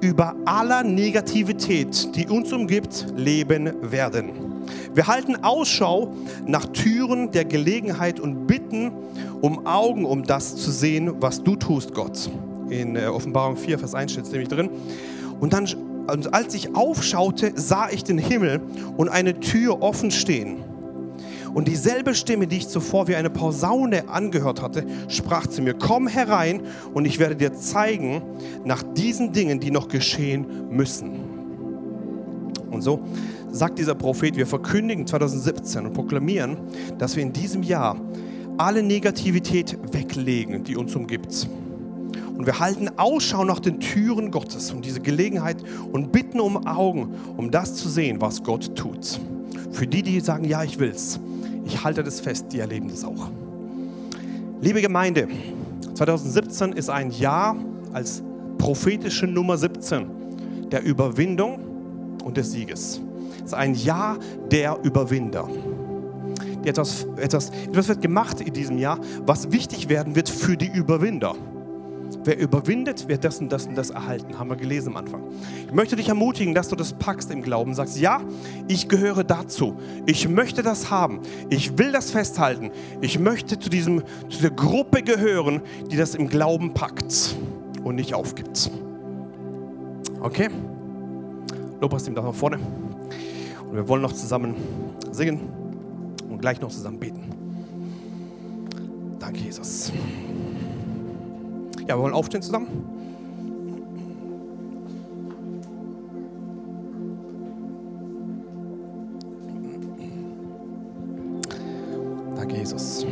über 0.00 0.34
aller 0.44 0.82
Negativität, 0.82 2.14
die 2.16 2.26
uns 2.26 2.52
umgibt, 2.52 3.06
leben 3.16 3.72
werden. 3.82 4.45
Wir 4.94 5.06
halten 5.06 5.36
Ausschau 5.44 6.14
nach 6.46 6.66
Türen 6.66 7.30
der 7.30 7.44
Gelegenheit 7.44 8.20
und 8.20 8.46
bitten 8.46 8.92
um 9.40 9.66
Augen, 9.66 10.04
um 10.04 10.24
das 10.24 10.56
zu 10.56 10.70
sehen, 10.70 11.14
was 11.20 11.42
du 11.42 11.56
tust, 11.56 11.94
Gott. 11.94 12.30
In 12.70 12.96
äh, 12.96 13.06
Offenbarung 13.06 13.56
4, 13.56 13.78
Vers 13.78 13.94
1 13.94 14.12
steht 14.12 14.24
es 14.24 14.30
nämlich 14.30 14.48
drin. 14.48 14.70
Und 15.40 15.52
dann 15.52 15.66
und 16.06 16.32
als 16.32 16.54
ich 16.54 16.74
aufschaute, 16.74 17.52
sah 17.56 17.88
ich 17.90 18.04
den 18.04 18.18
Himmel 18.18 18.60
und 18.96 19.08
eine 19.08 19.40
Tür 19.40 19.82
offen 19.82 20.10
stehen. 20.10 20.58
Und 21.52 21.68
dieselbe 21.68 22.14
Stimme, 22.14 22.46
die 22.46 22.58
ich 22.58 22.68
zuvor 22.68 23.08
wie 23.08 23.16
eine 23.16 23.30
Posaune 23.30 24.08
angehört 24.08 24.60
hatte, 24.60 24.84
sprach 25.08 25.46
zu 25.46 25.62
mir, 25.62 25.74
komm 25.74 26.06
herein 26.06 26.60
und 26.92 27.06
ich 27.06 27.18
werde 27.18 27.34
dir 27.34 27.54
zeigen 27.54 28.22
nach 28.64 28.82
diesen 28.82 29.32
Dingen, 29.32 29.58
die 29.58 29.70
noch 29.70 29.88
geschehen 29.88 30.68
müssen. 30.70 31.20
Und 32.70 32.82
so 32.82 33.00
sagt 33.50 33.78
dieser 33.78 33.94
Prophet, 33.94 34.36
wir 34.36 34.46
verkündigen 34.46 35.06
2017 35.06 35.86
und 35.86 35.92
proklamieren, 35.92 36.56
dass 36.98 37.16
wir 37.16 37.22
in 37.22 37.32
diesem 37.32 37.62
Jahr 37.62 37.96
alle 38.58 38.82
Negativität 38.82 39.76
weglegen, 39.92 40.64
die 40.64 40.76
uns 40.76 40.94
umgibt. 40.94 41.48
Und 42.36 42.46
wir 42.46 42.60
halten 42.60 42.90
Ausschau 42.98 43.44
nach 43.44 43.60
den 43.60 43.80
Türen 43.80 44.30
Gottes 44.30 44.70
und 44.70 44.84
diese 44.84 45.00
Gelegenheit 45.00 45.56
und 45.92 46.12
bitten 46.12 46.40
um 46.40 46.66
Augen, 46.66 47.14
um 47.36 47.50
das 47.50 47.74
zu 47.74 47.88
sehen, 47.88 48.20
was 48.20 48.42
Gott 48.42 48.76
tut. 48.76 49.18
Für 49.72 49.86
die, 49.86 50.02
die 50.02 50.20
sagen, 50.20 50.44
ja, 50.44 50.62
ich 50.62 50.78
will's. 50.78 51.18
Ich 51.64 51.82
halte 51.82 52.02
das 52.02 52.20
fest, 52.20 52.46
die 52.52 52.60
erleben 52.60 52.88
das 52.88 53.04
auch. 53.04 53.30
Liebe 54.60 54.80
Gemeinde, 54.80 55.28
2017 55.94 56.72
ist 56.72 56.90
ein 56.90 57.10
Jahr 57.10 57.56
als 57.92 58.22
prophetische 58.58 59.26
Nummer 59.26 59.56
17 59.56 60.68
der 60.70 60.82
Überwindung 60.82 61.58
und 62.24 62.36
des 62.36 62.52
Sieges. 62.52 63.00
Ist 63.46 63.54
ein 63.54 63.74
Jahr 63.74 64.18
der 64.50 64.76
Überwinder. 64.82 65.48
Etwas, 66.64 67.06
etwas, 67.16 67.50
etwas 67.50 67.86
wird 67.86 68.02
gemacht 68.02 68.40
in 68.40 68.52
diesem 68.52 68.76
Jahr, 68.76 68.98
was 69.24 69.52
wichtig 69.52 69.88
werden 69.88 70.16
wird 70.16 70.28
für 70.28 70.56
die 70.56 70.66
Überwinder. 70.66 71.36
Wer 72.24 72.40
überwindet, 72.40 73.06
wird 73.06 73.22
das 73.22 73.38
und 73.38 73.52
das 73.52 73.68
und 73.68 73.76
das 73.76 73.90
erhalten. 73.90 74.36
Haben 74.36 74.50
wir 74.50 74.56
gelesen 74.56 74.88
am 74.88 74.96
Anfang. 74.96 75.22
Ich 75.64 75.72
möchte 75.72 75.94
dich 75.94 76.08
ermutigen, 76.08 76.54
dass 76.54 76.66
du 76.66 76.74
das 76.74 76.92
packst 76.92 77.30
im 77.30 77.40
Glauben. 77.40 77.72
Sagst, 77.72 78.00
ja, 78.00 78.20
ich 78.66 78.88
gehöre 78.88 79.22
dazu. 79.22 79.76
Ich 80.06 80.28
möchte 80.28 80.64
das 80.64 80.90
haben. 80.90 81.20
Ich 81.48 81.78
will 81.78 81.92
das 81.92 82.10
festhalten. 82.10 82.72
Ich 83.00 83.20
möchte 83.20 83.60
zu, 83.60 83.70
diesem, 83.70 84.00
zu 84.28 84.38
dieser 84.38 84.50
Gruppe 84.50 85.04
gehören, 85.04 85.60
die 85.88 85.96
das 85.96 86.16
im 86.16 86.28
Glauben 86.28 86.74
packt 86.74 87.36
und 87.84 87.94
nicht 87.94 88.12
aufgibt. 88.12 88.72
Okay? 90.20 90.48
Lobpreis 91.80 92.08
ihm 92.08 92.14
da 92.16 92.22
nach 92.22 92.34
vorne. 92.34 92.58
Und 93.76 93.82
wir 93.82 93.88
wollen 93.90 94.00
noch 94.00 94.14
zusammen 94.14 94.54
singen 95.12 95.38
und 96.30 96.40
gleich 96.40 96.58
noch 96.62 96.70
zusammen 96.70 96.98
beten. 96.98 97.20
Danke, 99.18 99.40
Jesus. 99.40 99.92
Ja, 101.86 101.88
wir 101.88 101.98
wollen 101.98 102.14
aufstehen 102.14 102.40
zusammen. 102.40 102.68
Danke, 112.34 112.56
Jesus. 112.56 113.04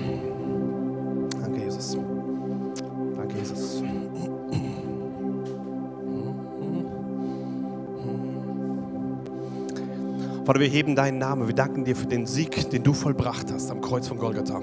Vater, 10.44 10.60
wir 10.60 10.68
heben 10.68 10.94
deinen 10.94 11.16
Namen. 11.16 11.48
Wir 11.48 11.54
danken 11.54 11.84
dir 11.86 11.96
für 11.96 12.06
den 12.06 12.26
Sieg, 12.26 12.68
den 12.68 12.82
du 12.82 12.92
vollbracht 12.92 13.50
hast 13.50 13.70
am 13.70 13.80
Kreuz 13.80 14.08
von 14.08 14.18
Golgatha. 14.18 14.60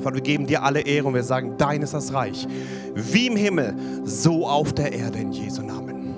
Vater, 0.00 0.14
wir 0.14 0.22
geben 0.22 0.46
dir 0.46 0.62
alle 0.62 0.82
Ehre 0.82 1.08
und 1.08 1.14
wir 1.14 1.24
sagen, 1.24 1.54
dein 1.58 1.82
ist 1.82 1.92
das 1.92 2.12
Reich. 2.12 2.46
Wie 2.94 3.26
im 3.26 3.34
Himmel, 3.34 3.74
so 4.04 4.46
auf 4.46 4.72
der 4.72 4.92
Erde 4.92 5.18
in 5.18 5.32
Jesu 5.32 5.62
Namen. 5.62 6.14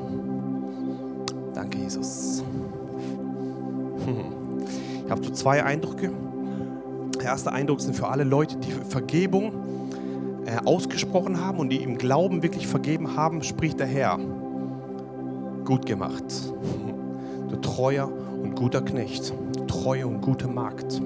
Danke, 1.54 1.78
Jesus. 1.78 2.44
Ich 5.04 5.12
habe 5.12 5.22
so 5.22 5.30
zwei 5.30 5.62
Eindrücke. 5.62 6.10
Der 7.20 7.26
erste 7.26 7.52
Eindruck 7.52 7.80
sind 7.80 7.94
für 7.94 8.08
alle 8.08 8.24
Leute, 8.24 8.56
die 8.56 8.72
Vergebung 8.72 9.52
äh, 10.46 10.58
ausgesprochen 10.64 11.40
haben 11.40 11.60
und 11.60 11.68
die 11.68 11.76
im 11.76 11.96
Glauben 11.96 12.42
wirklich 12.42 12.66
vergeben 12.66 13.16
haben, 13.16 13.44
spricht 13.44 13.78
der 13.78 13.86
Herr. 13.86 14.18
Gut 15.64 15.86
gemacht. 15.86 16.24
Du 17.48 17.54
treuer 17.58 18.10
und 18.46 18.54
guter 18.54 18.80
Knecht, 18.80 19.34
treue 19.66 20.06
und 20.06 20.20
gute 20.20 20.46
Magd, 20.46 21.02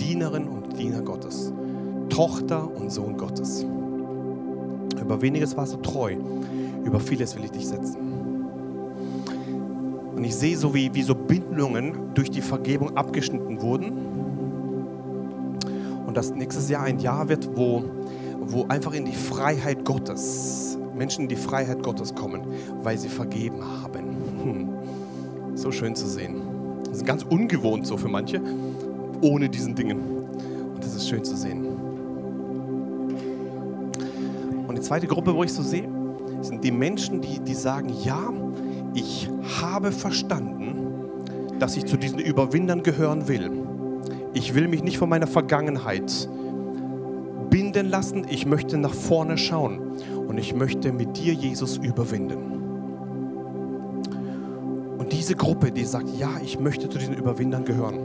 Dienerin 0.00 0.48
und 0.48 0.78
Diener 0.78 1.02
Gottes. 1.02 1.52
Tochter 2.08 2.66
und 2.74 2.90
Sohn 2.90 3.18
Gottes. 3.18 3.66
Über 4.98 5.20
weniges 5.20 5.54
warst 5.54 5.74
du 5.74 5.76
treu, 5.78 6.16
über 6.84 6.98
vieles 6.98 7.36
will 7.36 7.44
ich 7.44 7.50
dich 7.50 7.68
setzen. 7.68 7.98
Und 10.16 10.24
ich 10.24 10.34
sehe 10.34 10.56
so, 10.56 10.72
wie, 10.74 10.94
wie 10.94 11.02
so 11.02 11.14
Bindungen 11.14 12.14
durch 12.14 12.30
die 12.30 12.40
Vergebung 12.40 12.96
abgeschnitten 12.96 13.60
wurden. 13.60 13.92
Und 16.06 16.16
dass 16.16 16.34
nächstes 16.34 16.70
Jahr 16.70 16.84
ein 16.84 17.00
Jahr 17.00 17.28
wird, 17.28 17.50
wo, 17.54 17.84
wo 18.40 18.64
einfach 18.68 18.94
in 18.94 19.04
die 19.04 19.12
Freiheit 19.12 19.84
Gottes, 19.84 20.78
Menschen 20.96 21.24
in 21.24 21.28
die 21.28 21.36
Freiheit 21.36 21.82
Gottes 21.82 22.14
kommen, 22.14 22.40
weil 22.82 22.96
sie 22.96 23.10
vergeben 23.10 23.62
haben. 23.82 24.16
Hm. 24.42 24.68
So 25.54 25.70
schön 25.70 25.94
zu 25.94 26.06
sehen. 26.06 26.47
Ganz 27.08 27.22
ungewohnt 27.22 27.86
so 27.86 27.96
für 27.96 28.08
manche, 28.08 28.38
ohne 29.22 29.48
diesen 29.48 29.74
Dingen. 29.74 29.98
Und 30.74 30.84
das 30.84 30.94
ist 30.94 31.08
schön 31.08 31.24
zu 31.24 31.34
sehen. 31.34 31.66
die 34.78 34.84
zweite 34.84 35.06
Gruppe, 35.06 35.34
wo 35.34 35.42
ich 35.42 35.52
so 35.52 35.62
sehe, 35.62 35.88
sind 36.42 36.62
die 36.62 36.70
Menschen, 36.70 37.22
die, 37.22 37.40
die 37.40 37.54
sagen, 37.54 37.92
ja, 38.04 38.30
ich 38.92 39.26
habe 39.58 39.90
verstanden, 39.90 40.76
dass 41.58 41.78
ich 41.78 41.86
zu 41.86 41.96
diesen 41.96 42.18
Überwindern 42.18 42.82
gehören 42.82 43.26
will. 43.26 43.50
Ich 44.34 44.54
will 44.54 44.68
mich 44.68 44.84
nicht 44.84 44.98
von 44.98 45.08
meiner 45.08 45.26
Vergangenheit 45.26 46.28
binden 47.48 47.88
lassen. 47.88 48.26
Ich 48.28 48.44
möchte 48.44 48.76
nach 48.76 48.92
vorne 48.92 49.38
schauen 49.38 49.80
und 50.28 50.36
ich 50.36 50.54
möchte 50.54 50.92
mit 50.92 51.16
dir, 51.16 51.32
Jesus, 51.32 51.78
überwinden. 51.78 52.57
Diese 55.28 55.36
Gruppe, 55.36 55.70
die 55.70 55.84
sagt, 55.84 56.08
ja, 56.16 56.30
ich 56.42 56.58
möchte 56.58 56.88
zu 56.88 56.96
diesen 56.96 57.12
Überwindern 57.12 57.66
gehören. 57.66 57.98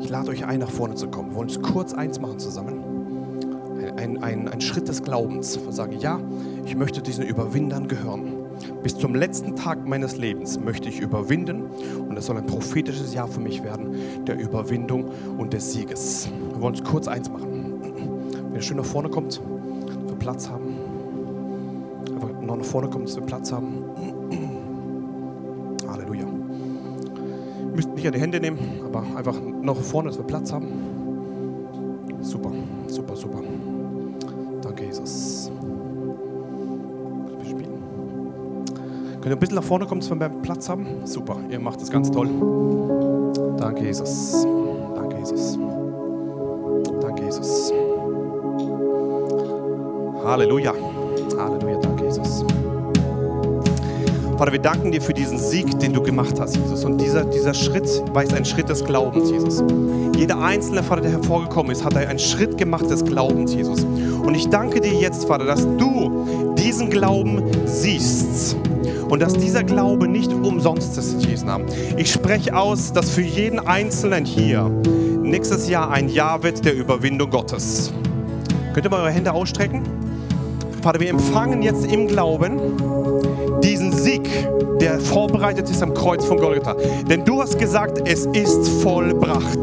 Ich 0.00 0.08
lade 0.08 0.30
euch 0.30 0.46
ein, 0.46 0.60
nach 0.60 0.70
vorne 0.70 0.94
zu 0.94 1.08
kommen. 1.08 1.32
Wir 1.32 1.36
wollen 1.36 1.48
uns 1.48 1.60
kurz 1.60 1.92
eins 1.92 2.18
machen 2.18 2.38
zusammen 2.38 2.96
ein, 3.98 4.22
ein, 4.22 4.48
ein 4.48 4.60
Schritt 4.62 4.88
des 4.88 5.02
Glaubens. 5.02 5.62
Wir 5.62 5.70
sagen, 5.70 5.98
ja, 5.98 6.18
ich 6.64 6.74
möchte 6.74 7.02
diesen 7.02 7.24
Überwindern 7.24 7.88
gehören. 7.88 8.32
Bis 8.82 8.96
zum 8.96 9.14
letzten 9.14 9.54
Tag 9.54 9.86
meines 9.86 10.16
Lebens 10.16 10.58
möchte 10.58 10.88
ich 10.88 10.98
überwinden 10.98 11.64
und 12.08 12.16
es 12.16 12.24
soll 12.24 12.38
ein 12.38 12.46
prophetisches 12.46 13.12
Jahr 13.12 13.28
für 13.28 13.40
mich 13.40 13.62
werden, 13.62 14.24
der 14.26 14.38
Überwindung 14.38 15.10
und 15.36 15.52
des 15.52 15.74
Sieges. 15.74 16.30
Wir 16.52 16.62
wollen 16.62 16.74
uns 16.74 16.82
kurz 16.82 17.06
eins 17.06 17.28
machen. 17.28 17.74
Wenn 18.32 18.54
ihr 18.54 18.62
schön 18.62 18.78
nach 18.78 18.84
vorne 18.86 19.10
kommt, 19.10 19.32
dass 19.34 19.40
wir 19.40 20.18
Platz 20.18 20.48
haben. 20.48 20.74
Einfach 22.14 22.40
noch 22.40 22.56
nach 22.56 22.64
vorne 22.64 22.88
kommt, 22.88 23.08
dass 23.08 23.16
wir 23.16 23.26
Platz 23.26 23.52
haben. 23.52 23.84
Nicht 28.06 28.22
an 28.22 28.30
die 28.30 28.38
Hände 28.38 28.40
nehmen, 28.40 28.58
aber 28.84 29.04
einfach 29.16 29.34
noch 29.40 29.76
vorne, 29.76 30.08
dass 30.08 30.18
wir 30.18 30.24
Platz 30.24 30.52
haben. 30.52 30.68
Super, 32.20 32.50
super, 32.86 33.16
super. 33.16 33.38
Danke, 34.62 34.84
Jesus. 34.84 35.50
Könnt 39.20 39.26
ihr 39.26 39.32
ein 39.32 39.38
bisschen 39.40 39.56
nach 39.56 39.64
vorne 39.64 39.86
kommen, 39.86 40.00
dass 40.00 40.10
wir 40.10 40.16
mehr 40.16 40.28
Platz 40.28 40.68
haben? 40.68 40.86
Super, 41.04 41.36
ihr 41.50 41.58
macht 41.58 41.82
es 41.82 41.90
ganz 41.90 42.10
toll. 42.10 42.28
Danke, 43.56 43.84
Jesus. 43.84 44.46
Danke, 44.94 45.18
Jesus. 45.18 45.58
Danke, 47.00 47.24
Jesus. 47.24 47.72
Halleluja, 50.24 50.74
Vater, 54.36 54.52
wir 54.52 54.58
danken 54.58 54.92
dir 54.92 55.00
für 55.00 55.14
diesen 55.14 55.38
Sieg, 55.38 55.78
den 55.78 55.94
du 55.94 56.02
gemacht 56.02 56.38
hast, 56.38 56.56
Jesus. 56.56 56.84
Und 56.84 57.00
dieser, 57.00 57.24
dieser 57.24 57.54
Schritt 57.54 57.88
war 58.12 58.22
jetzt 58.22 58.34
ein 58.34 58.44
Schritt 58.44 58.68
des 58.68 58.84
Glaubens, 58.84 59.30
Jesus. 59.30 59.64
Jeder 60.14 60.38
einzelne 60.38 60.82
Vater, 60.82 61.00
der 61.00 61.12
hervorgekommen 61.12 61.72
ist, 61.72 61.82
hat 61.82 61.96
einen 61.96 62.18
Schritt 62.18 62.58
gemacht 62.58 62.90
des 62.90 63.02
Glaubens, 63.02 63.54
Jesus. 63.54 63.84
Und 63.84 64.34
ich 64.34 64.48
danke 64.50 64.82
dir 64.82 64.92
jetzt, 64.92 65.24
Vater, 65.24 65.46
dass 65.46 65.62
du 65.78 66.54
diesen 66.58 66.90
Glauben 66.90 67.44
siehst. 67.64 68.56
Und 69.08 69.22
dass 69.22 69.32
dieser 69.32 69.64
Glaube 69.64 70.06
nicht 70.06 70.30
umsonst 70.32 70.98
ist 70.98 71.14
in 71.14 71.20
Jesu 71.20 71.46
Namen. 71.46 71.64
Ich 71.96 72.12
spreche 72.12 72.54
aus, 72.54 72.92
dass 72.92 73.08
für 73.08 73.22
jeden 73.22 73.58
Einzelnen 73.58 74.26
hier 74.26 74.68
nächstes 75.22 75.66
Jahr 75.70 75.90
ein 75.90 76.10
Jahr 76.10 76.42
wird 76.42 76.62
der 76.62 76.74
Überwindung 76.74 77.30
Gottes. 77.30 77.90
Könnt 78.74 78.84
ihr 78.84 78.90
mal 78.90 79.00
eure 79.00 79.12
Hände 79.12 79.32
ausstrecken? 79.32 79.82
Vater, 80.82 81.00
wir 81.00 81.08
empfangen 81.08 81.62
jetzt 81.62 81.90
im 81.90 82.06
Glauben 82.06 82.58
diesen 83.66 83.92
Sieg, 83.92 84.30
der 84.80 85.00
vorbereitet 85.00 85.68
ist 85.68 85.82
am 85.82 85.92
Kreuz 85.92 86.24
von 86.24 86.38
Golgatha. 86.38 86.76
Denn 87.08 87.24
du 87.24 87.40
hast 87.40 87.58
gesagt, 87.58 88.08
es 88.08 88.26
ist 88.26 88.68
vollbracht. 88.82 89.58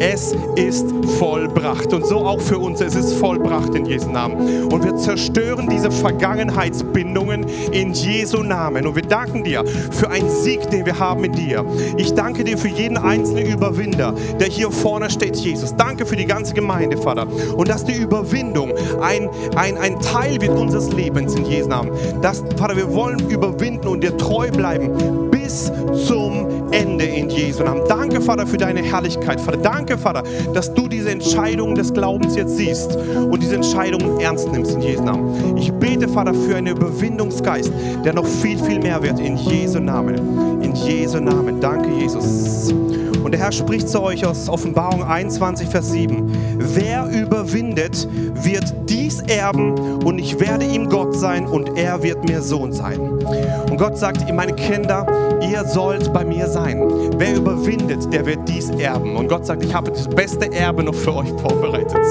Es 0.00 0.34
ist 0.56 0.86
vollbracht. 1.18 1.92
Und 1.92 2.04
so 2.06 2.18
auch 2.18 2.40
für 2.40 2.58
uns, 2.58 2.80
es 2.80 2.96
ist 2.96 3.12
vollbracht 3.14 3.74
in 3.74 3.86
Jesu 3.86 4.10
Namen. 4.10 4.64
Und 4.72 4.84
wir 4.84 4.96
zerstören 4.96 5.68
diese 5.68 5.90
Vergangenheitsbindungen 5.90 7.46
in 7.70 7.92
Jesu 7.92 8.42
Namen. 8.42 8.86
Und 8.86 8.96
wir 8.96 9.02
danken 9.02 9.44
dir 9.44 9.64
für 9.92 10.10
einen 10.10 10.28
Sieg, 10.28 10.68
den 10.70 10.84
wir 10.84 10.98
haben 10.98 11.22
in 11.24 11.32
dir. 11.32 11.64
Ich 11.96 12.14
danke 12.14 12.42
dir 12.42 12.58
für 12.58 12.68
jeden 12.68 12.96
einzelnen 12.96 13.46
Überwinder, 13.46 14.14
der 14.40 14.48
hier 14.48 14.70
vorne 14.72 15.10
steht, 15.10 15.36
Jesus. 15.36 15.76
Danke 15.76 16.06
für 16.06 16.16
die 16.16 16.26
ganze 16.26 16.54
Gemeinde, 16.54 16.96
Vater. 16.96 17.26
Und 17.56 17.68
dass 17.68 17.84
die 17.84 17.94
Überwindung 17.94 18.72
ein, 19.00 19.28
ein, 19.54 19.78
ein 19.78 20.00
Teil 20.00 20.40
wird 20.40 20.58
unseres 20.58 20.92
Lebens 20.92 21.34
in 21.36 21.44
Jesu 21.44 21.68
Namen. 21.68 21.92
Das, 22.20 22.42
Vater, 22.56 22.76
wir 22.76 22.92
wollen 22.92 23.18
überwinden 23.44 23.88
und 23.88 24.02
dir 24.02 24.16
treu 24.16 24.50
bleiben 24.50 24.90
bis 25.30 25.70
zum 26.06 26.72
Ende 26.72 27.04
in 27.04 27.28
Jesu 27.28 27.62
Namen. 27.62 27.82
Danke, 27.88 28.20
Vater, 28.20 28.46
für 28.46 28.56
deine 28.56 28.82
Herrlichkeit. 28.82 29.40
Vater, 29.40 29.58
danke, 29.58 29.98
Vater, 29.98 30.22
dass 30.52 30.72
du 30.72 30.88
diese 30.88 31.10
Entscheidung 31.10 31.74
des 31.74 31.92
Glaubens 31.92 32.34
jetzt 32.34 32.56
siehst 32.56 32.96
und 32.96 33.42
diese 33.42 33.54
Entscheidung 33.54 34.18
ernst 34.20 34.50
nimmst 34.50 34.72
in 34.72 34.80
Jesu 34.80 35.04
Namen. 35.04 35.56
Ich 35.56 35.72
bete, 35.72 36.08
Vater, 36.08 36.34
für 36.34 36.56
einen 36.56 36.76
Überwindungsgeist, 36.76 37.72
der 38.04 38.14
noch 38.14 38.26
viel, 38.26 38.58
viel 38.58 38.80
mehr 38.80 39.02
wird 39.02 39.20
in 39.20 39.36
Jesu 39.36 39.78
Namen. 39.78 40.62
In 40.62 40.74
Jesu 40.74 41.20
Namen. 41.20 41.60
Danke, 41.60 41.90
Jesus. 41.90 42.72
Der 43.34 43.42
Herr 43.42 43.50
spricht 43.50 43.88
zu 43.88 44.00
euch 44.00 44.24
aus 44.24 44.48
Offenbarung 44.48 45.02
21, 45.02 45.68
Vers 45.68 45.90
7. 45.90 46.30
Wer 46.56 47.08
überwindet, 47.08 48.06
wird 48.32 48.72
dies 48.88 49.22
erben 49.22 49.74
und 50.04 50.20
ich 50.20 50.38
werde 50.38 50.64
ihm 50.64 50.88
Gott 50.88 51.16
sein 51.16 51.44
und 51.44 51.76
er 51.76 52.00
wird 52.04 52.28
mir 52.28 52.40
Sohn 52.40 52.72
sein. 52.72 53.00
Und 53.00 53.76
Gott 53.76 53.98
sagt, 53.98 54.32
meine 54.32 54.52
Kinder, 54.52 55.04
ihr 55.42 55.64
sollt 55.64 56.12
bei 56.12 56.24
mir 56.24 56.46
sein. 56.46 56.88
Wer 57.18 57.34
überwindet, 57.34 58.12
der 58.12 58.24
wird 58.24 58.48
dies 58.48 58.70
erben. 58.70 59.16
Und 59.16 59.26
Gott 59.26 59.44
sagt, 59.44 59.64
ich 59.64 59.74
habe 59.74 59.90
das 59.90 60.06
beste 60.06 60.52
Erbe 60.52 60.84
noch 60.84 60.94
für 60.94 61.16
euch 61.16 61.30
vorbereitet. 61.30 62.06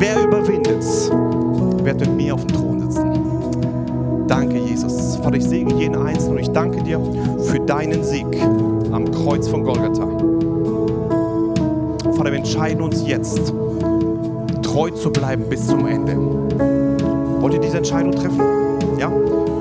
Wer 0.00 0.24
überwindet, 0.24 0.82
wird 1.84 2.00
mit 2.00 2.12
mir 2.16 2.34
auf 2.34 2.44
dem 2.44 2.56
Thron 2.56 2.80
sitzen. 2.80 4.26
Danke, 4.26 4.58
Jesus. 4.58 5.14
Vater, 5.18 5.36
ich 5.36 5.44
segne 5.44 5.74
jeden 5.74 5.94
Einzelnen 5.94 6.38
und 6.38 6.42
ich 6.42 6.50
danke 6.50 6.82
dir 6.82 7.00
für 7.44 7.60
deinen 7.60 8.02
Sieg 8.02 8.26
am 8.90 9.08
Kreuz 9.12 9.46
von 9.46 9.62
Golgatha. 9.62 10.55
Vater, 12.16 12.32
wir 12.32 12.38
entscheiden 12.38 12.80
uns 12.80 13.06
jetzt, 13.06 13.52
treu 14.62 14.90
zu 14.90 15.10
bleiben 15.10 15.44
bis 15.50 15.66
zum 15.66 15.86
Ende. 15.86 16.16
Wollt 17.42 17.52
ihr 17.52 17.60
diese 17.60 17.76
Entscheidung 17.76 18.12
treffen? 18.12 18.40
Ja? 18.98 19.12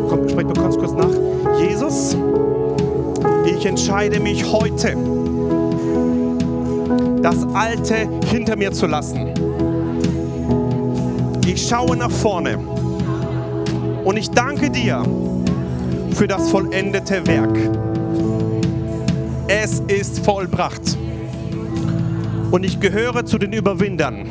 Komm, 0.09 0.29
sprecht 0.29 0.47
mir 0.47 0.53
ganz 0.53 0.77
kurz 0.77 0.93
nach. 0.93 1.09
Jesus, 1.59 2.15
ich 3.45 3.65
entscheide 3.65 4.21
mich 4.21 4.49
heute, 4.49 4.95
das 7.21 7.45
Alte 7.53 8.07
hinter 8.27 8.55
mir 8.55 8.71
zu 8.71 8.87
lassen. 8.87 9.33
Ich 11.45 11.67
schaue 11.67 11.97
nach 11.97 12.11
vorne 12.11 12.57
und 14.05 14.15
ich 14.15 14.31
danke 14.31 14.69
dir 14.69 15.03
für 16.11 16.27
das 16.27 16.49
vollendete 16.49 17.27
Werk. 17.27 17.57
Es 19.47 19.81
ist 19.87 20.23
vollbracht. 20.23 20.94
Und 22.55 22.63
ich 22.63 22.79
gehöre 22.79 23.25
zu 23.25 23.37
den 23.37 23.51
Überwindern. 23.51 24.29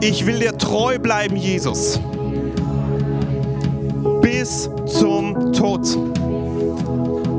Ich 0.00 0.24
will 0.24 0.38
dir 0.38 0.56
treu 0.56 0.96
bleiben, 0.96 1.34
Jesus. 1.34 1.98
Bis 4.22 4.70
zum 4.86 5.52
Tod. 5.52 5.80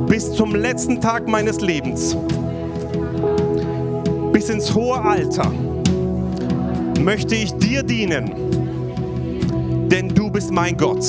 Bis 0.10 0.30
zum 0.34 0.54
letzten 0.54 1.00
Tag 1.00 1.26
meines 1.26 1.62
Lebens. 1.62 2.18
Bis 4.34 4.50
ins 4.50 4.76
hohe 4.76 5.02
Alter 5.02 5.50
möchte 7.00 7.34
ich 7.34 7.54
dir 7.54 7.82
dienen. 7.82 8.30
Denn 9.90 10.10
du 10.10 10.30
bist 10.30 10.52
mein 10.52 10.76
Gott. 10.76 11.06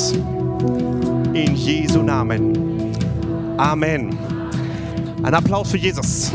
In 1.33 1.57
Jesu 1.57 2.01
Namen. 2.01 2.93
Amen. 3.57 4.17
Ein 5.25 5.35
Applaus 5.35 5.73
für 5.73 5.79
Jesus. 5.79 6.31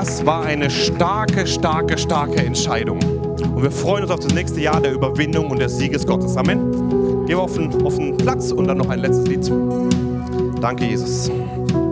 Das 0.00 0.24
war 0.24 0.44
eine 0.44 0.70
starke, 0.70 1.44
starke, 1.44 1.98
starke 1.98 2.36
Entscheidung. 2.36 3.00
Und 3.02 3.64
wir 3.64 3.70
freuen 3.72 4.04
uns 4.04 4.12
auf 4.12 4.20
das 4.20 4.32
nächste 4.32 4.60
Jahr 4.60 4.80
der 4.80 4.92
Überwindung 4.92 5.50
und 5.50 5.58
des 5.58 5.76
Sieges 5.76 6.06
Gottes. 6.06 6.36
Amen. 6.36 7.26
Gehen 7.26 7.36
wir 7.36 7.40
auf 7.40 7.54
den, 7.54 7.84
auf 7.84 7.96
den 7.96 8.16
Platz 8.16 8.52
und 8.52 8.68
dann 8.68 8.78
noch 8.78 8.90
ein 8.90 9.00
letztes 9.00 9.26
Lied. 9.26 9.50
Danke, 10.60 10.84
Jesus. 10.84 11.32